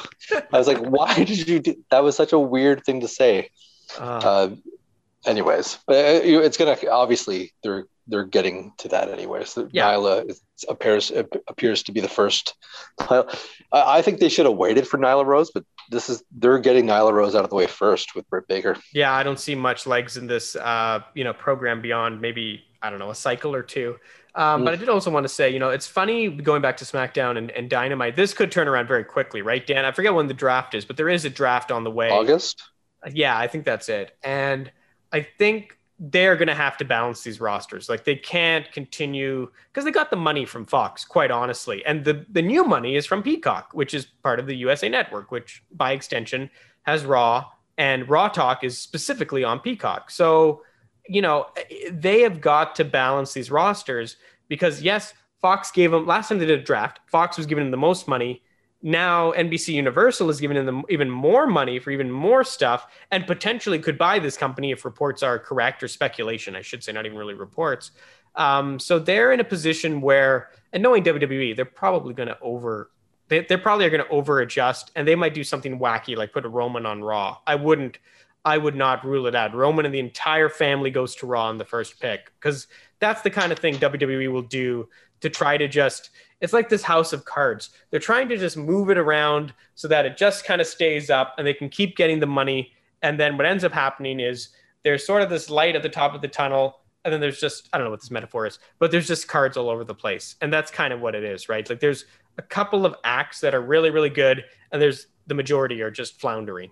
I 0.52 0.58
was 0.58 0.68
like, 0.68 0.80
why 0.80 1.16
did 1.24 1.48
you 1.48 1.60
do? 1.60 1.84
That 1.90 2.04
was 2.04 2.16
such 2.16 2.32
a 2.32 2.40
weird 2.40 2.84
thing 2.84 3.02
to 3.02 3.08
say. 3.08 3.50
Uh, 4.00 4.04
uh, 4.04 4.50
anyways, 5.26 5.76
uh, 5.88 5.94
it's 5.94 6.58
gonna 6.58 6.78
obviously 6.90 7.54
they're 7.64 7.86
they're 8.10 8.26
getting 8.26 8.74
to 8.80 8.88
that 8.90 9.10
anyway. 9.10 9.46
So 9.46 9.70
yeah. 9.72 9.94
Nyla 9.94 10.30
is, 10.30 10.42
appears 10.68 11.12
appears 11.48 11.84
to 11.84 11.92
be 11.92 12.02
the 12.02 12.10
first. 12.10 12.56
I 13.72 14.02
think 14.02 14.20
they 14.20 14.30
should 14.30 14.46
have 14.46 14.56
waited 14.56 14.88
for 14.88 14.98
Nyla 14.98 15.26
Rose, 15.26 15.52
but 15.52 15.64
this 15.90 16.10
is 16.10 16.24
they're 16.32 16.60
getting 16.60 16.86
Nyla 16.86 17.14
Rose 17.14 17.36
out 17.36 17.44
of 17.44 17.50
the 17.50 17.56
way 17.56 17.68
first 17.68 18.16
with 18.16 18.30
Britt 18.30 18.48
Baker. 18.48 18.76
Yeah, 18.94 19.14
I 19.14 19.24
don't 19.24 19.40
see 19.40 19.56
much 19.56 19.88
legs 19.88 20.18
in 20.18 20.28
this 20.28 20.56
uh, 20.56 21.02
you 21.14 21.24
know 21.24 21.34
program 21.34 21.82
beyond 21.82 22.22
maybe 22.22 22.64
I 22.82 22.90
don't 22.90 23.00
know 23.00 23.12
a 23.12 23.16
cycle 23.16 23.56
or 23.56 23.64
two. 23.64 23.98
Um, 24.36 24.62
mm. 24.62 24.66
But 24.66 24.74
I 24.74 24.78
did 24.78 24.90
also 24.90 25.10
want 25.10 25.24
to 25.24 25.30
say, 25.30 25.50
you 25.50 25.60
know, 25.60 25.70
it's 25.70 25.88
funny 25.88 26.30
going 26.30 26.62
back 26.62 26.78
to 26.78 26.86
SmackDown 26.86 27.38
and, 27.38 27.50
and 27.52 27.70
Dynamite. 27.70 28.16
This 28.16 28.34
could 28.34 28.52
turn 28.52 28.68
around 28.68 28.88
very 28.88 29.04
quickly, 29.04 29.42
right, 29.42 29.66
Dan? 29.66 29.86
I 29.86 29.92
forget 29.92 30.14
when 30.14 30.28
the 30.28 30.34
draft 30.36 30.76
is, 30.76 30.86
but 30.86 30.98
there 30.98 31.10
is 31.10 31.26
a 31.26 31.30
draft 31.30 31.72
on 31.72 31.84
the 31.84 31.92
way. 31.92 32.10
August. 32.10 32.64
Yeah, 33.12 33.38
I 33.38 33.48
think 33.48 33.66
that's 33.66 33.90
it. 33.90 34.16
And 34.24 34.72
I 35.12 35.22
think 35.22 35.79
they're 36.00 36.38
going 36.38 36.48
to 36.48 36.56
have 36.56 36.78
to 36.78 36.86
balance 36.86 37.24
these 37.24 37.42
rosters. 37.42 37.90
Like 37.90 38.06
they 38.06 38.16
can't 38.16 38.72
continue 38.72 39.52
because 39.68 39.84
they 39.84 39.92
got 39.92 40.10
the 40.10 40.16
money 40.16 40.46
from 40.46 40.66
Fox, 40.66 41.04
quite 41.04 41.30
honestly. 41.30 41.86
And 41.86 42.06
the, 42.06 42.26
the 42.30 42.42
new 42.42 42.64
money 42.64 42.96
is 42.96 43.06
from 43.06 43.22
Peacock, 43.22 43.72
which 43.74 43.94
is 43.94 44.06
part 44.24 44.40
of 44.40 44.48
the 44.48 44.56
USA 44.56 44.88
network, 44.88 45.30
which 45.32 45.62
by 45.72 45.92
extension 45.92 46.50
has 46.84 47.04
Raw 47.04 47.46
and 47.78 48.08
Raw 48.10 48.30
Talk 48.30 48.64
is 48.64 48.78
specifically 48.78 49.44
on 49.44 49.60
Peacock. 49.60 50.10
So, 50.10 50.64
you 51.08 51.22
know, 51.22 51.48
they 51.92 52.22
have 52.22 52.40
got 52.40 52.76
to 52.76 52.86
balance 52.86 53.34
these 53.34 53.52
rosters 53.52 54.16
because 54.48 54.82
yes, 54.82 55.14
Fox 55.42 55.70
gave 55.72 55.92
them 55.92 56.06
last 56.06 56.30
time 56.30 56.40
they 56.40 56.46
did 56.46 56.60
a 56.60 56.64
draft, 56.64 57.00
Fox 57.08 57.38
was 57.38 57.46
giving 57.46 57.66
them 57.66 57.72
the 57.72 57.78
most 57.78 58.08
money 58.08 58.42
now 58.82 59.32
NBC 59.34 59.74
Universal 59.74 60.30
is 60.30 60.40
giving 60.40 60.66
them 60.66 60.84
even 60.90 61.10
more 61.10 61.46
money 61.46 61.80
for 61.80 61.92
even 61.92 62.10
more 62.10 62.44
stuff 62.44 62.88
and 63.12 63.28
potentially 63.28 63.80
could 63.80 63.98
buy 63.98 64.20
this 64.20 64.38
company 64.38 64.72
if 64.72 64.86
reports 64.86 65.22
are 65.22 65.38
correct 65.38 65.84
or 65.84 65.88
speculation, 65.88 66.56
I 66.56 66.62
should 66.62 66.84
say, 66.84 66.92
not 66.92 67.06
even 67.06 67.18
really 67.18 67.34
reports. 67.34 67.92
Um, 68.36 68.80
so 68.80 69.00
they're 69.00 69.34
in 69.34 69.42
a 69.42 69.46
position 69.46 70.00
where, 70.00 70.50
and 70.72 70.82
knowing 70.82 71.04
WWE, 71.04 71.56
they're 71.56 71.66
probably 71.66 72.14
going 72.14 72.30
to 72.30 72.40
over, 72.42 72.92
they, 73.28 73.42
they 73.42 73.58
probably 73.58 73.86
are 73.86 73.90
going 73.90 74.04
to 74.04 74.10
over 74.10 74.40
adjust 74.40 74.92
and 74.96 75.08
they 75.08 75.16
might 75.16 75.34
do 75.34 75.44
something 75.44 75.78
wacky 75.78 76.16
like 76.16 76.32
put 76.32 76.46
a 76.46 76.50
Roman 76.50 76.86
on 76.86 77.04
Raw. 77.04 77.38
I 77.46 77.56
wouldn't, 77.56 78.00
I 78.46 78.58
would 78.58 78.76
not 78.76 79.06
rule 79.06 79.28
it 79.28 79.36
out. 79.36 79.54
Roman 79.54 79.86
and 79.86 79.94
the 79.94 80.00
entire 80.00 80.48
family 80.48 80.90
goes 80.90 81.16
to 81.18 81.26
Raw 81.26 81.48
on 81.48 81.58
the 81.58 81.66
first 81.66 82.00
pick 82.00 82.32
because 82.40 82.68
that's 83.00 83.22
the 83.24 83.30
kind 83.30 83.52
of 83.52 83.60
thing 83.60 83.76
WWE 83.76 84.32
will 84.32 84.42
do 84.42 84.88
to 85.20 85.30
try 85.30 85.58
to 85.58 85.68
just 85.68 86.12
it's 86.42 86.54
like 86.54 86.70
this 86.70 86.84
house 86.84 87.14
of 87.14 87.26
cards. 87.26 87.72
They're 87.92 88.00
trying 88.00 88.30
to 88.30 88.38
just 88.38 88.58
move 88.58 88.90
it 88.90 88.98
around 88.98 89.54
so 89.76 89.88
that 89.88 90.06
it 90.06 90.18
just 90.18 90.46
kind 90.46 90.62
of 90.62 90.68
stays 90.68 91.10
up 91.10 91.36
and 91.38 91.46
they 91.46 91.54
can 91.54 91.70
keep 91.70 91.96
getting 91.96 92.20
the 92.20 92.26
money. 92.26 92.74
And 93.02 93.20
then 93.20 93.38
what 93.38 93.46
ends 93.46 93.64
up 93.64 93.72
happening 93.72 94.20
is 94.20 94.50
there's 94.84 95.06
sort 95.06 95.22
of 95.22 95.30
this 95.30 95.50
light 95.50 95.76
at 95.76 95.84
the 95.84 95.90
top 95.90 96.14
of 96.14 96.22
the 96.22 96.28
tunnel. 96.28 96.80
And 97.04 97.14
then 97.14 97.22
there's 97.22 97.40
just, 97.40 97.70
I 97.72 97.78
don't 97.78 97.86
know 97.86 97.92
what 97.92 98.02
this 98.02 98.12
metaphor 98.12 98.46
is, 98.46 98.60
but 98.78 98.92
there's 98.92 99.08
just 99.08 99.28
cards 99.28 99.58
all 99.58 99.70
over 99.70 99.84
the 99.84 99.96
place. 99.96 100.36
And 100.42 100.52
that's 100.52 100.72
kind 100.72 100.94
of 100.94 101.02
what 101.02 101.16
it 101.16 101.24
is, 101.24 101.50
right? 101.50 101.70
Like 101.70 101.80
there's 101.80 102.06
a 102.38 102.42
couple 102.42 102.86
of 102.86 102.96
acts 103.04 103.42
that 103.42 103.54
are 103.54 103.62
really, 103.62 103.90
really 103.90 104.10
good. 104.10 104.44
And 104.72 104.82
there's 104.82 105.08
the 105.28 105.36
majority 105.36 105.82
are 105.82 105.92
just 105.92 106.20
floundering. 106.20 106.72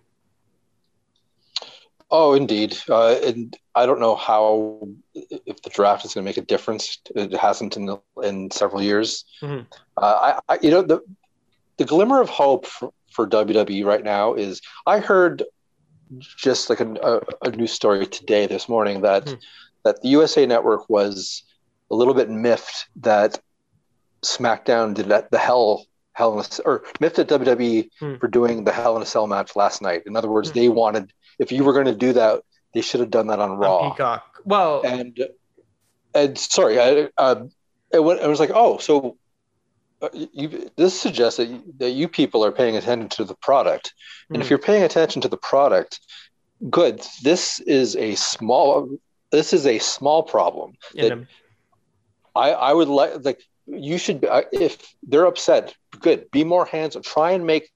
Oh, 2.10 2.34
indeed. 2.34 2.78
Uh, 2.90 3.16
and 3.24 3.56
I 3.76 3.86
don't 3.86 4.00
know 4.00 4.16
how 4.16 4.88
if 5.14 5.62
the 5.62 5.70
draft 5.70 6.06
is 6.06 6.14
going 6.14 6.24
to 6.24 6.30
make 6.30 6.38
a 6.38 6.42
difference. 6.42 7.00
It 7.16 7.34
hasn't 7.34 7.76
in 7.76 7.86
the, 7.86 7.98
in 8.24 8.50
several 8.52 8.82
years. 8.82 9.26
Mm-hmm. 9.42 9.64
Uh, 9.98 10.40
I, 10.48 10.54
I, 10.54 10.60
you 10.62 10.72
know, 10.72 10.82
the 10.82 11.02
the 11.78 11.86
glimmer 11.86 12.20
of 12.20 12.30
hope 12.30 12.66
for, 12.66 12.92
for 13.12 13.28
WWE 13.28 13.86
right 13.86 14.04
now 14.04 14.34
is 14.34 14.62
I 14.88 15.00
heard 15.00 15.44
just 16.20 16.70
like 16.70 16.80
a, 16.80 16.92
a, 16.94 17.48
a 17.50 17.52
news 17.52 17.72
story 17.72 18.08
today 18.08 18.48
this 18.48 18.68
morning 18.68 19.02
that 19.02 19.26
mm-hmm. 19.26 19.40
that 19.84 20.02
the 20.02 20.08
USA 20.10 20.46
Network 20.46 20.90
was 20.90 21.44
a 21.92 21.96
little 21.96 22.14
bit 22.14 22.30
miffed 22.30 22.88
that 22.98 23.40
SmackDown 24.24 24.94
did 24.94 25.10
that 25.10 25.30
the 25.30 25.38
hell 25.38 25.86
Hell 26.18 26.40
in 26.40 26.44
a 26.44 26.62
or 26.66 26.84
miffed 27.00 27.20
at 27.20 27.28
WWE 27.28 27.90
hmm. 28.00 28.16
for 28.16 28.28
doing 28.28 28.64
the 28.64 28.72
Hell 28.72 28.96
in 28.96 29.04
a 29.04 29.06
Cell 29.06 29.28
match 29.28 29.56
last 29.56 29.84
night. 29.84 30.02
In 30.08 30.16
other 30.16 30.32
words, 30.32 30.50
hmm. 30.50 30.58
they 30.58 30.68
wanted 30.68 31.14
if 31.40 31.52
you 31.52 31.64
were 31.64 31.74
going 31.74 31.86
to 31.86 31.96
do 31.96 32.14
that, 32.14 32.44
they 32.74 32.82
should 32.82 33.00
have 33.00 33.10
done 33.10 33.28
that 33.28 33.40
on 33.40 33.52
Raw. 33.52 33.78
On 33.78 33.92
Peacock. 33.92 34.42
Well, 34.46 34.82
and 34.86 35.20
and 36.14 36.38
sorry, 36.38 36.80
I 36.80 37.10
uh, 37.18 37.46
it, 37.92 38.04
went, 38.04 38.22
it 38.22 38.28
was 38.28 38.40
like, 38.40 38.52
oh, 38.54 38.78
so 38.78 39.18
uh, 40.02 40.10
you, 40.14 40.70
this 40.76 41.00
suggests 41.00 41.38
that 41.38 41.48
you, 41.48 41.64
that 41.78 41.92
you 41.92 42.08
people 42.08 42.44
are 42.46 42.52
paying 42.52 42.76
attention 42.76 43.10
to 43.10 43.24
the 43.24 43.36
product, 43.36 43.94
and 44.30 44.42
if 44.42 44.48
hmm. 44.48 44.52
you're 44.52 44.60
paying 44.60 44.84
attention 44.84 45.22
to 45.22 45.28
the 45.28 45.38
product, 45.38 46.00
good. 46.70 47.06
This 47.24 47.60
is 47.62 47.96
a 47.96 48.16
small. 48.16 48.90
This 49.32 49.54
is 49.54 49.66
a 49.66 49.80
small 49.80 50.24
problem. 50.24 50.74
That 50.96 51.28
I 52.36 52.52
I 52.52 52.74
would 52.74 52.88
like 52.88 53.26
like 53.26 53.42
you 53.66 53.98
should 53.98 54.24
uh, 54.26 54.44
if 54.52 54.96
they're 55.04 55.26
upset, 55.26 55.76
good. 56.00 56.30
Be 56.32 56.44
more 56.44 56.66
hands 56.66 56.96
on. 56.96 57.02
Try 57.02 57.32
and 57.32 57.46
make. 57.46 57.70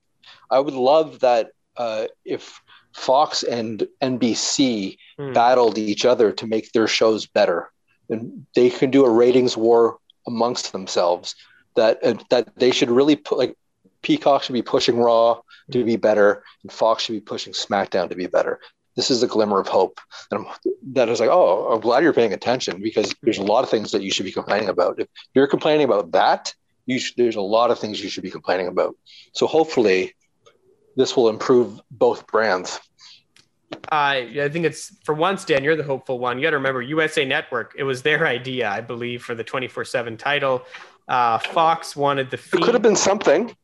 I 0.50 0.60
would 0.60 0.74
love 0.74 1.22
that 1.22 1.52
uh, 1.78 2.08
if 2.24 2.62
Fox 2.94 3.44
and 3.44 3.88
NBC 4.02 4.98
mm. 5.20 5.34
battled 5.34 5.78
each 5.78 6.06
other 6.06 6.32
to 6.32 6.48
make 6.48 6.72
their 6.72 6.88
shows 6.88 7.26
better, 7.26 7.72
and 8.10 8.46
they 8.56 8.70
can 8.70 8.92
do 8.92 9.06
a 9.06 9.10
ratings 9.10 9.56
war 9.56 9.98
amongst 10.28 10.72
themselves. 10.72 11.36
That 11.76 12.04
uh, 12.04 12.16
that 12.30 12.56
they 12.58 12.72
should 12.72 12.92
really 12.92 13.16
put 13.16 13.38
like 13.38 13.56
Peacock 14.02 14.44
should 14.44 14.54
be 14.54 14.62
pushing 14.62 14.98
Raw 14.98 15.42
to 15.72 15.86
be 15.86 15.96
better, 15.96 16.44
and 16.64 16.72
Fox 16.72 17.04
should 17.04 17.14
be 17.14 17.22
pushing 17.22 17.54
SmackDown 17.54 18.10
to 18.10 18.16
be 18.16 18.28
better. 18.28 18.60
This 18.96 19.10
is 19.10 19.24
a 19.24 19.28
glimmer 19.28 19.60
of 19.60 19.68
hope. 19.68 20.00
And 20.30 20.46
I'm, 20.46 20.54
that 20.94 21.08
is 21.08 21.22
like, 21.22 21.30
oh, 21.32 21.72
I'm 21.72 21.80
glad 21.80 22.04
you're 22.04 22.14
paying 22.14 22.34
attention 22.34 22.82
because 22.82 23.16
there's 23.22 23.38
a 23.38 23.44
lot 23.44 23.64
of 23.64 23.70
things 23.70 23.92
that 23.92 24.02
you 24.02 24.12
should 24.12 24.26
be 24.26 24.34
complaining 24.34 24.68
about. 24.68 25.00
If 25.00 25.08
you're 25.34 25.48
complaining 25.48 25.86
about 25.86 26.12
that, 26.12 26.54
you 26.86 27.00
sh- 27.00 27.14
there's 27.16 27.38
a 27.38 27.42
lot 27.42 27.72
of 27.72 27.80
things 27.80 28.04
you 28.04 28.10
should 28.10 28.24
be 28.24 28.32
complaining 28.32 28.68
about. 28.68 28.96
So 29.34 29.48
hopefully, 29.48 30.14
this 30.96 31.16
will 31.16 31.30
improve 31.30 31.82
both 31.92 32.28
brands. 32.28 32.80
I 33.92 34.42
I 34.42 34.50
think 34.50 34.66
it's 34.66 34.96
for 35.04 35.14
once, 35.14 35.46
Dan, 35.46 35.64
you're 35.64 35.76
the 35.76 35.84
hopeful 35.84 36.20
one. 36.20 36.38
You 36.38 36.44
got 36.44 36.52
to 36.52 36.58
remember 36.58 36.82
USA 36.82 37.26
Network. 37.26 37.74
It 37.78 37.84
was 37.84 38.02
their 38.02 38.28
idea, 38.38 38.70
I 38.70 38.82
believe, 38.82 39.24
for 39.24 39.36
the 39.36 39.44
24 39.44 39.86
seven 39.86 40.18
title. 40.18 40.64
Uh, 41.08 41.40
Fox 41.40 41.96
wanted 41.96 42.30
the. 42.30 42.38
Feed. 42.38 42.62
It 42.62 42.64
could 42.64 42.74
have 42.74 42.84
been 42.84 42.96
something. 42.96 43.56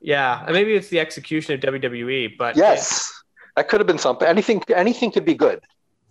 Yeah, 0.00 0.44
maybe 0.50 0.74
it's 0.74 0.88
the 0.88 0.98
execution 0.98 1.54
of 1.54 1.60
WWE, 1.60 2.36
but 2.36 2.56
yes, 2.56 3.12
that 3.56 3.68
could 3.68 3.78
have 3.78 3.86
been 3.86 3.98
something. 3.98 4.26
Anything, 4.26 4.60
anything 4.74 5.12
could 5.12 5.24
be 5.24 5.34
good. 5.34 5.60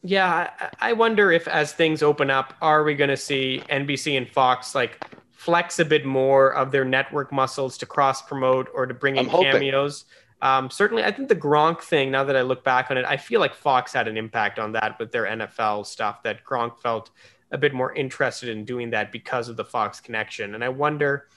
Yeah, 0.01 0.49
I 0.79 0.93
wonder 0.93 1.31
if 1.31 1.47
as 1.47 1.73
things 1.73 2.01
open 2.01 2.29
up, 2.29 2.53
are 2.61 2.83
we 2.83 2.95
going 2.95 3.09
to 3.09 3.17
see 3.17 3.61
NBC 3.69 4.17
and 4.17 4.29
Fox 4.29 4.73
like 4.73 5.03
flex 5.33 5.79
a 5.79 5.85
bit 5.85 6.05
more 6.05 6.53
of 6.53 6.71
their 6.71 6.85
network 6.85 7.31
muscles 7.31 7.77
to 7.79 7.85
cross 7.85 8.21
promote 8.21 8.69
or 8.73 8.85
to 8.85 8.93
bring 8.93 9.17
in 9.17 9.29
cameos? 9.29 10.05
Um, 10.41 10.69
certainly, 10.69 11.03
I 11.03 11.11
think 11.11 11.29
the 11.29 11.35
Gronk 11.35 11.81
thing. 11.81 12.11
Now 12.11 12.23
that 12.23 12.35
I 12.35 12.41
look 12.41 12.63
back 12.63 12.89
on 12.89 12.97
it, 12.97 13.05
I 13.05 13.17
feel 13.17 13.39
like 13.39 13.53
Fox 13.53 13.93
had 13.93 14.07
an 14.07 14.17
impact 14.17 14.57
on 14.57 14.71
that 14.73 14.97
with 14.99 15.11
their 15.11 15.25
NFL 15.25 15.85
stuff. 15.85 16.23
That 16.23 16.43
Gronk 16.43 16.79
felt 16.79 17.11
a 17.51 17.57
bit 17.57 17.73
more 17.73 17.93
interested 17.93 18.49
in 18.49 18.65
doing 18.65 18.89
that 18.91 19.11
because 19.11 19.49
of 19.49 19.57
the 19.57 19.65
Fox 19.65 19.99
connection. 19.99 20.55
And 20.55 20.63
I 20.63 20.69
wonder, 20.69 21.27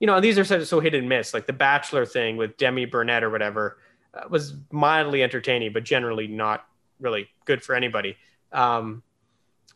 you 0.00 0.06
know, 0.06 0.20
these 0.20 0.38
are 0.38 0.44
so, 0.44 0.64
so 0.64 0.80
hit 0.80 0.94
and 0.94 1.08
miss. 1.08 1.34
Like 1.34 1.46
the 1.46 1.52
Bachelor 1.52 2.04
thing 2.04 2.36
with 2.36 2.56
Demi 2.56 2.86
Burnett 2.86 3.22
or 3.22 3.30
whatever 3.30 3.78
uh, 4.14 4.24
was 4.28 4.54
mildly 4.72 5.22
entertaining, 5.22 5.72
but 5.72 5.84
generally 5.84 6.26
not 6.26 6.66
really 7.00 7.28
good 7.44 7.62
for 7.62 7.74
anybody. 7.74 8.16
Um, 8.52 9.02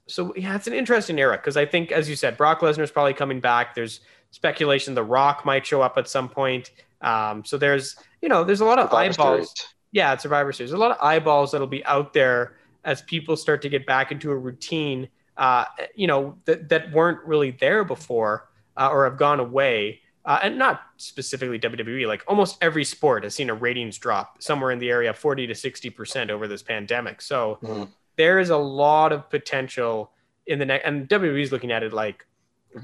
so 0.06 0.34
yeah, 0.34 0.56
it's 0.56 0.66
an 0.66 0.72
interesting 0.72 1.18
era 1.18 1.36
because 1.36 1.56
I 1.56 1.66
think, 1.66 1.92
as 1.92 2.08
you 2.08 2.16
said, 2.16 2.36
Brock 2.36 2.60
Lesnar 2.60 2.82
is 2.82 2.90
probably 2.90 3.14
coming 3.14 3.40
back. 3.40 3.74
There's 3.74 4.00
speculation 4.30 4.94
The 4.94 5.04
Rock 5.04 5.44
might 5.44 5.64
show 5.64 5.82
up 5.82 5.98
at 5.98 6.08
some 6.08 6.28
point. 6.28 6.70
Um, 7.02 7.44
so 7.44 7.58
there's 7.58 7.96
you 8.22 8.28
know 8.28 8.44
there's 8.44 8.60
a 8.60 8.64
lot 8.64 8.78
of 8.78 8.88
Survivor 8.88 9.12
eyeballs. 9.12 9.36
Series. 9.36 9.74
Yeah, 9.90 10.16
Survivor 10.16 10.52
Series. 10.52 10.70
There's 10.70 10.78
a 10.78 10.82
lot 10.82 10.92
of 10.92 10.98
eyeballs 11.02 11.52
that'll 11.52 11.66
be 11.66 11.84
out 11.84 12.14
there 12.14 12.54
as 12.84 13.02
people 13.02 13.36
start 13.36 13.60
to 13.62 13.68
get 13.68 13.84
back 13.84 14.10
into 14.10 14.30
a 14.30 14.36
routine. 14.36 15.08
Uh, 15.36 15.64
you 15.94 16.06
know 16.06 16.38
that 16.46 16.68
that 16.70 16.92
weren't 16.92 17.22
really 17.24 17.50
there 17.50 17.84
before 17.84 18.48
uh, 18.76 18.88
or 18.90 19.04
have 19.04 19.18
gone 19.18 19.40
away. 19.40 20.00
Uh, 20.24 20.38
and 20.44 20.56
not 20.56 20.82
specifically 20.98 21.58
WWE, 21.58 22.06
like 22.06 22.22
almost 22.28 22.56
every 22.62 22.84
sport 22.84 23.24
has 23.24 23.34
seen 23.34 23.50
a 23.50 23.54
ratings 23.54 23.98
drop 23.98 24.40
somewhere 24.40 24.70
in 24.70 24.78
the 24.78 24.88
area 24.88 25.10
of 25.10 25.18
40 25.18 25.48
to 25.48 25.52
60% 25.52 26.30
over 26.30 26.46
this 26.46 26.62
pandemic. 26.62 27.20
So 27.20 27.58
mm-hmm. 27.60 27.84
there 28.16 28.38
is 28.38 28.50
a 28.50 28.56
lot 28.56 29.10
of 29.10 29.28
potential 29.28 30.12
in 30.46 30.60
the 30.60 30.66
next, 30.66 30.86
and 30.86 31.08
WWE 31.08 31.42
is 31.42 31.50
looking 31.50 31.72
at 31.72 31.82
it 31.82 31.92
like, 31.92 32.24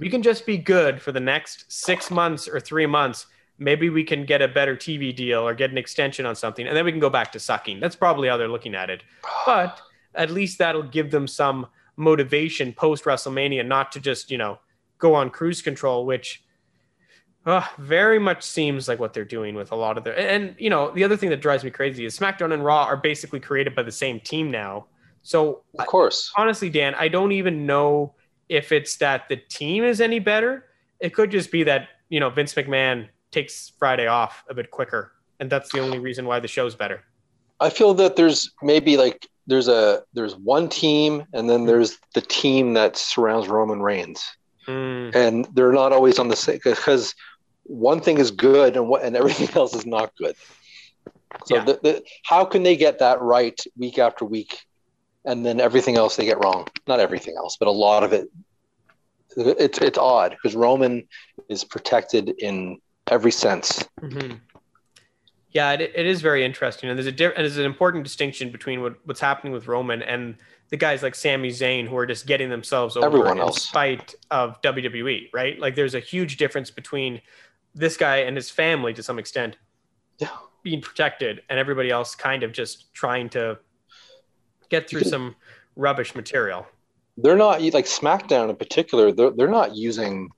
we 0.00 0.10
can 0.10 0.20
just 0.20 0.46
be 0.46 0.58
good 0.58 1.00
for 1.00 1.12
the 1.12 1.20
next 1.20 1.70
six 1.70 2.10
months 2.10 2.48
or 2.48 2.58
three 2.58 2.86
months 2.86 3.26
maybe 3.58 3.90
we 3.90 4.04
can 4.04 4.24
get 4.24 4.40
a 4.40 4.48
better 4.48 4.76
TV 4.76 5.14
deal 5.14 5.46
or 5.46 5.54
get 5.54 5.70
an 5.70 5.78
extension 5.78 6.24
on 6.26 6.36
something, 6.36 6.66
and 6.66 6.76
then 6.76 6.84
we 6.84 6.92
can 6.92 7.00
go 7.00 7.10
back 7.10 7.32
to 7.32 7.40
sucking. 7.40 7.80
That's 7.80 7.96
probably 7.96 8.28
how 8.28 8.36
they're 8.36 8.48
looking 8.48 8.74
at 8.74 8.90
it. 8.90 9.02
But 9.44 9.80
at 10.14 10.30
least 10.30 10.58
that'll 10.58 10.82
give 10.82 11.10
them 11.10 11.26
some 11.26 11.66
motivation 11.96 12.72
post 12.72 13.04
WrestleMania, 13.04 13.66
not 13.66 13.92
to 13.92 14.00
just 14.00 14.30
you 14.30 14.38
know 14.38 14.58
go 14.98 15.14
on 15.14 15.30
cruise 15.30 15.62
control, 15.62 16.06
which 16.06 16.42
uh, 17.46 17.64
very 17.78 18.18
much 18.18 18.42
seems 18.42 18.88
like 18.88 18.98
what 18.98 19.12
they're 19.12 19.24
doing 19.24 19.54
with 19.54 19.72
a 19.72 19.76
lot 19.76 19.98
of 19.98 20.04
their. 20.04 20.18
And 20.18 20.54
you 20.58 20.70
know, 20.70 20.90
the 20.90 21.04
other 21.04 21.16
thing 21.16 21.30
that 21.30 21.40
drives 21.40 21.64
me 21.64 21.70
crazy 21.70 22.04
is 22.04 22.18
SmackDown 22.18 22.52
and 22.52 22.64
Raw 22.64 22.84
are 22.84 22.96
basically 22.96 23.40
created 23.40 23.74
by 23.74 23.82
the 23.82 23.92
same 23.92 24.20
team 24.20 24.50
now. 24.50 24.86
So 25.22 25.62
of 25.78 25.86
course, 25.86 26.32
honestly, 26.36 26.70
Dan, 26.70 26.94
I 26.94 27.08
don't 27.08 27.32
even 27.32 27.66
know 27.66 28.14
if 28.48 28.72
it's 28.72 28.96
that 28.96 29.28
the 29.28 29.36
team 29.36 29.84
is 29.84 30.00
any 30.00 30.20
better. 30.20 30.66
It 31.00 31.14
could 31.14 31.30
just 31.30 31.50
be 31.50 31.64
that 31.64 31.88
you 32.08 32.20
know 32.20 32.30
Vince 32.30 32.54
McMahon 32.54 33.08
takes 33.30 33.72
Friday 33.78 34.06
off 34.06 34.44
a 34.48 34.54
bit 34.54 34.70
quicker, 34.70 35.12
and 35.40 35.50
that's 35.50 35.70
the 35.72 35.80
only 35.80 35.98
reason 35.98 36.26
why 36.26 36.40
the 36.40 36.48
show's 36.48 36.74
better. 36.74 37.04
I 37.60 37.70
feel 37.70 37.94
that 37.94 38.16
there's 38.16 38.52
maybe 38.62 38.96
like 38.96 39.28
there's 39.46 39.68
a 39.68 40.02
there's 40.12 40.36
one 40.36 40.68
team, 40.68 41.24
and 41.32 41.48
then 41.48 41.66
there's 41.66 41.98
the 42.14 42.20
team 42.20 42.74
that 42.74 42.96
surrounds 42.96 43.48
Roman 43.48 43.82
Reigns, 43.82 44.24
mm. 44.66 45.14
and 45.14 45.48
they're 45.54 45.72
not 45.72 45.92
always 45.92 46.18
on 46.18 46.28
the 46.28 46.36
same 46.36 46.60
because 46.62 47.14
one 47.64 48.00
thing 48.00 48.18
is 48.18 48.30
good 48.30 48.76
and 48.76 48.88
what 48.88 49.02
and 49.02 49.16
everything 49.16 49.48
else 49.56 49.74
is 49.74 49.86
not 49.86 50.12
good. 50.16 50.36
So 51.44 51.56
yeah. 51.56 51.64
the, 51.64 51.80
the, 51.82 52.04
how 52.24 52.44
can 52.44 52.62
they 52.62 52.76
get 52.76 53.00
that 53.00 53.20
right 53.20 53.58
week 53.76 53.98
after 53.98 54.24
week, 54.24 54.66
and 55.24 55.44
then 55.44 55.60
everything 55.60 55.96
else 55.96 56.16
they 56.16 56.24
get 56.24 56.42
wrong? 56.42 56.68
Not 56.86 57.00
everything 57.00 57.34
else, 57.36 57.56
but 57.58 57.68
a 57.68 57.72
lot 57.72 58.04
of 58.04 58.12
it. 58.12 58.28
It's 59.36 59.78
it's 59.78 59.98
odd 59.98 60.32
because 60.32 60.56
Roman 60.56 61.06
is 61.48 61.64
protected 61.64 62.30
in 62.38 62.80
every 63.10 63.32
sense. 63.32 63.86
Mm-hmm. 64.00 64.36
Yeah, 65.50 65.72
it, 65.72 65.92
it 65.94 66.06
is 66.06 66.20
very 66.20 66.44
interesting, 66.44 66.90
and 66.90 66.98
there's 66.98 67.06
a 67.06 67.12
di- 67.12 67.24
and 67.24 67.38
there's 67.38 67.56
an 67.56 67.64
important 67.64 68.04
distinction 68.04 68.50
between 68.50 68.82
what, 68.82 68.96
what's 69.04 69.20
happening 69.20 69.52
with 69.52 69.66
Roman 69.66 70.02
and 70.02 70.36
the 70.70 70.76
guys 70.76 71.02
like 71.02 71.14
Sami 71.14 71.48
Zayn 71.48 71.88
who 71.88 71.96
are 71.96 72.06
just 72.06 72.26
getting 72.26 72.50
themselves 72.50 72.96
over 72.96 73.06
Everyone 73.06 73.40
in 73.40 73.52
spite 73.52 74.14
of 74.30 74.60
WWE, 74.62 75.30
right? 75.32 75.58
Like 75.58 75.74
there's 75.74 75.94
a 75.94 76.00
huge 76.00 76.36
difference 76.36 76.70
between 76.70 77.20
this 77.74 77.96
guy 77.96 78.18
and 78.18 78.36
his 78.36 78.50
family 78.50 78.92
to 78.94 79.02
some 79.02 79.18
extent 79.18 79.56
yeah. 80.18 80.28
being 80.62 80.82
protected 80.82 81.42
and 81.48 81.58
everybody 81.58 81.90
else 81.90 82.14
kind 82.14 82.42
of 82.42 82.52
just 82.52 82.92
trying 82.92 83.30
to 83.30 83.58
get 84.68 84.88
through 84.88 85.02
some 85.02 85.34
rubbish 85.76 86.14
material. 86.14 86.66
They're 87.16 87.36
not 87.36 87.62
like 87.62 87.86
SmackDown 87.86 88.50
in 88.50 88.56
particular, 88.56 89.10
they're, 89.10 89.30
they're 89.30 89.48
not 89.48 89.74
using 89.74 90.28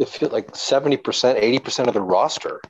if 0.00 0.20
like 0.22 0.52
70%, 0.52 0.98
80% 1.02 1.86
of 1.86 1.94
the 1.94 2.00
roster. 2.00 2.60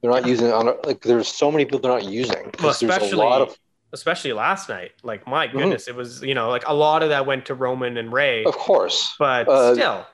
They're 0.00 0.10
not 0.10 0.26
using 0.26 0.52
on 0.52 0.76
like 0.84 1.02
there's 1.02 1.28
so 1.28 1.50
many 1.50 1.64
people 1.64 1.80
they're 1.80 1.90
not 1.90 2.04
using. 2.04 2.52
Well, 2.60 2.70
especially, 2.70 3.08
there's 3.08 3.12
a 3.12 3.16
lot 3.16 3.42
of 3.42 3.58
especially 3.92 4.32
last 4.32 4.68
night. 4.68 4.92
Like 5.02 5.26
my 5.26 5.48
mm-hmm. 5.48 5.58
goodness, 5.58 5.88
mm-hmm. 5.88 5.94
it 5.94 5.96
was 5.96 6.22
you 6.22 6.34
know 6.34 6.50
like 6.50 6.62
a 6.68 6.74
lot 6.74 7.02
of 7.02 7.08
that 7.08 7.26
went 7.26 7.46
to 7.46 7.54
Roman 7.54 7.96
and 7.96 8.12
Rey. 8.12 8.44
Of 8.44 8.56
course, 8.56 9.14
but 9.18 9.48
uh, 9.48 9.74
still, 9.74 10.06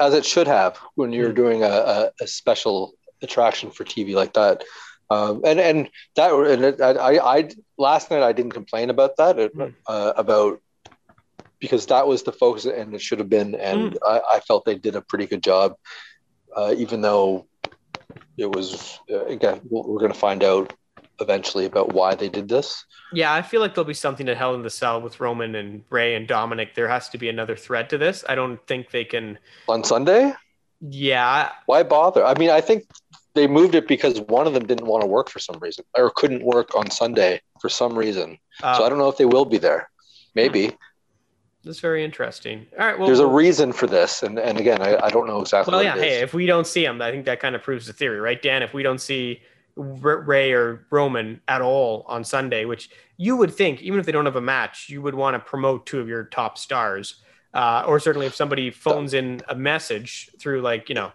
as 0.00 0.14
it 0.14 0.24
should 0.24 0.46
have 0.46 0.78
when 0.94 1.12
you're 1.12 1.26
mm-hmm. 1.26 1.34
doing 1.34 1.62
a, 1.62 1.66
a, 1.66 2.10
a, 2.22 2.26
special 2.26 2.94
attraction 3.22 3.70
for 3.70 3.84
TV 3.84 4.14
like 4.14 4.32
that. 4.34 4.64
Um, 5.10 5.42
and 5.44 5.60
and 5.60 5.90
that 6.16 6.32
and 6.32 6.64
it, 6.64 6.80
I, 6.80 7.18
I 7.18 7.50
last 7.76 8.10
night 8.10 8.22
I 8.22 8.32
didn't 8.32 8.52
complain 8.52 8.88
about 8.88 9.16
that 9.18 9.36
mm-hmm. 9.36 9.68
uh, 9.86 10.12
about 10.16 10.60
because 11.60 11.86
that 11.86 12.06
was 12.06 12.22
the 12.22 12.32
focus 12.32 12.66
and 12.66 12.94
it 12.94 13.00
should 13.00 13.18
have 13.18 13.28
been. 13.28 13.54
And 13.54 13.92
mm. 13.92 13.96
I, 14.06 14.36
I, 14.36 14.40
felt 14.40 14.64
they 14.64 14.74
did 14.74 14.94
a 14.96 15.00
pretty 15.00 15.26
good 15.26 15.42
job, 15.42 15.74
uh, 16.54 16.74
even 16.76 17.00
though 17.00 17.46
it 18.36 18.54
was, 18.54 18.98
uh, 19.10 19.24
again, 19.26 19.60
we're 19.70 19.98
going 19.98 20.12
to 20.12 20.18
find 20.18 20.44
out 20.44 20.74
eventually 21.20 21.64
about 21.64 21.92
why 21.92 22.14
they 22.14 22.28
did 22.28 22.48
this. 22.48 22.84
Yeah, 23.12 23.32
I 23.32 23.42
feel 23.42 23.60
like 23.60 23.74
there'll 23.74 23.86
be 23.86 23.94
something 23.94 24.26
to 24.26 24.34
Hell 24.34 24.54
in 24.54 24.62
the 24.62 24.70
Cell 24.70 25.00
with 25.00 25.20
Roman 25.20 25.54
and 25.54 25.82
Rey 25.90 26.14
and 26.14 26.28
Dominic. 26.28 26.74
There 26.74 26.88
has 26.88 27.08
to 27.10 27.18
be 27.18 27.28
another 27.28 27.56
thread 27.56 27.90
to 27.90 27.98
this. 27.98 28.24
I 28.28 28.34
don't 28.34 28.64
think 28.66 28.90
they 28.90 29.04
can. 29.04 29.38
On 29.68 29.82
Sunday? 29.82 30.34
Yeah. 30.80 31.50
Why 31.66 31.82
bother? 31.82 32.24
I 32.24 32.38
mean, 32.38 32.50
I 32.50 32.60
think 32.60 32.84
they 33.34 33.46
moved 33.46 33.74
it 33.74 33.88
because 33.88 34.20
one 34.22 34.46
of 34.46 34.54
them 34.54 34.66
didn't 34.66 34.86
want 34.86 35.02
to 35.02 35.06
work 35.06 35.30
for 35.30 35.38
some 35.38 35.58
reason 35.58 35.84
or 35.96 36.10
couldn't 36.10 36.42
work 36.42 36.74
on 36.74 36.90
Sunday 36.90 37.40
for 37.60 37.68
some 37.68 37.96
reason. 37.96 38.38
so 38.60 38.84
I 38.84 38.88
don't 38.88 38.98
know 38.98 39.08
if 39.08 39.16
they 39.16 39.24
will 39.24 39.44
be 39.44 39.58
there. 39.58 39.88
Maybe. 40.34 40.72
That's 41.66 41.80
very 41.80 42.04
interesting. 42.04 42.64
All 42.78 42.86
right. 42.86 42.96
Well, 42.96 43.08
there's 43.08 43.18
a 43.18 43.26
reason 43.26 43.72
for 43.72 43.88
this, 43.88 44.22
and 44.22 44.38
and 44.38 44.56
again, 44.56 44.80
I, 44.80 45.06
I 45.06 45.10
don't 45.10 45.26
know 45.26 45.40
exactly. 45.40 45.72
Well, 45.72 45.82
yeah. 45.82 45.96
Hey, 45.96 46.20
if 46.20 46.32
we 46.32 46.46
don't 46.46 46.66
see 46.66 46.84
him, 46.84 47.02
I 47.02 47.10
think 47.10 47.24
that 47.24 47.40
kind 47.40 47.56
of 47.56 47.62
proves 47.62 47.88
the 47.88 47.92
theory, 47.92 48.20
right, 48.20 48.40
Dan? 48.40 48.62
If 48.62 48.72
we 48.72 48.84
don't 48.84 49.00
see 49.00 49.40
Rey 49.74 50.52
or 50.52 50.86
Roman 50.90 51.40
at 51.48 51.60
all 51.60 52.04
on 52.06 52.22
Sunday, 52.22 52.66
which 52.66 52.88
you 53.16 53.36
would 53.36 53.52
think, 53.52 53.82
even 53.82 53.98
if 53.98 54.06
they 54.06 54.12
don't 54.12 54.26
have 54.26 54.36
a 54.36 54.40
match, 54.40 54.88
you 54.88 55.02
would 55.02 55.16
want 55.16 55.34
to 55.34 55.40
promote 55.40 55.86
two 55.86 55.98
of 55.98 56.08
your 56.08 56.24
top 56.24 56.56
stars. 56.56 57.16
Uh, 57.52 57.82
or 57.86 57.98
certainly 57.98 58.26
if 58.26 58.34
somebody 58.34 58.70
phones 58.70 59.14
in 59.14 59.40
a 59.48 59.54
message 59.54 60.30
through 60.38 60.60
like, 60.60 60.88
you 60.90 60.94
know. 60.94 61.10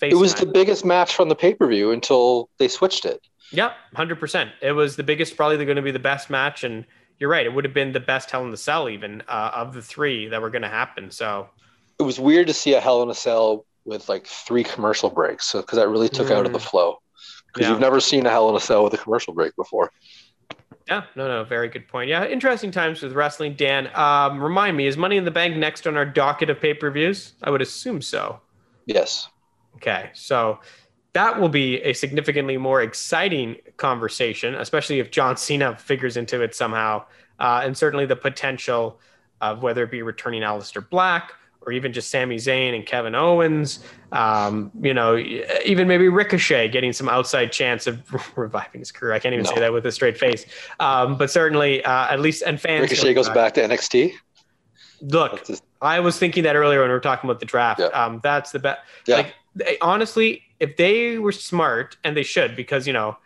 It 0.00 0.14
was 0.14 0.34
the 0.34 0.46
biggest 0.46 0.84
match 0.84 1.14
from 1.14 1.28
the 1.28 1.34
pay 1.34 1.54
per 1.54 1.66
view 1.66 1.90
until 1.90 2.48
they 2.58 2.68
switched 2.68 3.04
it. 3.04 3.20
Yep, 3.50 3.72
100%. 3.96 4.50
It 4.62 4.72
was 4.72 4.96
the 4.96 5.02
biggest, 5.02 5.36
probably 5.36 5.62
going 5.64 5.76
to 5.76 5.82
be 5.82 5.90
the 5.90 5.98
best 5.98 6.30
match. 6.30 6.64
And 6.64 6.86
you're 7.22 7.30
right. 7.30 7.46
It 7.46 7.54
would 7.54 7.64
have 7.64 7.72
been 7.72 7.92
the 7.92 8.00
best 8.00 8.32
Hell 8.32 8.44
in 8.44 8.52
a 8.52 8.56
Cell, 8.56 8.88
even 8.88 9.22
uh, 9.28 9.52
of 9.54 9.74
the 9.74 9.80
three 9.80 10.26
that 10.26 10.42
were 10.42 10.50
going 10.50 10.62
to 10.62 10.68
happen. 10.68 11.08
So 11.12 11.48
it 12.00 12.02
was 12.02 12.18
weird 12.18 12.48
to 12.48 12.52
see 12.52 12.74
a 12.74 12.80
Hell 12.80 13.00
in 13.04 13.10
a 13.10 13.14
Cell 13.14 13.64
with 13.84 14.08
like 14.08 14.26
three 14.26 14.64
commercial 14.64 15.08
breaks. 15.08 15.46
So, 15.46 15.60
because 15.60 15.78
that 15.78 15.88
really 15.88 16.08
took 16.08 16.26
mm. 16.26 16.32
out 16.32 16.46
of 16.46 16.52
the 16.52 16.58
mm. 16.58 16.68
flow 16.68 17.00
because 17.46 17.68
yeah. 17.68 17.70
you've 17.70 17.80
never 17.80 18.00
seen 18.00 18.26
a 18.26 18.30
Hell 18.30 18.50
in 18.50 18.56
a 18.56 18.60
Cell 18.60 18.82
with 18.82 18.92
a 18.94 18.98
commercial 18.98 19.34
break 19.34 19.54
before. 19.54 19.92
Yeah, 20.88 21.04
no, 21.14 21.28
no, 21.28 21.44
very 21.44 21.68
good 21.68 21.86
point. 21.86 22.08
Yeah, 22.08 22.26
interesting 22.26 22.72
times 22.72 23.02
with 23.02 23.12
wrestling. 23.12 23.54
Dan, 23.54 23.88
um, 23.94 24.42
remind 24.42 24.76
me, 24.76 24.88
is 24.88 24.96
Money 24.96 25.16
in 25.16 25.24
the 25.24 25.30
Bank 25.30 25.56
next 25.56 25.86
on 25.86 25.96
our 25.96 26.04
docket 26.04 26.50
of 26.50 26.60
pay 26.60 26.74
per 26.74 26.90
views? 26.90 27.34
I 27.44 27.50
would 27.50 27.62
assume 27.62 28.02
so. 28.02 28.40
Yes. 28.86 29.28
Okay, 29.76 30.10
so 30.12 30.58
that 31.14 31.38
will 31.38 31.48
be 31.48 31.80
a 31.82 31.92
significantly 31.92 32.56
more 32.56 32.82
exciting 32.82 33.56
conversation, 33.76 34.54
especially 34.54 34.98
if 34.98 35.10
John 35.10 35.36
Cena 35.36 35.76
figures 35.76 36.16
into 36.16 36.42
it 36.42 36.54
somehow, 36.54 37.04
uh, 37.38 37.60
and 37.64 37.76
certainly 37.76 38.06
the 38.06 38.16
potential 38.16 38.98
of 39.40 39.62
whether 39.62 39.82
it 39.82 39.90
be 39.90 40.02
returning 40.02 40.42
Aleister 40.42 40.88
Black 40.88 41.32
or 41.66 41.72
even 41.72 41.92
just 41.92 42.10
Sami 42.10 42.36
Zayn 42.36 42.74
and 42.74 42.86
Kevin 42.86 43.14
Owens. 43.14 43.84
Um, 44.10 44.70
you 44.80 44.94
know, 44.94 45.16
even 45.64 45.86
maybe 45.86 46.08
Ricochet 46.08 46.68
getting 46.68 46.92
some 46.92 47.08
outside 47.08 47.52
chance 47.52 47.86
of 47.86 48.02
reviving 48.36 48.80
his 48.80 48.90
career. 48.90 49.12
I 49.12 49.18
can't 49.18 49.32
even 49.32 49.44
no. 49.44 49.54
say 49.54 49.60
that 49.60 49.72
with 49.72 49.86
a 49.86 49.92
straight 49.92 50.18
face. 50.18 50.46
Um, 50.80 51.16
but 51.16 51.30
certainly, 51.30 51.84
uh, 51.84 52.08
at 52.12 52.20
least, 52.20 52.42
and 52.42 52.60
fans. 52.60 52.82
Ricochet 52.82 53.14
goes 53.14 53.28
back 53.28 53.54
to 53.54 53.60
NXT. 53.62 54.12
Look, 55.02 55.44
just... 55.46 55.62
I 55.80 56.00
was 56.00 56.18
thinking 56.18 56.44
that 56.44 56.56
earlier 56.56 56.80
when 56.80 56.88
we 56.88 56.94
were 56.94 57.00
talking 57.00 57.28
about 57.28 57.40
the 57.40 57.46
draft. 57.46 57.80
Yeah. 57.80 57.86
Um, 57.86 58.20
that's 58.22 58.52
the 58.52 58.58
best. 58.58 58.80
Yeah. 59.06 59.16
Like, 59.16 59.78
honestly, 59.80 60.42
if 60.62 60.76
they 60.76 61.18
were 61.18 61.32
smart, 61.32 61.96
and 62.04 62.16
they 62.16 62.22
should, 62.22 62.56
because 62.56 62.86
you 62.86 62.92
know. 62.92 63.16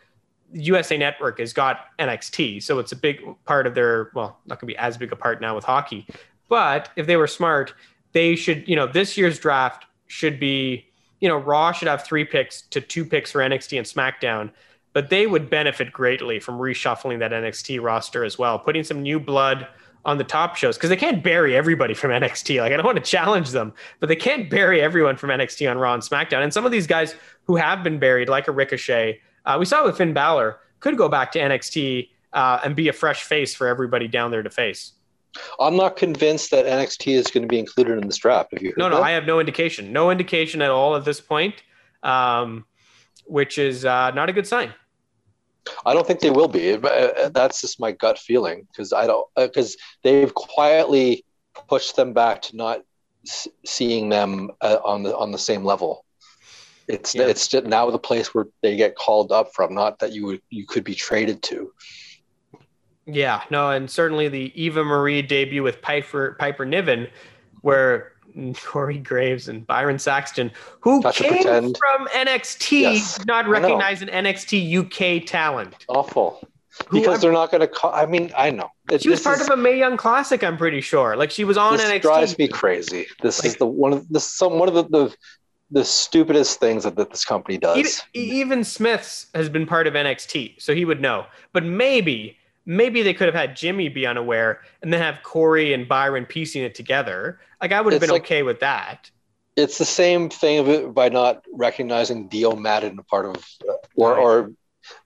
USA 0.53 0.97
Network 0.97 1.41
has 1.41 1.53
got 1.53 1.87
NXT, 1.99 2.63
so 2.63 2.79
it's 2.79 2.93
a 2.93 2.97
big 2.97 3.21
part 3.47 3.67
of 3.67 3.75
their 3.75 4.13
well, 4.15 4.39
not 4.47 4.61
gonna 4.61 4.69
be 4.69 4.77
as 4.77 4.97
big 4.97 5.11
a 5.11 5.17
part 5.17 5.41
now 5.41 5.57
with 5.57 5.65
hockey. 5.65 6.07
But 6.49 6.89
if 6.95 7.09
they 7.09 7.17
were 7.17 7.27
smart, 7.27 7.75
they 8.13 8.37
should, 8.37 8.67
you 8.69 8.77
know, 8.77 8.87
this 8.87 9.17
year's 9.17 9.39
draft 9.39 9.87
should 10.07 10.39
be, 10.39 10.87
you 11.21 11.29
know, 11.29 11.37
Raw 11.37 11.73
should 11.73 11.89
have 11.89 12.05
three 12.05 12.25
picks 12.25 12.63
to 12.63 12.81
two 12.81 13.05
picks 13.05 13.33
for 13.33 13.41
NXT 13.41 13.77
and 13.77 13.87
SmackDown, 13.87 14.51
but 14.93 15.11
they 15.11 15.27
would 15.27 15.51
benefit 15.51 15.93
greatly 15.93 16.39
from 16.39 16.59
reshuffling 16.59 17.19
that 17.19 17.33
NXT 17.33 17.83
roster 17.83 18.25
as 18.25 18.39
well, 18.39 18.59
putting 18.59 18.85
some 18.85 19.03
new 19.03 19.19
blood 19.19 19.67
on 20.07 20.17
the 20.17 20.25
top 20.25 20.57
shows 20.57 20.77
because 20.77 20.89
they 20.89 20.97
can't 20.97 21.23
bury 21.23 21.55
everybody 21.55 21.93
from 21.93 22.11
NXT. 22.13 22.61
Like 22.61 22.73
I 22.73 22.77
don't 22.77 22.87
want 22.87 22.97
to 22.97 23.05
challenge 23.05 23.51
them, 23.51 23.75
but 24.01 24.09
they 24.09 24.17
can't 24.17 24.49
bury 24.49 24.81
everyone 24.81 25.17
from 25.17 25.29
NXT 25.29 25.71
on 25.71 25.77
Raw 25.77 25.93
and 25.93 26.03
SmackDown. 26.03 26.43
And 26.43 26.55
some 26.55 26.65
of 26.65 26.73
these 26.73 26.87
guys 26.87 27.15
who 27.45 27.57
have 27.57 27.83
been 27.83 27.99
buried, 27.99 28.29
like 28.29 28.49
a 28.49 28.53
Ricochet, 28.53 29.21
uh, 29.45 29.57
we 29.59 29.67
saw 29.67 29.85
with 29.85 29.99
Finn 29.99 30.15
Balor, 30.15 30.59
could 30.81 30.97
go 30.97 31.09
back 31.09 31.33
to 31.33 31.39
NXT 31.39 32.09
uh, 32.33 32.61
and 32.65 32.75
be 32.75 32.89
a 32.89 32.93
fresh 32.93 33.25
face 33.25 33.55
for 33.55 33.67
everybody 33.67 34.09
down 34.09 34.31
there 34.31 34.43
to 34.43 34.51
face. 34.51 34.93
I'm 35.61 35.77
not 35.77 35.97
convinced 35.97 36.51
that 36.53 36.65
NXT 36.65 37.15
is 37.15 37.27
going 37.27 37.43
to 37.43 37.49
be 37.49 37.59
included 37.59 37.99
in 37.99 38.07
this 38.07 38.17
draft. 38.17 38.53
Have 38.53 38.63
you 38.63 38.73
no, 38.79 38.89
no, 38.89 38.97
that? 38.97 39.03
I 39.03 39.11
have 39.11 39.27
no 39.27 39.39
indication, 39.39 39.93
no 39.93 40.11
indication 40.11 40.63
at 40.63 40.71
all 40.71 40.97
at 40.97 41.05
this 41.05 41.21
point, 41.21 41.63
um, 42.03 42.65
which 43.27 43.59
is 43.59 43.85
uh, 43.85 44.13
not 44.13 44.31
a 44.31 44.33
good 44.33 44.47
sign. 44.47 44.73
I 45.85 45.95
don't 45.95 46.07
think 46.07 46.21
they 46.21 46.31
will 46.31 46.49
be. 46.49 46.75
Uh, 46.75 47.29
that's 47.31 47.61
just 47.61 47.81
my 47.81 47.93
gut 47.93 48.19
feeling 48.19 48.67
because 48.71 48.93
I 48.93 49.07
don't 49.07 49.27
because 49.37 49.75
uh, 49.75 49.79
they've 50.03 50.35
quietly 50.35 51.25
pushed 51.69 51.97
them 51.97 52.13
back 52.13 52.43
to 52.43 52.57
not 52.57 52.83
seeing 53.65 54.09
them 54.09 54.51
uh, 54.61 54.79
on 54.85 55.03
the 55.03 55.17
on 55.17 55.33
the 55.33 55.39
same 55.39 55.65
level. 55.65 56.05
It's 56.89 57.15
yeah. 57.15 57.27
it's 57.27 57.53
now 57.53 57.91
the 57.91 57.99
place 57.99 58.35
where 58.35 58.47
they 58.63 58.77
get 58.77 58.95
called 58.95 59.33
up 59.33 59.53
from, 59.55 59.75
not 59.75 59.99
that 59.99 60.13
you 60.13 60.27
would 60.27 60.43
you 60.51 60.67
could 60.67 60.85
be 60.85 60.95
traded 60.95 61.43
to. 61.45 61.73
Yeah, 63.07 63.43
no, 63.51 63.71
and 63.71 63.89
certainly 63.89 64.29
the 64.29 64.53
Eva 64.61 64.83
Marie 64.85 65.23
debut 65.23 65.63
with 65.63 65.81
Piper 65.83 66.37
Piper 66.39 66.65
Niven, 66.65 67.09
where 67.63 68.13
Corey 68.65 68.99
Graves 68.99 69.49
and 69.49 69.67
Byron 69.67 69.99
Saxton, 69.99 70.51
who 70.81 71.01
not 71.01 71.15
came 71.15 71.43
from 71.43 72.07
NXT, 72.09 72.81
yes, 72.81 73.25
not 73.27 73.49
recognize 73.49 74.03
an 74.03 74.09
NXT 74.09 75.21
UK 75.21 75.27
talent. 75.27 75.85
Awful. 75.89 76.47
Because 76.93 77.23
they're 77.23 77.33
not 77.33 77.51
going 77.51 77.63
to 77.63 77.67
call. 77.67 77.91
I 77.95 78.05
mean, 78.05 78.31
I 78.37 78.51
know. 78.51 78.69
It, 78.91 79.01
she 79.01 79.09
was 79.09 79.23
part 79.23 79.41
is, 79.41 79.49
of 79.49 79.53
a 79.53 79.57
Mae 79.57 79.79
Young 79.79 79.97
Classic. 79.97 80.45
I'm 80.45 80.59
pretty 80.59 80.83
sure. 80.83 81.17
Like 81.17 81.31
she 81.31 81.45
was 81.45 81.57
on 81.57 81.79
this 81.79 81.89
NXT. 81.89 82.03
drives 82.03 82.39
me 82.39 82.49
crazy. 82.49 83.07
This 83.23 83.41
like, 83.41 83.47
is 83.47 83.57
the 83.57 83.67
one 83.67 83.95
of 83.95 84.07
this 84.11 84.25
some 84.25 84.59
one 84.59 84.69
of 84.69 84.75
the, 84.75 84.83
the 84.83 85.17
the 85.71 85.85
stupidest 85.85 86.61
things 86.61 86.85
that, 86.85 86.97
that 86.97 87.11
this 87.11 87.25
company 87.25 87.57
does. 87.57 88.03
Even, 88.15 88.37
even 88.37 88.65
Smiths 88.65 89.27
has 89.35 89.49
been 89.49 89.67
part 89.67 89.87
of 89.87 89.95
NXT, 89.95 90.61
so 90.61 90.75
he 90.75 90.85
would 90.85 91.01
know. 91.01 91.27
But 91.53 91.65
maybe 91.65 92.37
maybe 92.67 93.03
they 93.03 93.15
could 93.15 93.27
have 93.27 93.35
had 93.35 93.57
Jimmy 93.57 93.89
be 93.89 94.07
unaware 94.07 94.61
and 94.83 94.93
then 94.93 95.01
have 95.01 95.23
Corey 95.23 95.73
and 95.73 95.89
Byron 95.89 96.27
piecing 96.27 96.65
it 96.65 96.75
together. 96.75 97.41
Like 97.63 97.73
I 97.73 97.81
would 97.81 97.93
have 97.93 98.03
it's 98.03 98.09
been 98.09 98.15
like, 98.15 98.25
okay 98.25 98.43
with 98.43 98.61
that. 98.61 99.11
It's 99.55 99.79
the 99.79 99.87
same 99.87 100.29
thing 100.29 100.93
by 100.93 101.09
not 101.09 101.45
recognizing 101.53 102.29
Dio 102.29 102.55
Maddin 102.55 102.99
a 102.99 103.03
part 103.05 103.25
of, 103.25 103.37
uh, 103.67 103.73
or 103.95 104.11
right. 104.11 104.19
or 104.19 104.53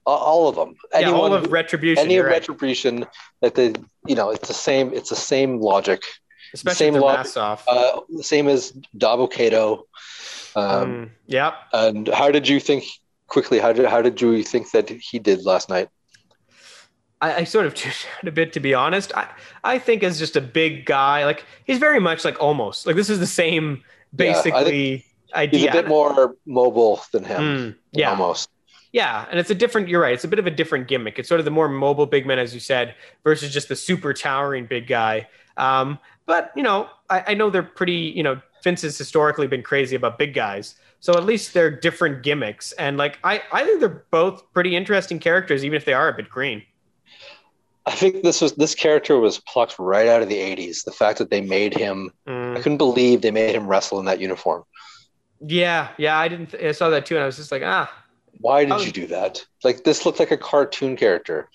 all 0.05 0.49
of 0.49 0.55
them. 0.55 0.75
Anyone, 0.93 1.15
yeah, 1.15 1.21
all 1.21 1.33
of 1.33 1.51
retribution. 1.51 2.03
Any 2.03 2.19
retribution 2.19 3.05
that 3.41 3.55
they, 3.55 3.73
you 4.05 4.15
know, 4.15 4.29
it's 4.31 4.47
the 4.47 4.53
same. 4.53 4.93
It's 4.93 5.09
the 5.09 5.15
same 5.15 5.59
logic. 5.59 6.03
Especially 6.53 6.91
same 6.91 6.95
logic, 6.95 7.37
off. 7.37 7.65
Uh, 7.65 8.01
same 8.19 8.49
as 8.49 8.73
Dabba-Kato. 8.97 9.87
Um, 10.53 10.65
mm, 10.65 11.09
yep. 11.27 11.53
And 11.71 12.09
how 12.09 12.29
did 12.29 12.45
you 12.45 12.59
think 12.59 12.83
quickly? 13.27 13.57
How 13.57 13.71
did 13.71 13.85
how 13.85 14.01
did 14.01 14.19
you 14.19 14.43
think 14.43 14.71
that 14.71 14.89
he 14.89 15.17
did 15.17 15.45
last 15.45 15.69
night? 15.69 15.87
I, 17.21 17.35
I 17.35 17.43
sort 17.43 17.65
of 17.65 17.75
out 17.85 18.27
a 18.27 18.31
bit 18.31 18.53
to 18.53 18.59
be 18.59 18.73
honest. 18.73 19.13
I, 19.15 19.29
I 19.63 19.79
think 19.79 20.03
as 20.03 20.19
just 20.19 20.35
a 20.35 20.41
big 20.41 20.85
guy, 20.85 21.25
like 21.25 21.45
he's 21.65 21.77
very 21.77 21.99
much 21.99 22.25
like 22.25 22.39
almost 22.41 22.85
like 22.85 22.95
this 22.95 23.09
is 23.09 23.19
the 23.19 23.27
same 23.27 23.83
basically 24.15 25.05
yeah, 25.29 25.37
idea. 25.37 25.59
He's 25.59 25.69
a 25.69 25.71
bit 25.71 25.87
more 25.87 26.35
mobile 26.45 27.01
than 27.11 27.23
him. 27.23 27.41
Mm, 27.41 27.75
yeah, 27.93 28.09
almost. 28.09 28.49
Yeah, 28.91 29.25
and 29.29 29.39
it's 29.39 29.49
a 29.49 29.55
different. 29.55 29.87
You're 29.87 30.01
right. 30.01 30.13
It's 30.13 30.25
a 30.25 30.27
bit 30.27 30.39
of 30.39 30.47
a 30.47 30.51
different 30.51 30.87
gimmick. 30.87 31.17
It's 31.17 31.29
sort 31.29 31.39
of 31.39 31.45
the 31.45 31.51
more 31.51 31.69
mobile 31.69 32.05
big 32.05 32.25
man, 32.25 32.39
as 32.39 32.53
you 32.53 32.59
said, 32.59 32.95
versus 33.23 33.53
just 33.53 33.69
the 33.69 33.75
super 33.75 34.13
towering 34.13 34.65
big 34.65 34.87
guy. 34.87 35.29
Um, 35.55 35.97
but 36.25 36.51
you 36.55 36.63
know, 36.63 36.89
I, 37.09 37.23
I 37.27 37.33
know 37.35 37.49
they're 37.49 37.63
pretty. 37.63 37.93
You 37.93 38.23
know, 38.23 38.41
Vince 38.63 38.81
has 38.81 38.97
historically 38.97 39.47
been 39.47 39.63
crazy 39.63 39.95
about 39.95 40.17
big 40.17 40.33
guys. 40.33 40.75
So 40.99 41.13
at 41.13 41.25
least 41.25 41.53
they're 41.53 41.71
different 41.71 42.21
gimmicks, 42.21 42.73
and 42.73 42.97
like 42.97 43.17
I, 43.23 43.41
I 43.51 43.63
think 43.63 43.79
they're 43.79 44.05
both 44.11 44.43
pretty 44.53 44.75
interesting 44.75 45.19
characters, 45.19 45.63
even 45.63 45.77
if 45.77 45.85
they 45.85 45.93
are 45.93 46.09
a 46.09 46.13
bit 46.13 46.29
green. 46.29 46.61
I 47.85 47.91
think 47.91 48.23
this 48.23 48.41
was 48.41 48.53
this 48.53 48.75
character 48.75 49.19
was 49.19 49.39
plucked 49.39 49.79
right 49.79 50.07
out 50.07 50.21
of 50.21 50.29
the 50.29 50.37
'80s. 50.37 50.83
The 50.83 50.91
fact 50.91 51.17
that 51.17 51.29
they 51.29 51.41
made 51.41 51.75
him, 51.75 52.11
mm. 52.27 52.57
I 52.57 52.61
couldn't 52.61 52.77
believe 52.77 53.21
they 53.21 53.31
made 53.31 53.55
him 53.55 53.67
wrestle 53.67 53.99
in 53.99 54.05
that 54.05 54.19
uniform. 54.19 54.63
Yeah, 55.39 55.89
yeah, 55.97 56.17
I 56.17 56.27
didn't. 56.27 56.53
I 56.53 56.71
saw 56.73 56.89
that 56.89 57.05
too, 57.05 57.15
and 57.15 57.23
I 57.23 57.25
was 57.25 57.37
just 57.37 57.51
like, 57.51 57.63
ah. 57.65 57.91
Why 58.39 58.65
did 58.65 58.85
you 58.85 58.91
do 58.91 59.07
that? 59.07 59.43
Like 59.63 59.83
this 59.83 60.05
looked 60.05 60.19
like 60.19 60.31
a 60.31 60.37
cartoon 60.37 60.95
character. 60.95 61.49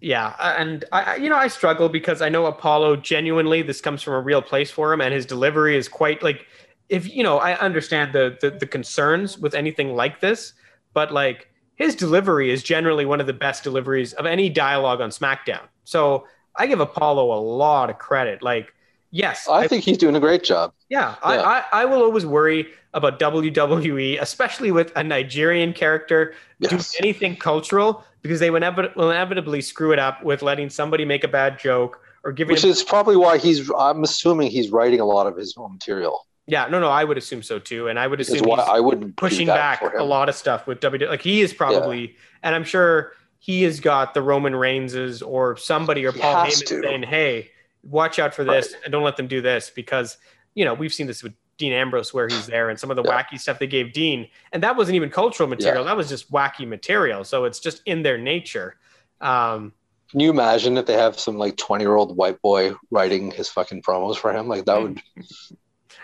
Yeah, 0.00 0.34
and 0.38 0.84
I, 0.92 1.16
you 1.16 1.28
know, 1.28 1.36
I 1.36 1.48
struggle 1.48 1.88
because 1.88 2.22
I 2.22 2.28
know 2.28 2.46
Apollo 2.46 2.96
genuinely. 2.96 3.62
This 3.62 3.80
comes 3.80 4.02
from 4.02 4.14
a 4.14 4.20
real 4.20 4.42
place 4.42 4.70
for 4.70 4.92
him, 4.92 5.00
and 5.00 5.12
his 5.12 5.26
delivery 5.26 5.76
is 5.76 5.88
quite 5.88 6.22
like. 6.22 6.46
If 6.88 7.12
you 7.14 7.22
know, 7.22 7.38
I 7.38 7.58
understand 7.58 8.14
the, 8.14 8.38
the, 8.40 8.50
the 8.50 8.66
concerns 8.66 9.38
with 9.38 9.54
anything 9.54 9.94
like 9.94 10.20
this, 10.20 10.54
but 10.94 11.12
like 11.12 11.48
his 11.78 11.94
delivery 11.94 12.50
is 12.50 12.62
generally 12.62 13.06
one 13.06 13.20
of 13.20 13.26
the 13.26 13.32
best 13.32 13.62
deliveries 13.62 14.12
of 14.14 14.26
any 14.26 14.48
dialogue 14.48 15.00
on 15.00 15.10
SmackDown. 15.10 15.62
So 15.84 16.26
I 16.56 16.66
give 16.66 16.80
Apollo 16.80 17.32
a 17.32 17.40
lot 17.40 17.88
of 17.88 17.98
credit. 17.98 18.42
Like, 18.42 18.74
yes, 19.12 19.48
I, 19.48 19.60
I 19.60 19.68
think 19.68 19.84
he's 19.84 19.96
doing 19.96 20.16
a 20.16 20.20
great 20.20 20.42
job. 20.42 20.72
Yeah, 20.88 21.14
yeah. 21.22 21.28
I, 21.28 21.36
I, 21.38 21.64
I, 21.72 21.84
will 21.84 22.02
always 22.02 22.26
worry 22.26 22.66
about 22.94 23.20
WWE, 23.20 24.20
especially 24.20 24.72
with 24.72 24.92
a 24.96 25.04
Nigerian 25.04 25.72
character 25.72 26.34
yes. 26.58 26.70
doing 26.70 26.84
anything 26.98 27.36
cultural, 27.36 28.04
because 28.22 28.40
they 28.40 28.50
will, 28.50 28.60
inevit- 28.60 28.96
will 28.96 29.12
inevitably 29.12 29.60
screw 29.60 29.92
it 29.92 30.00
up 30.00 30.24
with 30.24 30.42
letting 30.42 30.68
somebody 30.68 31.04
make 31.04 31.22
a 31.22 31.28
bad 31.28 31.60
joke 31.60 32.00
or 32.24 32.32
giving. 32.32 32.54
Which 32.54 32.64
him- 32.64 32.70
is 32.70 32.82
probably 32.82 33.16
why 33.16 33.38
he's. 33.38 33.70
I'm 33.78 34.02
assuming 34.02 34.50
he's 34.50 34.70
writing 34.70 34.98
a 34.98 35.06
lot 35.06 35.28
of 35.28 35.36
his 35.36 35.54
own 35.56 35.74
material. 35.74 36.26
Yeah, 36.48 36.66
no, 36.66 36.80
no, 36.80 36.88
I 36.88 37.04
would 37.04 37.18
assume 37.18 37.42
so 37.42 37.58
too, 37.58 37.88
and 37.88 37.98
I 37.98 38.06
would 38.06 38.20
assume 38.20 38.50
I 38.50 38.80
wouldn't 38.80 39.16
pushing 39.16 39.46
back 39.46 39.82
a 39.82 40.02
lot 40.02 40.30
of 40.30 40.34
stuff 40.34 40.66
with 40.66 40.80
WWE. 40.80 41.08
Like 41.08 41.22
he 41.22 41.42
is 41.42 41.52
probably, 41.52 42.00
yeah. 42.00 42.16
and 42.42 42.54
I'm 42.54 42.64
sure 42.64 43.12
he 43.38 43.62
has 43.64 43.80
got 43.80 44.14
the 44.14 44.22
Roman 44.22 44.56
Reigns's 44.56 45.20
or 45.20 45.56
somebody 45.56 46.06
or 46.06 46.12
he 46.12 46.20
Paul 46.20 46.46
Heyman 46.46 46.82
saying, 46.82 47.02
"Hey, 47.02 47.50
watch 47.82 48.18
out 48.18 48.34
for 48.34 48.44
this 48.44 48.72
right. 48.72 48.82
and 48.84 48.92
don't 48.92 49.02
let 49.02 49.16
them 49.16 49.26
do 49.26 49.40
this 49.40 49.70
because 49.70 50.18
you 50.54 50.64
know 50.64 50.74
we've 50.74 50.92
seen 50.92 51.06
this 51.06 51.22
with 51.22 51.32
Dean 51.56 51.72
Ambrose 51.72 52.12
where 52.14 52.28
he's 52.28 52.46
there 52.46 52.70
and 52.70 52.78
some 52.78 52.90
of 52.90 52.96
the 52.96 53.02
yeah. 53.02 53.22
wacky 53.22 53.38
stuff 53.38 53.58
they 53.58 53.66
gave 53.66 53.92
Dean 53.92 54.28
and 54.52 54.62
that 54.62 54.76
wasn't 54.76 54.96
even 54.96 55.10
cultural 55.10 55.48
material 55.48 55.82
yeah. 55.82 55.88
that 55.88 55.96
was 55.96 56.08
just 56.08 56.30
wacky 56.30 56.66
material 56.66 57.24
so 57.24 57.44
it's 57.44 57.60
just 57.60 57.82
in 57.86 58.02
their 58.02 58.18
nature 58.18 58.76
um, 59.20 59.72
can 60.10 60.20
you 60.20 60.30
imagine 60.30 60.76
if 60.78 60.86
they 60.86 60.94
have 60.94 61.18
some 61.18 61.36
like 61.38 61.56
20 61.56 61.84
year 61.84 61.94
old 61.94 62.16
white 62.16 62.40
boy 62.42 62.72
writing 62.90 63.30
his 63.30 63.48
fucking 63.48 63.82
promos 63.82 64.16
for 64.16 64.32
him 64.32 64.48
like 64.48 64.64
that 64.64 64.80
would 64.80 65.00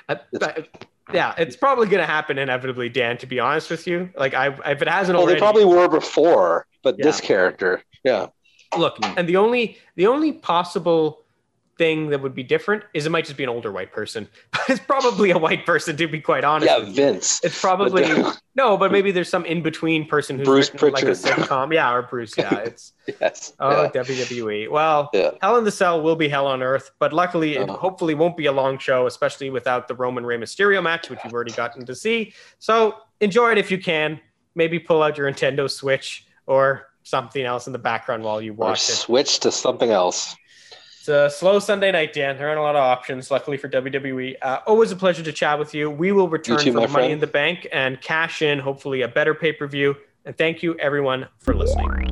Uh, 0.08 0.16
yeah 1.12 1.34
it's 1.36 1.56
probably 1.56 1.86
going 1.86 2.00
to 2.00 2.06
happen 2.06 2.38
inevitably 2.38 2.88
dan 2.88 3.18
to 3.18 3.26
be 3.26 3.38
honest 3.38 3.70
with 3.70 3.86
you 3.86 4.08
like 4.16 4.34
i 4.34 4.48
if 4.70 4.80
it 4.80 4.88
hasn't 4.88 5.16
well, 5.16 5.24
already, 5.24 5.38
they 5.38 5.40
probably 5.40 5.64
were 5.64 5.88
before 5.88 6.66
but 6.82 6.96
yeah. 6.98 7.04
this 7.04 7.20
character 7.20 7.82
yeah 8.04 8.26
look 8.78 8.96
and 9.16 9.28
the 9.28 9.36
only 9.36 9.76
the 9.96 10.06
only 10.06 10.32
possible 10.32 11.23
thing 11.76 12.10
that 12.10 12.22
would 12.22 12.34
be 12.34 12.42
different 12.42 12.84
is 12.94 13.06
it 13.06 13.10
might 13.10 13.24
just 13.24 13.36
be 13.36 13.42
an 13.42 13.48
older 13.48 13.72
white 13.72 13.92
person. 13.92 14.28
It's 14.66 14.80
probably 14.80 15.30
a 15.30 15.36
white 15.36 15.66
person 15.66 15.94
to 15.98 16.06
be 16.06 16.22
quite 16.22 16.42
honest. 16.42 16.72
Yeah, 16.72 16.90
Vince. 16.90 17.38
It's 17.44 17.60
probably 17.60 18.06
no, 18.54 18.78
but 18.78 18.90
maybe 18.90 19.10
there's 19.12 19.28
some 19.28 19.44
in 19.44 19.62
between 19.62 20.06
person 20.06 20.38
who's 20.38 20.70
Bruce 20.70 20.92
like 20.94 21.04
a 21.04 21.08
sitcom. 21.08 21.72
Yeah, 21.74 21.92
or 21.92 22.00
Bruce. 22.00 22.32
Yeah, 22.38 22.54
it's 22.60 22.94
yes. 23.20 23.52
Oh, 23.60 23.82
yeah. 23.82 23.90
WWE. 23.90 24.70
Well, 24.70 25.10
yeah. 25.12 25.32
Hell 25.42 25.58
in 25.58 25.64
the 25.64 25.70
Cell 25.70 26.00
will 26.00 26.16
be 26.16 26.28
Hell 26.30 26.46
on 26.46 26.62
Earth, 26.62 26.92
but 26.98 27.12
luckily 27.12 27.56
it 27.56 27.68
uh-huh. 27.68 27.76
hopefully 27.76 28.14
won't 28.14 28.38
be 28.38 28.46
a 28.46 28.52
long 28.52 28.78
show, 28.78 29.06
especially 29.06 29.50
without 29.50 29.86
the 29.86 29.94
Roman 29.94 30.24
Rey 30.24 30.38
Mysterio 30.38 30.82
match, 30.82 31.10
which 31.10 31.18
you've 31.22 31.34
already 31.34 31.52
gotten 31.52 31.84
to 31.84 31.94
see. 31.94 32.32
So 32.58 32.94
enjoy 33.20 33.52
it 33.52 33.58
if 33.58 33.70
you 33.70 33.78
can. 33.78 34.18
Maybe 34.54 34.78
pull 34.78 35.02
out 35.02 35.18
your 35.18 35.30
Nintendo 35.30 35.70
Switch 35.70 36.26
or 36.46 36.86
something 37.02 37.44
else 37.44 37.66
in 37.66 37.72
the 37.72 37.78
background 37.78 38.22
while 38.24 38.40
you 38.40 38.54
watch 38.54 38.88
or 38.88 38.92
it. 38.92 38.96
Switch 38.96 39.40
to 39.40 39.52
something 39.52 39.90
else. 39.90 40.34
It's 41.04 41.10
a 41.10 41.28
slow 41.28 41.58
Sunday 41.58 41.92
night, 41.92 42.14
Dan. 42.14 42.38
There 42.38 42.48
aren't 42.48 42.58
a 42.58 42.62
lot 42.62 42.76
of 42.76 42.80
options, 42.80 43.30
luckily 43.30 43.58
for 43.58 43.68
WWE. 43.68 44.36
Uh, 44.40 44.60
always 44.66 44.90
a 44.90 44.96
pleasure 44.96 45.22
to 45.22 45.32
chat 45.32 45.58
with 45.58 45.74
you. 45.74 45.90
We 45.90 46.12
will 46.12 46.30
return 46.30 46.58
too, 46.58 46.72
for 46.72 46.78
Money 46.78 46.92
friend. 46.94 47.12
in 47.12 47.20
the 47.20 47.26
Bank 47.26 47.68
and 47.74 48.00
cash 48.00 48.40
in, 48.40 48.58
hopefully, 48.58 49.02
a 49.02 49.08
better 49.08 49.34
pay 49.34 49.52
per 49.52 49.66
view. 49.66 49.96
And 50.24 50.34
thank 50.38 50.62
you, 50.62 50.78
everyone, 50.78 51.28
for 51.40 51.54
listening. 51.54 52.10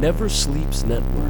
Never 0.00 0.30
Sleeps 0.30 0.84
Network. 0.84 1.28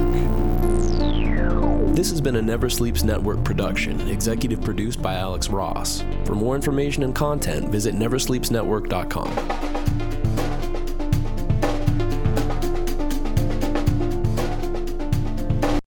This 1.96 2.10
has 2.10 2.20
been 2.20 2.36
a 2.36 2.42
Never 2.42 2.70
Sleeps 2.70 3.02
Network 3.02 3.42
production, 3.42 4.00
executive 4.02 4.62
produced 4.62 5.02
by 5.02 5.14
Alex 5.16 5.48
Ross. 5.48 6.04
For 6.26 6.36
more 6.36 6.54
information 6.54 7.02
and 7.02 7.12
content, 7.12 7.70
visit 7.70 7.96
neversleepsnetwork.com. 7.96 9.79